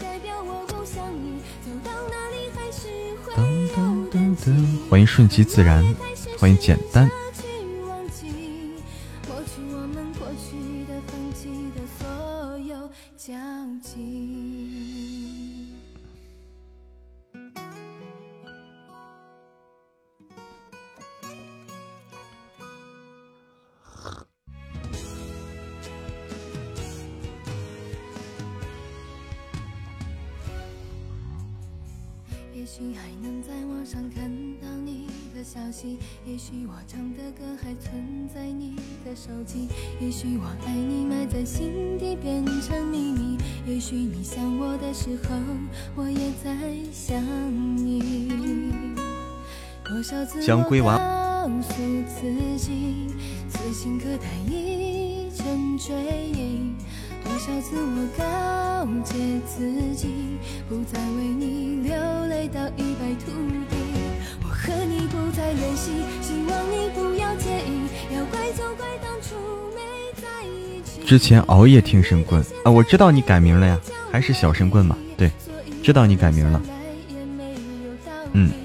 [4.90, 5.84] 欢迎顺其自然，
[6.40, 7.10] 欢迎简单。
[13.18, 13.78] 将
[32.72, 34.32] 也许还能在网上看
[34.62, 39.68] 到你的消息也许我唱的歌还存在你的手机
[40.00, 43.38] 也许我爱你埋在心底变成秘密
[43.68, 45.36] 也许你想我的时候
[45.98, 46.56] 我也在
[46.94, 47.22] 想
[47.76, 48.32] 你。
[49.84, 50.64] 多少次我
[50.98, 51.74] 告诉
[52.08, 53.10] 自己
[53.50, 55.94] 此情可待已成追
[56.34, 56.74] 忆
[57.24, 59.16] 多少次我告诫
[59.46, 60.38] 自己
[60.68, 61.96] 不再为你流
[62.28, 63.32] 泪到一败涂
[63.70, 63.76] 地。
[64.44, 65.92] 我和你不再联系
[66.22, 69.36] 希望你不要介意要怪就怪当初
[69.76, 71.04] 没在一起。
[71.06, 73.80] 之前熬夜听神棍啊我知道你改名了呀
[74.12, 75.32] 还是小神棍嘛对
[75.84, 76.62] 知道你改名了。
[78.34, 78.61] 嗯。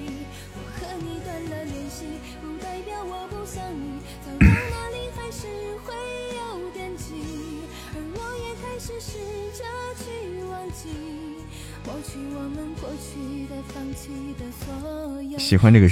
[15.47, 15.87] 喜欢这个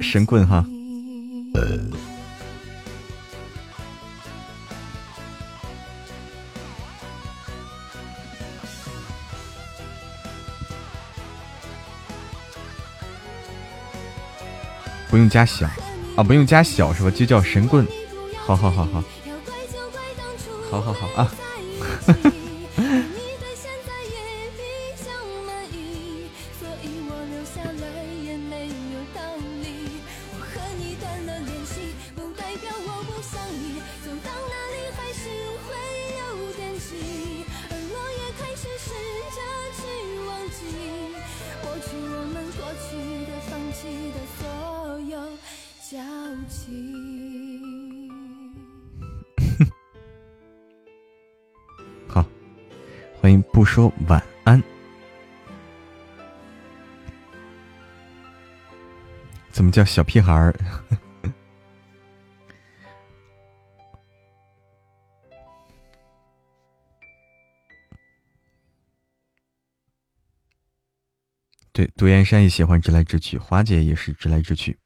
[0.00, 0.64] 神棍哈，
[1.54, 1.76] 呃
[15.10, 15.66] 不用加小。
[16.14, 17.10] 啊，不用加小是吧？
[17.10, 17.84] 就叫神棍，
[18.46, 19.02] 好好好好，
[20.70, 21.08] 好好好。
[21.20, 21.49] 啊。
[59.80, 60.52] 叫小屁孩儿？
[71.72, 74.78] 对，独岩山也喜欢直来直去，华姐也是直来直去。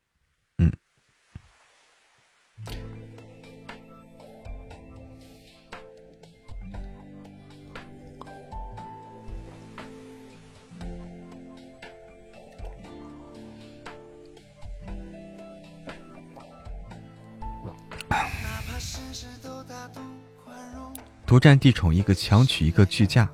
[21.34, 23.28] 独占地宠，一个强取，一个拒嫁。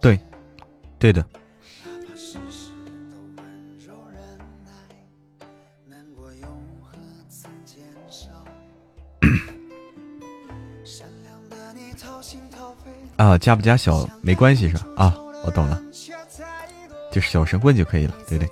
[0.00, 0.16] 对，
[0.96, 1.26] 对的。
[13.16, 14.86] 啊，加不加小没关系是吧？
[14.96, 15.82] 啊，我懂了，
[17.10, 18.48] 就是小神棍就可以了，对对。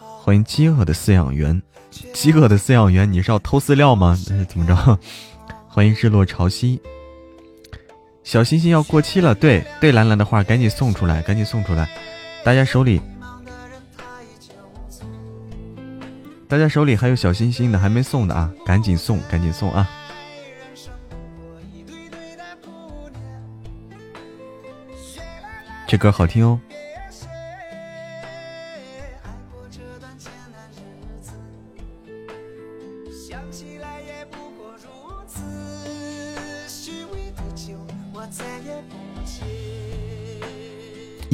[0.00, 1.60] 欢迎饥饿的饲养员，
[2.14, 4.16] 饥饿的饲养员，你是要偷饲料吗？
[4.48, 4.96] 怎么着？
[5.72, 6.80] 欢迎日落潮汐，
[8.24, 11.88] 小星星要过期了，对对，兰兰的话赶紧送出来，赶紧送出来，
[12.42, 13.00] 大家手里，
[16.48, 19.88] 大家手里还有小星星的还没送的啊，赶紧送，赶紧送啊！
[25.86, 26.60] 这歌好听哦。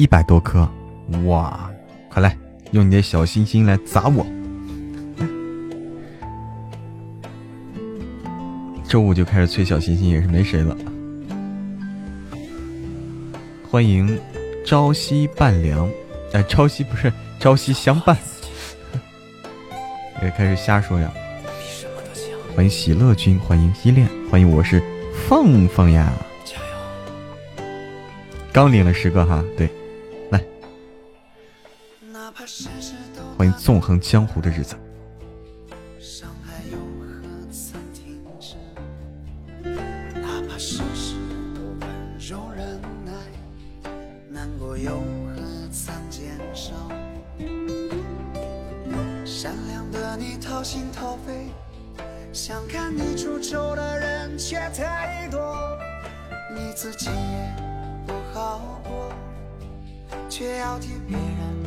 [0.07, 0.65] 一百多颗，
[1.25, 1.69] 哇！
[2.07, 2.33] 快来，
[2.71, 4.25] 用你的小心心来砸我！
[8.87, 10.73] 周五就开始催小心心，也是没谁了。
[13.69, 14.17] 欢迎
[14.65, 15.91] 朝夕伴凉，
[16.31, 18.17] 哎，朝夕不是朝夕相伴，
[20.21, 21.11] 别开始瞎说呀！
[22.55, 24.81] 欢迎喜乐君，欢迎依恋，欢迎我是
[25.27, 26.13] 凤凤呀！
[28.53, 29.69] 刚领了十个哈，对。
[33.37, 34.75] 欢迎纵横江湖的日子。
[56.75, 57.55] 自己也
[58.05, 59.11] 不好过，
[60.29, 61.66] 却要替别人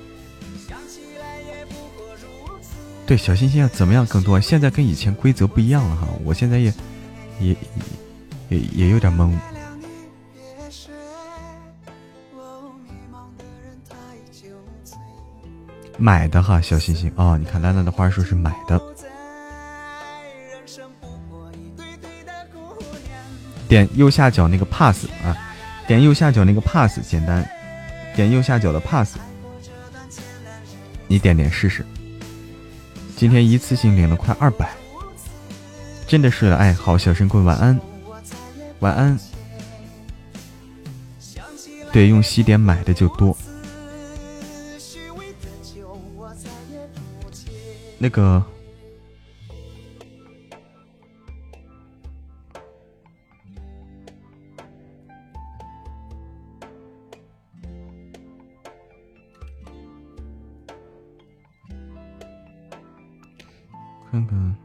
[3.11, 4.39] 对，小心心要怎么样更多？
[4.39, 6.73] 现在跟以前规则不一样了哈，我现在也
[7.41, 7.53] 也
[8.47, 9.37] 也也有点懵。
[15.97, 18.81] 买的哈，小心心哦，你看兰兰的花说是买的。
[23.67, 25.35] 点右下角那个 pass 啊，
[25.85, 27.45] 点右下角那个 pass，简单。
[28.15, 29.17] 点右下角的 pass，
[31.09, 31.85] 你点点试试。
[33.21, 34.67] 今天一次性领了快二百，
[36.07, 37.79] 真的是哎，好小神棍，晚安，
[38.79, 39.15] 晚安。
[41.91, 43.37] 对，用西点买的就多。
[47.99, 48.43] 那个。
[64.11, 64.55] 看看，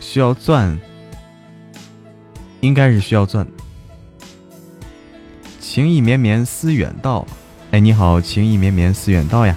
[0.00, 0.78] 需要钻，
[2.60, 3.44] 应该是需要钻。
[5.58, 7.26] 情意绵绵思远道。
[7.72, 9.56] 哎，你好，情意绵绵思远道呀，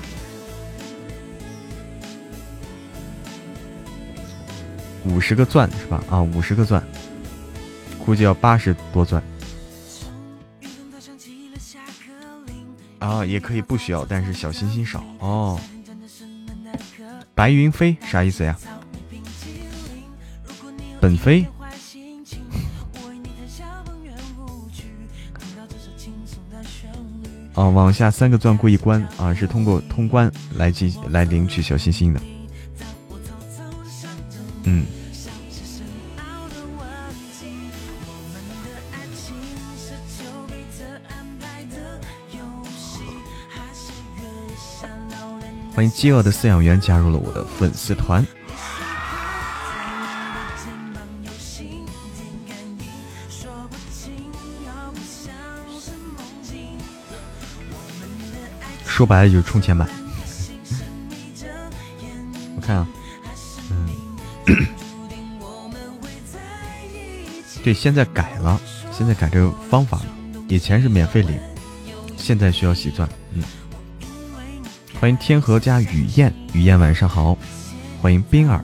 [5.03, 6.01] 五十个钻是吧？
[6.09, 6.81] 啊，五十个钻，
[8.05, 9.21] 估计要八十多钻。
[12.99, 15.59] 啊，也可以不需要，但是小心心少哦。
[17.35, 18.57] 白云飞啥意思呀？
[21.01, 21.45] 本飞。
[27.55, 32.21] 啊，往下三个钻过一关啊，是通过通关来进来领取小心心的。
[34.65, 34.85] 嗯。
[45.73, 48.25] 欢迎饥饿的饲养员加入了我的粉丝团。
[58.95, 59.85] 说白了就是充钱买。
[62.55, 62.87] 我看啊，
[63.69, 63.89] 嗯，
[67.61, 68.57] 对，现在改了，
[68.93, 70.05] 现在改这个方法了，
[70.47, 71.37] 以前是免费领，
[72.15, 73.05] 现在需要洗钻。
[73.33, 73.43] 嗯，
[75.01, 77.37] 欢迎天河加雨燕，雨燕晚上好，
[78.01, 78.63] 欢迎冰儿，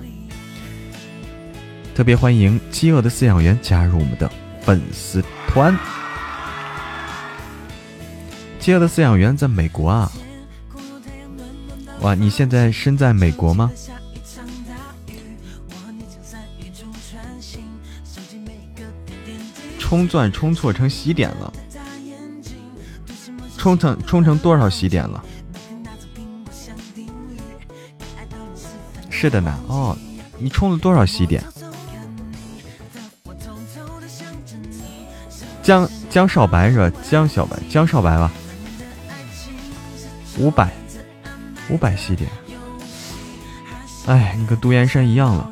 [1.93, 4.31] 特别欢迎饥饿的饲养员加入我们的
[4.61, 5.77] 粉丝团。
[8.59, 10.09] 饥饿的饲养员在美国啊！
[12.02, 13.72] 哇，你现在身在美国吗？
[19.78, 21.52] 充钻充错成喜点了，
[23.57, 25.23] 充成充成多少喜点了？
[29.10, 29.95] 是的呢，哦，
[30.40, 31.44] 你充了多少喜点？
[35.61, 36.91] 江江少白是吧？
[37.07, 38.32] 江小白，江少白吧。
[40.40, 40.72] 五百，
[41.72, 42.30] 五百西点。
[44.06, 45.49] 哎，你跟独岩山一样了。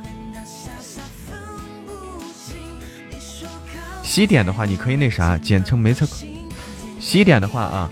[4.04, 6.06] 西点的话，你可以那啥，简称没测。
[7.00, 7.90] 西点的话啊，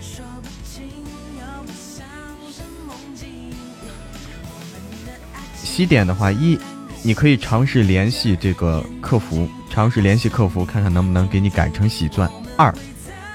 [5.56, 6.58] 西点的话一，
[7.02, 12.30] 你可以尝试联系这个客服，尝试联系客服，看看能不能给你改成喜钻。
[12.56, 12.74] 二，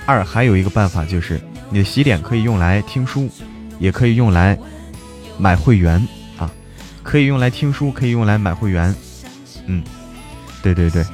[0.06, 1.42] 二还有一个办法就是。
[1.70, 3.28] 你的西点可以用来听书，
[3.80, 4.56] 也可以用来
[5.44, 6.00] 买会员
[6.38, 6.50] 啊，
[7.04, 8.96] 可以用来听书，可以用来买会员。
[9.66, 9.84] 嗯，
[10.62, 11.06] 对对对，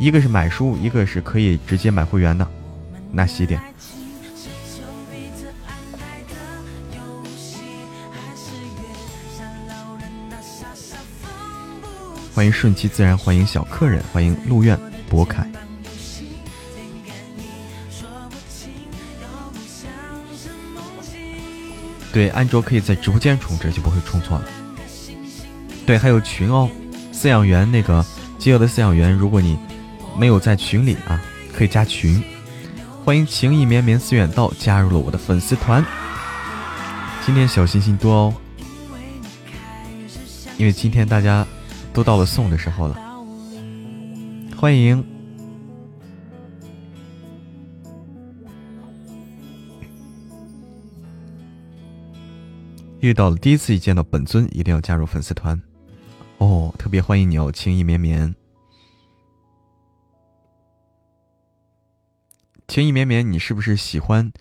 [0.00, 2.44] 一个是买书，一个是可以直接买会员的。
[3.12, 3.60] 那洗脸，
[12.34, 14.76] 欢迎顺其自然，欢迎小客人，欢迎陆苑
[15.08, 15.48] 博凯。
[22.14, 24.44] 对，安卓可以在直播间充值，就不会充错了。
[25.84, 26.70] 对，还有群哦，
[27.12, 28.06] 饲养员那个
[28.38, 29.58] 饥饿的饲养员，如果你
[30.16, 31.20] 没有在群里啊，
[31.52, 32.22] 可以加群。
[33.04, 35.84] 欢迎情意绵绵思远道加入了我的粉丝团。
[37.26, 38.34] 今天小心心多哦，
[40.56, 41.44] 因为今天大家
[41.92, 42.96] 都到了送的时候了。
[44.56, 45.13] 欢迎。
[53.04, 55.60] 遇到了第一次一见到本尊，一定要加入粉丝团
[56.38, 56.74] 哦！
[56.78, 58.34] 特别欢迎你哦，情意绵绵，
[62.66, 64.32] 情意绵绵，你是不是喜欢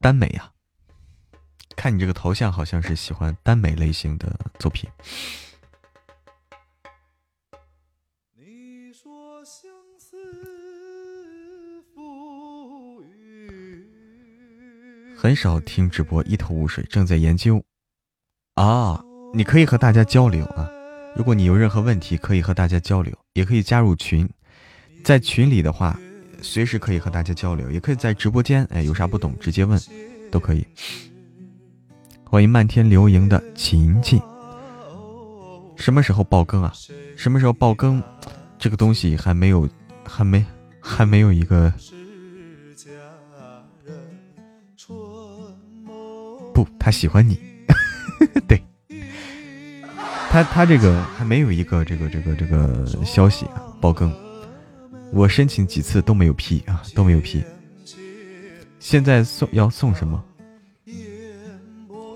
[0.00, 0.52] 耽美呀？
[1.76, 4.88] 看你这个头像，好像是喜欢耽美类型的作品。
[15.20, 17.60] 很少听直播，一头雾水，正在研究。
[18.54, 19.02] 啊，
[19.34, 20.70] 你可以和大家交流啊！
[21.16, 24.30] 如果你有任何问题，可以和大家交流，也可以加入群，
[25.02, 25.98] 在群里的话，
[26.40, 29.76] 随时可以和大家交流，也可以在直播间，哎，有啥不懂直接问，
[30.30, 30.64] 都可以。
[32.22, 34.22] 欢迎漫天流萤的琴琴，
[35.74, 36.72] 什么时候爆更啊？
[37.16, 38.00] 什么时候爆更？
[38.56, 39.68] 这个东西还没有，
[40.04, 40.46] 还没，
[40.80, 41.74] 还没有一个。
[46.88, 47.38] 他喜欢你，
[48.48, 48.64] 对，
[50.30, 54.10] 他他这个还没有一个这个这个这个消息啊，爆更，
[55.12, 57.44] 我申请几次都没有批啊，都没有批。
[58.80, 60.24] 现在送要送什么？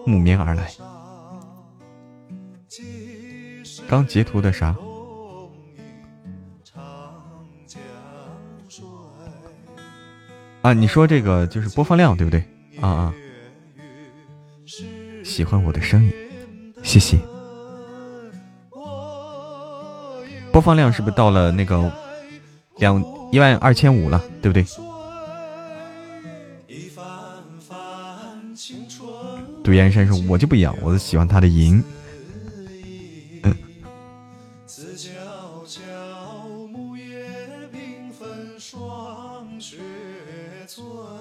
[0.07, 0.73] 慕名而来，
[3.86, 4.74] 刚截图的啥？
[10.62, 12.43] 啊，你说这个就是播放量对不对？
[12.81, 13.15] 啊啊。
[15.33, 16.13] 喜欢我的声音，
[16.83, 17.19] 谢谢。
[20.53, 21.91] 播放量是不是到了那个
[22.77, 23.03] 两
[23.33, 24.23] 一万二千五了？
[24.43, 24.63] 对不对？
[29.65, 31.83] 杜岩山说：“我就不一样，我是喜欢他的银。”
[33.43, 33.57] 嗯。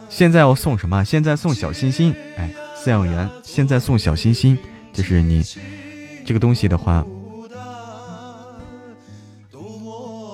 [0.09, 1.01] 现在要送什么？
[1.05, 2.53] 现在送小心心，哎。
[2.83, 4.57] 饲养员现在送小心心，
[4.91, 5.43] 就是你
[6.25, 7.05] 这个东西的话，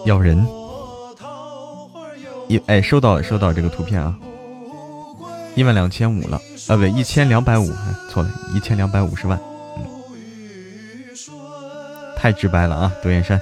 [0.05, 0.47] 咬人。
[2.47, 4.17] 一哎，收到收到这个图片啊，
[5.55, 6.37] 一万两千五了。
[6.69, 7.69] 啊，不对，一千两百五，
[8.09, 9.37] 错了，一千两百五十万，
[12.15, 13.41] 太直白了啊，多燕山，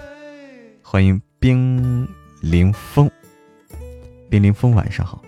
[0.81, 2.07] 欢迎冰
[2.41, 3.09] 凌风，
[4.31, 5.21] 冰凌风晚上好。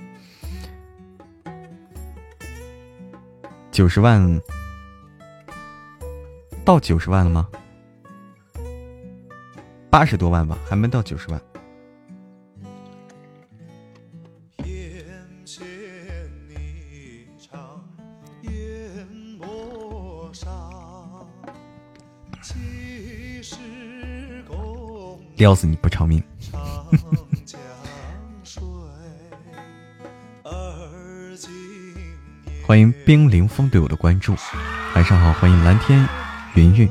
[3.78, 4.42] 九十万
[6.66, 7.48] 到九十万了吗？
[9.88, 11.40] 八十多万吧，还没到九十万。
[25.36, 26.24] 撩死你不偿命！
[32.68, 34.36] 欢迎冰凌风对我的关注，
[34.94, 36.06] 晚上好，欢迎蓝天
[36.54, 36.90] 云云，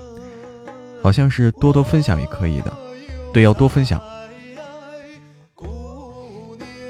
[1.03, 2.73] 好像是多多分享也可以的，
[3.31, 4.01] 对，要多分享，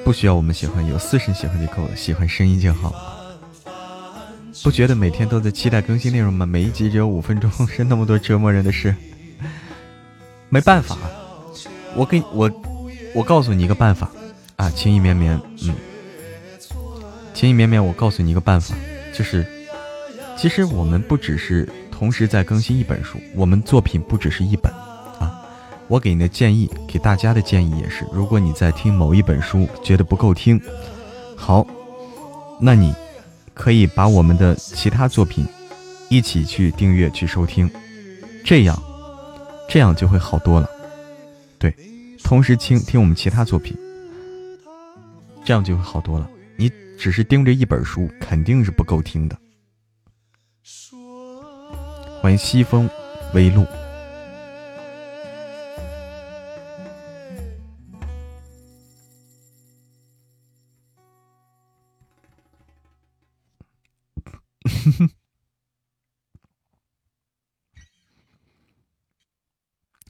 [0.05, 2.95] 不需要我们喜欢，有四神喜欢就够了，喜欢声音就好，
[4.63, 6.47] 不觉得每天都在期待更新内容吗？
[6.47, 8.95] 每一集只有五分钟，是那么多折磨人的事，
[10.49, 10.97] 没办法。
[11.97, 12.49] 我给我，
[13.17, 14.09] 我告诉你一个办法。
[14.55, 15.75] 啊，情意绵绵，嗯，
[17.37, 18.75] 情意绵绵，我告诉你一个办法，
[19.13, 19.47] 就是，
[20.39, 24.73] 其实我们不只是同时在更新一本书，我们作品不只是一本
[25.21, 25.45] 啊。
[25.87, 30.59] 我给你的建议，给大家的建议也是，如果你在听某一本书觉得不够听，
[31.37, 31.67] 好，
[32.59, 32.95] 那你
[33.53, 35.47] 可以把我们的其他作品
[36.09, 37.71] 一起去订阅去收听，
[38.47, 38.83] 这样，
[39.69, 40.67] 这样就会好多了。
[41.59, 41.75] 对，
[42.25, 43.77] 同时听听我们其他作品，
[45.45, 46.27] 这样就会好多了。
[46.59, 49.39] 你只是盯着一本书，肯定是不够听的。
[52.21, 52.91] 欢迎西风
[53.35, 53.65] 微露。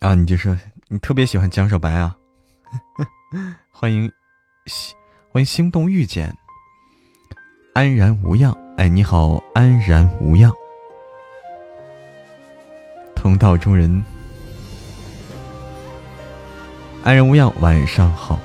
[0.00, 0.56] 啊，你就说。
[0.88, 2.16] 你特别喜欢江小白啊！
[3.72, 4.08] 欢迎，
[5.32, 6.32] 欢迎心动遇见，
[7.76, 8.56] 安然无恙。
[8.78, 10.50] 哎，你好，安然无恙，
[13.14, 14.02] 同道中人，
[17.04, 18.40] 安然无恙，晚上好。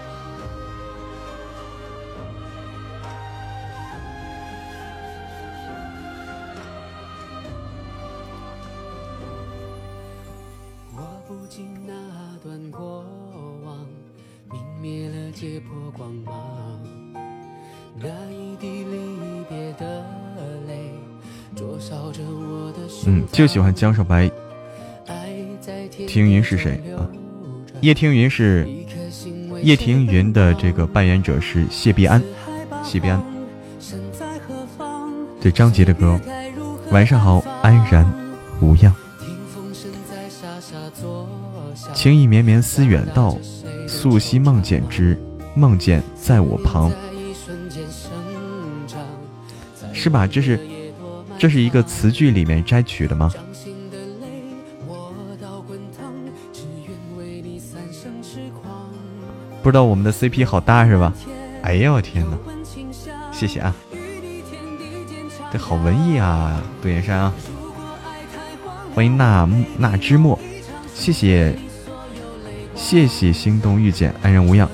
[23.31, 24.29] 就喜欢江少白。
[26.07, 27.07] 听云是谁啊？
[27.81, 28.67] 叶听云是
[29.61, 32.21] 叶听云的这个扮演者是谢必安，
[32.83, 33.23] 谢必安。
[35.39, 36.19] 对张杰的歌。
[36.91, 38.05] 晚上好，安然
[38.59, 38.93] 无恙。
[41.93, 43.37] 情意绵绵思远道，
[43.87, 45.17] 素昔梦见之，
[45.55, 46.91] 梦见在我旁。
[49.93, 50.27] 是吧？
[50.27, 50.59] 这是。
[51.41, 53.33] 这是一个词句里面摘取的吗？
[59.63, 61.11] 不知道我们的 CP 好搭是吧？
[61.63, 62.37] 哎呀我天哪！
[63.31, 63.73] 谢谢啊！
[65.51, 67.33] 这好文艺啊，杜岩山啊！
[68.93, 69.49] 欢迎那
[69.79, 70.37] 那之墨，
[70.93, 71.57] 谢谢
[72.75, 74.69] 谢谢心动遇见安然无恙。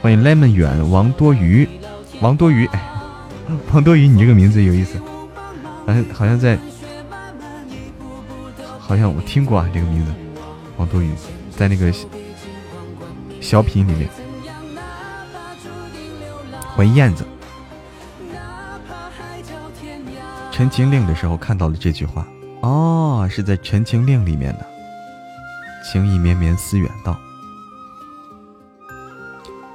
[0.00, 1.68] 欢迎 lemon 远王多余
[2.20, 2.91] 王多余哎。
[3.72, 4.98] 王多鱼，你这个名字有意思，
[5.86, 6.58] 好像好像在，
[8.78, 10.12] 好像我听过啊，这个名字，
[10.76, 11.10] 王多鱼，
[11.56, 11.92] 在那个
[13.40, 14.08] 小品里面。
[16.74, 17.24] 欢迎燕子。
[20.54, 22.26] 《陈情令》的时候看到了这句话，
[22.60, 24.66] 哦，是在《陈情令》里面的。
[25.84, 27.18] 情意绵绵思远道，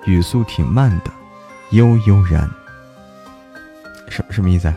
[0.06, 1.12] 语速挺慢的，
[1.72, 2.50] 悠悠然。
[4.10, 4.76] 什什么意思啊？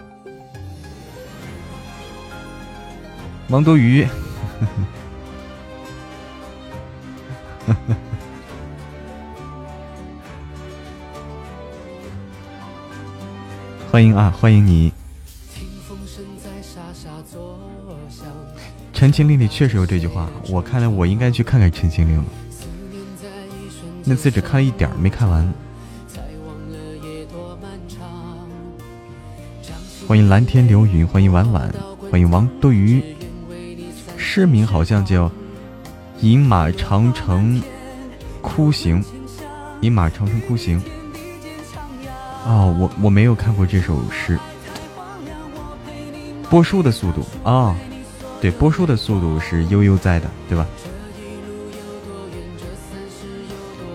[3.48, 4.06] 王多鱼，
[13.90, 14.90] 欢迎啊，欢迎你！
[18.92, 22.24] 《陈情令》里确实有这句话，我看来我应该去看看《陈情令》了。
[24.04, 25.52] 那次只看了一点没看完。
[30.10, 31.72] 欢迎蓝天流云，欢迎婉婉，
[32.10, 33.00] 欢迎王多鱼。
[34.16, 35.28] 诗名好像叫
[36.20, 37.62] 《饮马长城
[38.42, 39.00] 哭行》，
[39.82, 40.82] 《饮马长城哭行》。
[42.44, 44.36] 哦，我我没有看过这首诗。
[46.50, 47.76] 播书的速度啊，
[48.40, 50.66] 对，播书的速度是悠悠在的，对吧？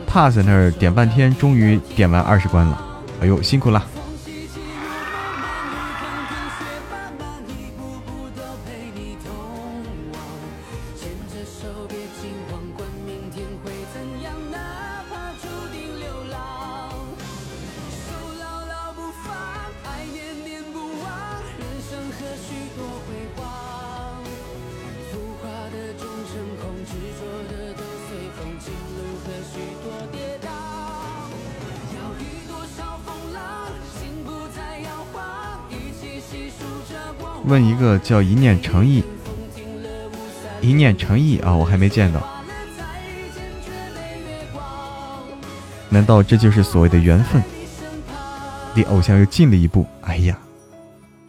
[0.07, 2.81] 怕在那儿点半天，终于点完二十关了。
[3.19, 3.85] 哎呦，辛苦了！
[37.47, 39.03] 问一个叫一念诚意，
[40.61, 42.21] 一念诚意啊，我还没见到。
[45.89, 47.41] 难道这就是所谓的缘分？
[48.73, 49.85] 离偶像又近了一步。
[50.01, 50.37] 哎呀，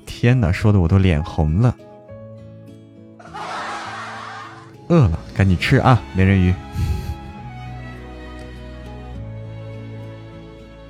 [0.07, 1.77] 天哪，说的我都脸红了。
[4.89, 6.55] 饿了，赶紧吃啊，美人鱼。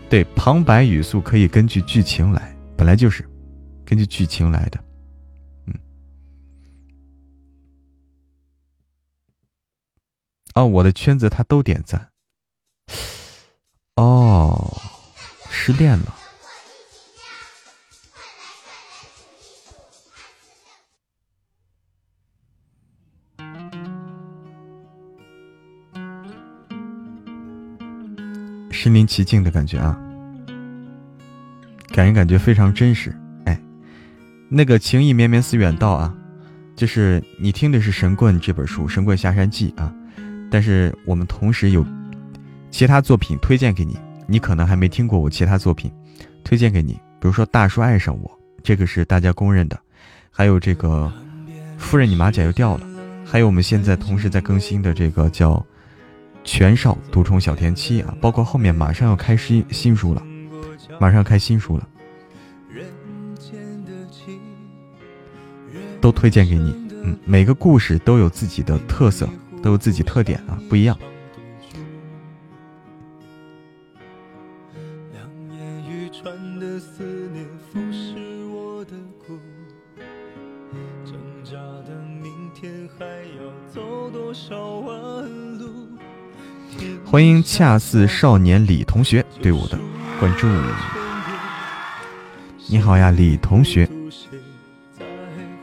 [0.09, 3.29] 对，旁白语速可以根据剧情来，本来就是
[3.85, 4.79] 根据剧情来的。
[10.57, 12.09] 哦，我的圈子他都点赞。
[13.97, 14.75] 哦，
[15.51, 16.17] 失恋了。
[28.73, 29.99] 身临其境的感觉啊，
[31.93, 33.15] 感人感觉非常真实。
[33.45, 33.61] 哎，
[34.49, 36.15] 那个情意绵绵似远道啊，
[36.75, 39.93] 就是你听的是《神棍》这本书《神棍下山记》啊，
[40.51, 41.85] 但是我们同时有。
[42.69, 45.91] 其他作品推荐给你，你可能还没听过我其他作品，
[46.45, 48.29] 推荐给你，比如说《大叔爱上我》，
[48.63, 49.79] 这个是大家公认的，
[50.31, 51.11] 还有这个
[51.79, 52.87] 《夫人你马甲又掉了》，
[53.27, 55.55] 还有我们现在同时在更新的这个叫
[56.45, 60.23] 《全少独宠小甜妻》啊，包括后面马上要开新新书了，
[61.01, 61.89] 马上要开新书了，
[65.99, 66.77] 都推荐给你。
[67.05, 69.27] 嗯，每个故事都有自己的特色，
[69.63, 70.97] 都有自己特点啊，不一样。
[87.05, 89.79] 欢迎恰似少年李同学对我的
[90.19, 90.47] 关注。
[92.69, 93.89] 你好呀，李同学。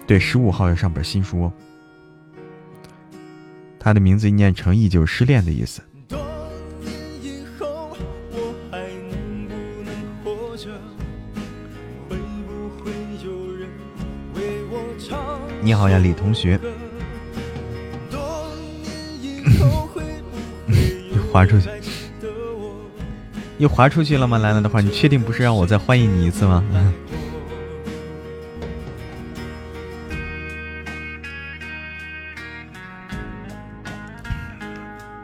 [0.07, 1.53] 对，十五号要上本新书哦。
[3.83, 5.81] 他的名字一念成意，就是失恋的意思。
[15.61, 16.57] 你好呀，李同学。
[21.29, 21.67] 滑出去，
[23.57, 24.37] 又滑出去了吗？
[24.37, 26.63] 兰兰的话，你确定不是让我再欢迎你一次吗？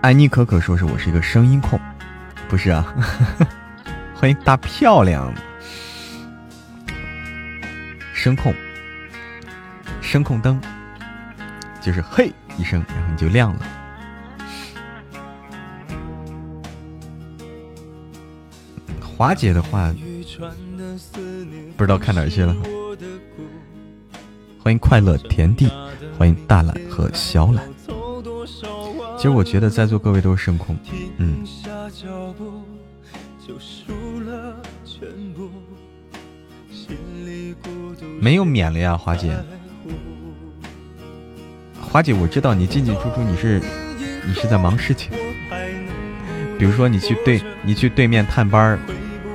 [0.02, 1.78] 安妮可可说是我是一个声音控，
[2.48, 2.95] 不是啊？
[4.16, 5.34] 欢迎大漂亮，
[8.14, 8.53] 声控，
[10.02, 10.60] 声控灯，
[11.82, 13.61] 就是嘿一声，然后你就亮了。
[19.02, 19.94] 华姐的话，
[21.76, 22.56] 不知道看哪去了。
[24.64, 25.69] 欢迎快乐田地，
[26.18, 27.61] 欢迎大懒和小懒。
[29.20, 30.78] 其实我觉得在座各位都是声控，
[31.18, 31.44] 嗯。
[38.22, 39.36] 没有免了呀，华姐。
[41.82, 43.62] 华姐，我知道你进进出出，你是
[44.26, 45.12] 你是在忙事情。
[46.58, 48.80] 比如说你去对，你去对面探班。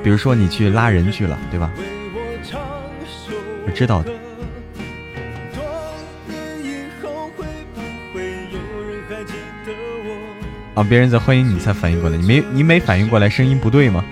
[0.02, 1.70] 比如说你去拉人去了，对吧？
[3.66, 4.10] 我知道的。
[10.74, 14.04] 啊，别人在欢迎你才反应过来，你没你没反应过来，声音不对吗？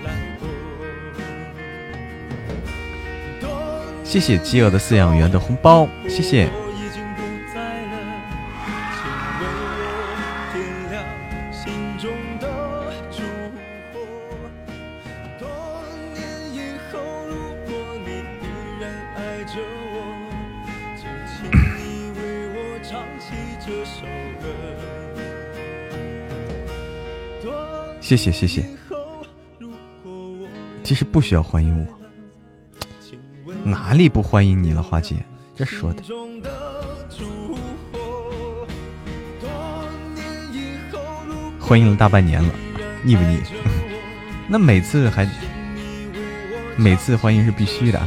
[4.03, 6.47] 谢谢饥饿的饲养员的红包，谢谢。
[28.15, 28.63] 谢谢谢谢，
[30.83, 31.87] 其实不需要欢迎我，
[33.63, 35.15] 哪里不欢迎你了，花姐？
[35.55, 36.03] 这说的，
[41.59, 42.53] 欢迎了大半年了，
[43.01, 43.39] 腻不腻？
[44.47, 45.27] 那每次还
[46.77, 47.99] 每次欢迎是必须的，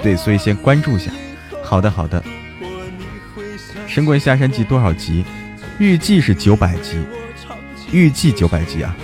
[0.00, 1.10] 对，所以先关注一下。
[1.64, 2.22] 好的好的，
[3.88, 5.24] 《神棍下山记》多少集？
[5.80, 7.02] 预计是九百集，
[7.90, 8.94] 预计九百集啊。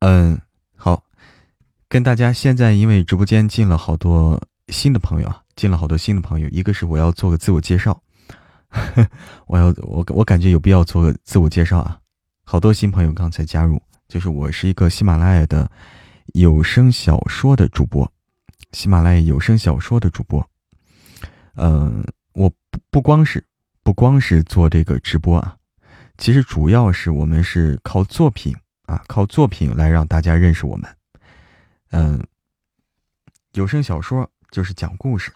[0.00, 0.38] 嗯，
[0.76, 1.02] 好，
[1.88, 4.38] 跟大家现在因为直播间进了好多
[4.68, 6.48] 新的朋友啊，进了好多新的朋友。
[6.50, 7.98] 一个是我要做个自我介绍，
[9.48, 11.98] 我要我我感觉有必要做个自我介绍啊。
[12.44, 15.70] 好多新朋友刚才加入，就是我是一个喜马拉雅的
[16.34, 18.06] 有声小说的主播，
[18.72, 20.46] 喜马拉雅有声小说的主播。
[21.54, 23.44] 嗯，我不不光是
[23.82, 25.56] 不光是做这个直播啊，
[26.18, 28.54] 其实主要是我们是靠作品
[28.86, 30.96] 啊，靠作品来让大家认识我们。
[31.90, 32.24] 嗯，
[33.52, 35.32] 有声小说就是讲故事。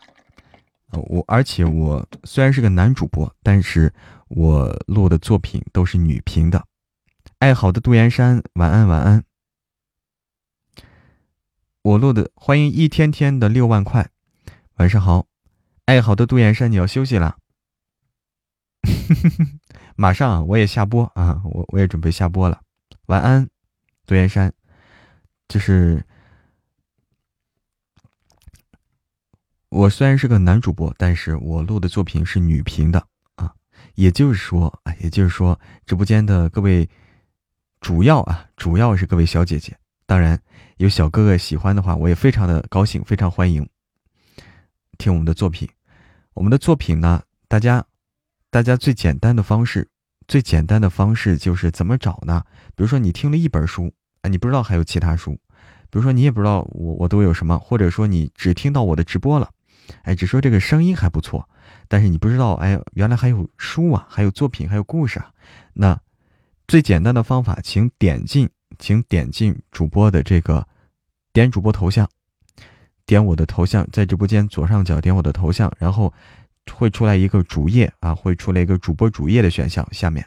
[0.92, 3.92] 我而且我虽然是个男主播，但是
[4.28, 6.64] 我录的作品都是女频的。
[7.40, 9.24] 爱好的杜岩山，晚安晚安。
[11.82, 14.08] 我录的欢迎一天天的六万块，
[14.76, 15.26] 晚上好。
[15.86, 17.36] 哎好的杜岩山，你要休息了。
[19.96, 22.60] 马上我也下播啊，我我也准备下播了。
[23.06, 23.48] 晚安，
[24.06, 24.52] 杜岩山，
[25.48, 26.04] 就是。
[29.68, 33.04] 我虽然是个男主播，但是我录的作品是女频的
[33.34, 33.52] 啊，
[33.96, 36.88] 也就是说啊，也就是说，直播间的各位
[37.80, 39.76] 主要啊，主要是各位小姐姐。
[40.06, 40.40] 当然，
[40.76, 43.68] 有小哥哥喜欢的话，我也非常的高兴，非常欢迎
[44.98, 45.68] 听我们的作品。
[46.34, 47.84] 我们的作品呢，大家，
[48.50, 49.89] 大家最简单的方式，
[50.26, 52.44] 最简单的方式就是怎么找呢？
[52.74, 53.92] 比如说你听了一本书，
[54.23, 55.32] 啊，你不知道还有其他书，
[55.90, 59.50] 比如说你也不知道我我都有什么，或者说你只听到我的直播了。
[60.02, 61.47] 哎，只说这个声音还不错，
[61.89, 65.31] 但是你不知道，哎，原来还有书啊，还有作品，还有故事啊。
[65.74, 66.00] 那
[66.66, 68.48] 最简单的方法，请点进，
[68.78, 70.66] 请点进主播的这个，
[71.34, 72.08] 点主播头像，
[73.07, 76.12] 点我的头像，在直播间左上角点我的头像，然后
[76.73, 80.26] 会出来一个主页啊，会出来一个主播主页的选项，下面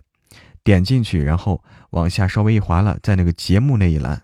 [0.63, 4.21] 点进去，然后往下稍微一滑了，在那个节目那一栏，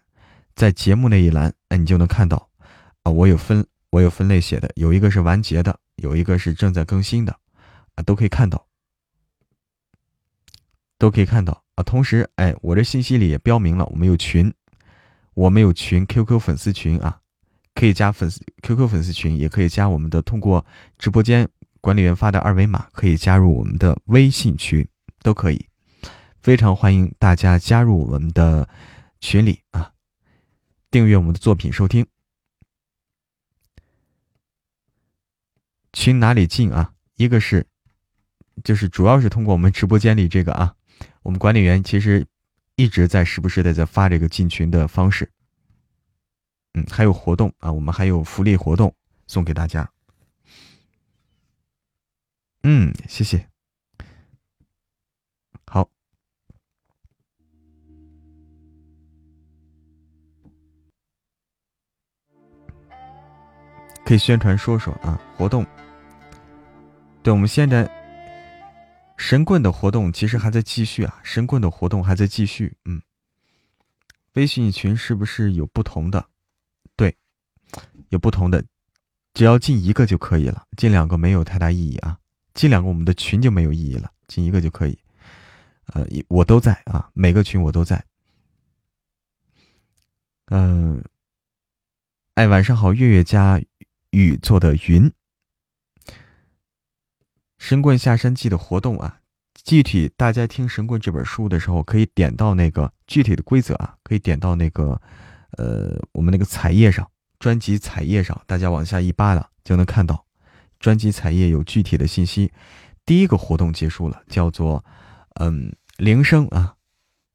[0.55, 2.49] 在节目那一栏，哎，你就能看到
[3.03, 3.65] 啊，我有分。
[3.93, 7.37] 我有分类写的，有一个是完结的，有一个是正在更新的，
[7.93, 8.65] 啊，都可以看到，
[10.97, 11.83] 都可以看到啊。
[11.83, 14.51] 同时，哎，我这信息里也标明了，我们有群，
[15.35, 17.19] 我们有群，QQ 粉丝群啊，
[17.75, 20.65] 可以加粉丝 QQ 粉丝群，也可以加我们的通过
[20.97, 21.47] 直播间
[21.81, 24.87] 管理员发的二维码，可以加入我们的微信群，
[25.21, 25.67] 都可以，
[26.41, 28.69] 非常欢迎大家加入我们的
[29.19, 29.91] 群里啊，
[30.91, 32.05] 订阅我们的作品收听。
[35.91, 36.93] 群哪里进啊？
[37.17, 37.65] 一个是，
[38.63, 40.75] 就是主要是通过我们直播间里这个啊，
[41.21, 42.25] 我们管理员其实
[42.75, 45.29] 一直在时不时的在发这个进群的方式。
[46.73, 48.93] 嗯，还有活动啊，我们还有福利活动
[49.27, 49.87] 送给大家。
[52.63, 53.47] 嗯，谢谢。
[55.67, 55.89] 好，
[64.05, 65.65] 可以宣传说说啊，活动。
[67.21, 67.89] 对，我们现在
[69.17, 72.75] 神棍的活动其实还在继续啊，神棍的活动还在继续。
[72.85, 73.01] 嗯，
[74.33, 76.29] 微信群是不是有不同的？
[78.13, 78.63] 有不同的，
[79.33, 82.17] 只要进一个就可以了，进两个没有太大意义啊。
[82.53, 84.97] 进两个我们的群就没有意义了，进一个就可以。
[85.87, 88.05] 呃，我都在啊，每个群我都在。
[90.47, 91.03] 嗯，
[92.35, 93.59] 哎，晚上好，月月家
[94.11, 95.09] 雨做的云。
[97.57, 99.19] 《神棍下山记》的活动啊，
[99.63, 105.01] 具体大家听《神棍》这本书的时候，可以点到那个具体的规则啊，可以点到那个，
[105.57, 107.09] 呃，我们那个彩页上，
[107.43, 110.25] 专辑彩页上，大家往下一扒拉就能看到，
[110.79, 112.49] 专辑彩页有具体的信息。
[113.05, 114.81] 第一个活动结束了，叫做
[115.41, 116.73] 嗯铃声啊，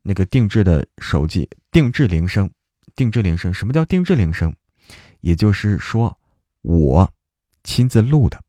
[0.00, 2.50] 那个定制的手机定制铃声，
[2.96, 4.56] 定制铃声，什么叫定制铃声？
[5.20, 6.18] 也就是说
[6.62, 7.12] 我
[7.62, 8.42] 亲自录的。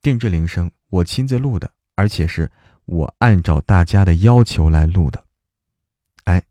[0.00, 2.48] 定制铃声，我亲自录的，而且是
[2.84, 5.24] 我按照大家的要求来录的。
[6.22, 6.44] 哎，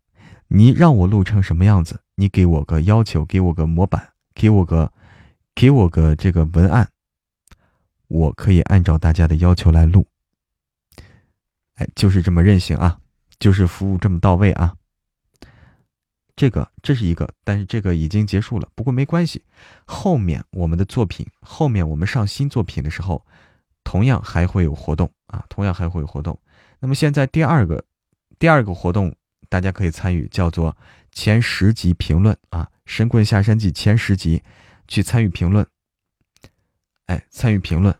[0.48, 2.01] 你让我录成什么样子？
[2.14, 4.92] 你给我个要求，给我个模板，给我个，
[5.54, 6.88] 给我个这个文案，
[8.08, 10.06] 我可以按照大家的要求来录。
[11.74, 12.98] 哎，就是这么任性啊，
[13.38, 14.76] 就是服务这么到位啊。
[16.34, 18.68] 这个这是一个，但是这个已经结束了。
[18.74, 19.42] 不过没关系，
[19.84, 23.24] 后面我们的作品，后面我们上新作品的时候，
[23.84, 26.38] 同样还会有活动啊，同样还会有活动。
[26.80, 27.84] 那么现在第二个，
[28.38, 29.14] 第二个活动
[29.48, 30.76] 大家可以参与，叫做
[31.12, 34.42] 前十集评论啊，《神棍下山记》前十集
[34.88, 35.66] 去参与评论，
[37.06, 37.96] 哎，参与评论，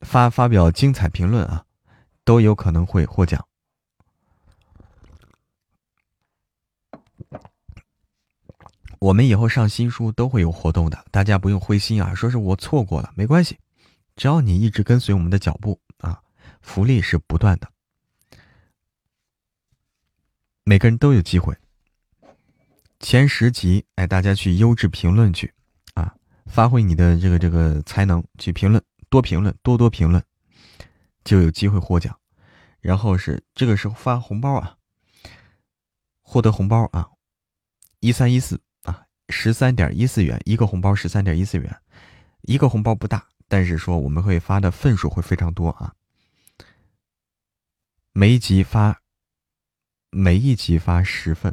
[0.00, 1.66] 发发表精彩评论啊，
[2.24, 3.46] 都有可能会获奖。
[8.98, 12.14] 我们以后上新书都会有活动的，大家不用灰心啊！
[12.14, 13.58] 说是我错过了，没关系，
[14.14, 16.22] 只要你一直跟随我们的脚步啊，
[16.60, 17.71] 福利是不断的。
[20.64, 21.56] 每个人都有机会。
[23.00, 25.52] 前十集，哎，大家去优质评论去，
[25.94, 26.14] 啊，
[26.46, 30.22] 发挥你的这个这个才能去评论，多评论，多多评论，
[31.24, 32.16] 就有机会获奖。
[32.80, 34.76] 然后是这个时候发红包啊，
[36.20, 37.10] 获得红包啊，
[37.98, 41.76] 一三一四啊，十三点一四元一个红包，十三点一四元
[42.42, 45.92] 一个红包不大，但是说我们会发的份数会非常多啊。
[48.12, 49.01] 每一集发，
[50.12, 51.52] 每一集发十份。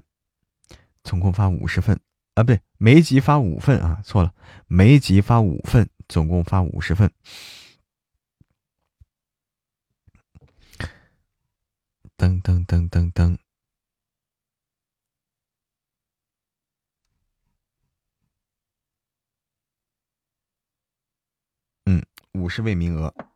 [1.01, 1.99] 总共发五十份
[2.35, 4.33] 啊，不对，每一集发五份啊，错了，
[4.67, 7.09] 每一集发五份，总共发五十份。
[12.17, 13.37] 噔噔噔噔噔，
[21.85, 23.28] 嗯，五十位名额。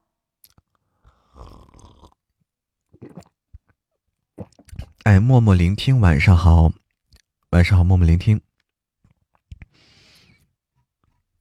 [5.03, 6.71] 哎，默默聆听，晚上好。
[7.49, 8.39] 晚上好，默默聆听，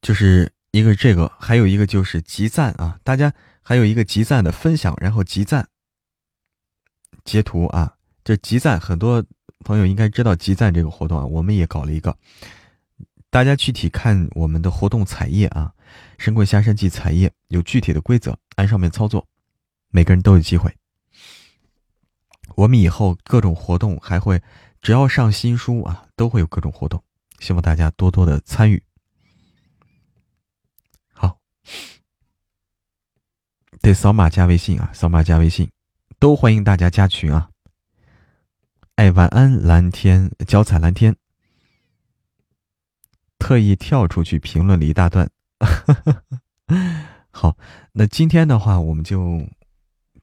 [0.01, 3.33] 就是一个这个，还有一个就是集赞啊，大家
[3.63, 5.69] 还有一个集赞的分享，然后集赞
[7.25, 9.25] 截图啊，这集赞很多
[9.61, 12.19] 朋友应该知道集赞这个活动啊，我们也搞了一个，
[13.31, 15.73] 大家具体看我们的活动彩页啊，
[16.19, 19.25] 《神棍下山记》彩页有具体的规则，按上面操作，
[19.91, 20.77] 每个人都有机会。
[22.57, 24.43] 我们以后各种活动还会。
[24.83, 27.01] 只要上新书啊，都会有各种活动，
[27.39, 28.83] 希望大家多多的参与。
[31.13, 31.39] 好，
[33.81, 35.71] 得扫码加微信啊，扫码加微信，
[36.19, 37.49] 都欢迎大家加群啊。
[38.97, 41.15] 哎，晚安蓝天，脚踩蓝天，
[43.39, 45.31] 特意跳出去评论了一大段。
[47.31, 47.57] 好，
[47.93, 49.49] 那今天的话，我们就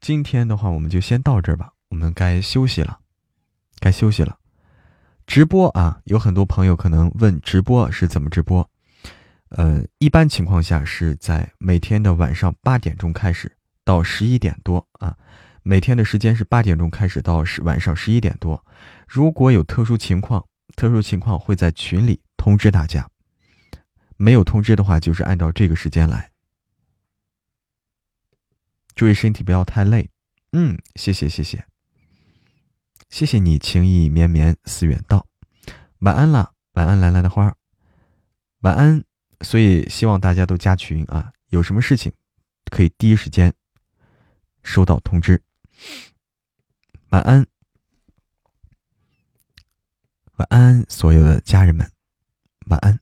[0.01, 2.99] 今天的话，我们就先到这儿吧，我们该休息了，
[3.79, 4.37] 该休息了。
[5.27, 8.67] 直播啊，有很多朋友可能问直播是怎么直播？
[9.49, 15.17] 呃，一般情况下是在每天的晚上八点钟开始到十一点多啊，
[15.63, 18.63] 每天的时间是八点钟开始到十晚上十一点多。
[19.07, 20.45] 如果有特殊情况，
[20.75, 23.09] 特殊情况会在群里通知大家。
[24.17, 26.31] 没有通知的话，就是按照这个时间来。
[28.95, 30.09] 注意身体不要太累。
[30.51, 31.68] 嗯，谢谢谢谢。
[33.09, 35.27] 谢谢你情意绵绵思远道，
[35.99, 37.55] 晚安了，晚安蓝蓝的花，
[38.59, 39.03] 晚安。
[39.41, 42.13] 所以希望大家都加群啊，有什么事情
[42.65, 43.53] 可以第一时间
[44.63, 45.41] 收到通知。
[47.09, 47.47] 晚安，
[50.35, 51.89] 晚安，所有的家人们，
[52.67, 52.99] 晚安，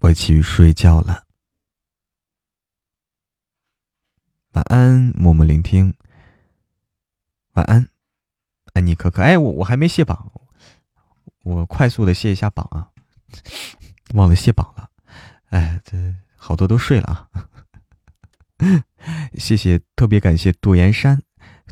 [0.00, 1.24] 我去睡觉了。
[4.52, 5.94] 晚安，默默聆听。
[7.52, 7.93] 晚安。
[8.74, 10.30] 安妮可可，哎，我我还没卸榜，
[11.42, 12.90] 我快速的卸一下榜啊，
[14.14, 14.90] 忘了卸榜了，
[15.50, 15.96] 哎，这
[16.36, 17.48] 好多都睡了啊，
[19.38, 21.22] 谢谢，特别感谢杜岩山，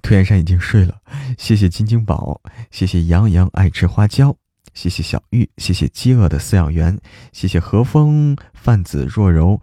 [0.01, 1.03] 杜岩山已经睡了，
[1.37, 2.41] 谢谢金金宝，
[2.71, 4.37] 谢谢杨洋爱吃花椒，
[4.73, 6.99] 谢谢小玉，谢谢饥饿的饲养员，
[7.33, 9.61] 谢谢和风泛子若柔，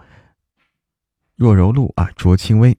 [1.35, 2.77] 若柔露啊，卓轻微，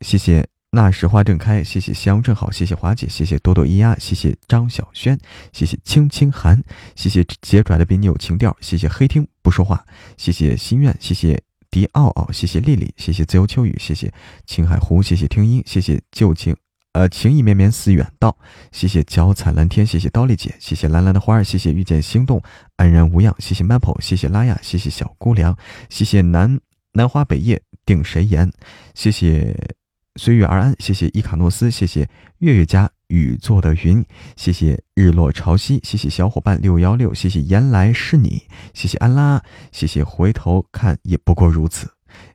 [0.00, 0.48] 谢谢。
[0.72, 5.18] 那时花正开，谢谢夕阳正好，谢谢华姐，谢谢朵朵咿呀，谢谢张小轩，
[5.52, 6.62] 谢谢青青寒，
[6.94, 9.84] 谢谢结拽的比你有情调，谢谢黑听不说话，
[10.16, 11.42] 谢谢心愿，谢谢
[11.72, 14.12] 迪奥奥，谢谢丽丽，谢谢自由秋雨，谢谢
[14.46, 16.54] 青海湖，谢谢听音，谢谢旧情，
[16.92, 18.38] 呃情意绵绵似远道，
[18.70, 22.40] 谢谢脚踩蓝天，谢谢刀丽姐，谢谢蓝蓝的花儿，谢谢遇见心动，
[22.76, 25.58] 安然无恙，谢谢 Maple，谢谢拉雅，谢谢小姑娘，
[25.88, 26.60] 谢谢南
[26.92, 28.52] 南花北叶定谁言，
[28.94, 29.79] 谢谢。
[30.16, 32.08] 随遇而安，谢谢伊卡诺斯，谢谢
[32.38, 34.04] 月月家雨做的云，
[34.36, 38.42] 谢谢日落潮汐，谢谢小伙伴六幺六，谢谢原来是你，
[38.74, 41.88] 谢谢安拉，谢谢回头看也不过如此，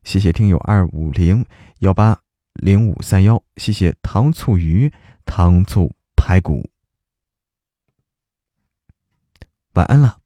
[0.03, 1.45] 谢谢听友二五零
[1.79, 2.21] 幺八
[2.53, 4.91] 零五三幺，谢谢糖醋鱼
[5.25, 6.69] 糖醋排骨，
[9.73, 10.24] 晚安了。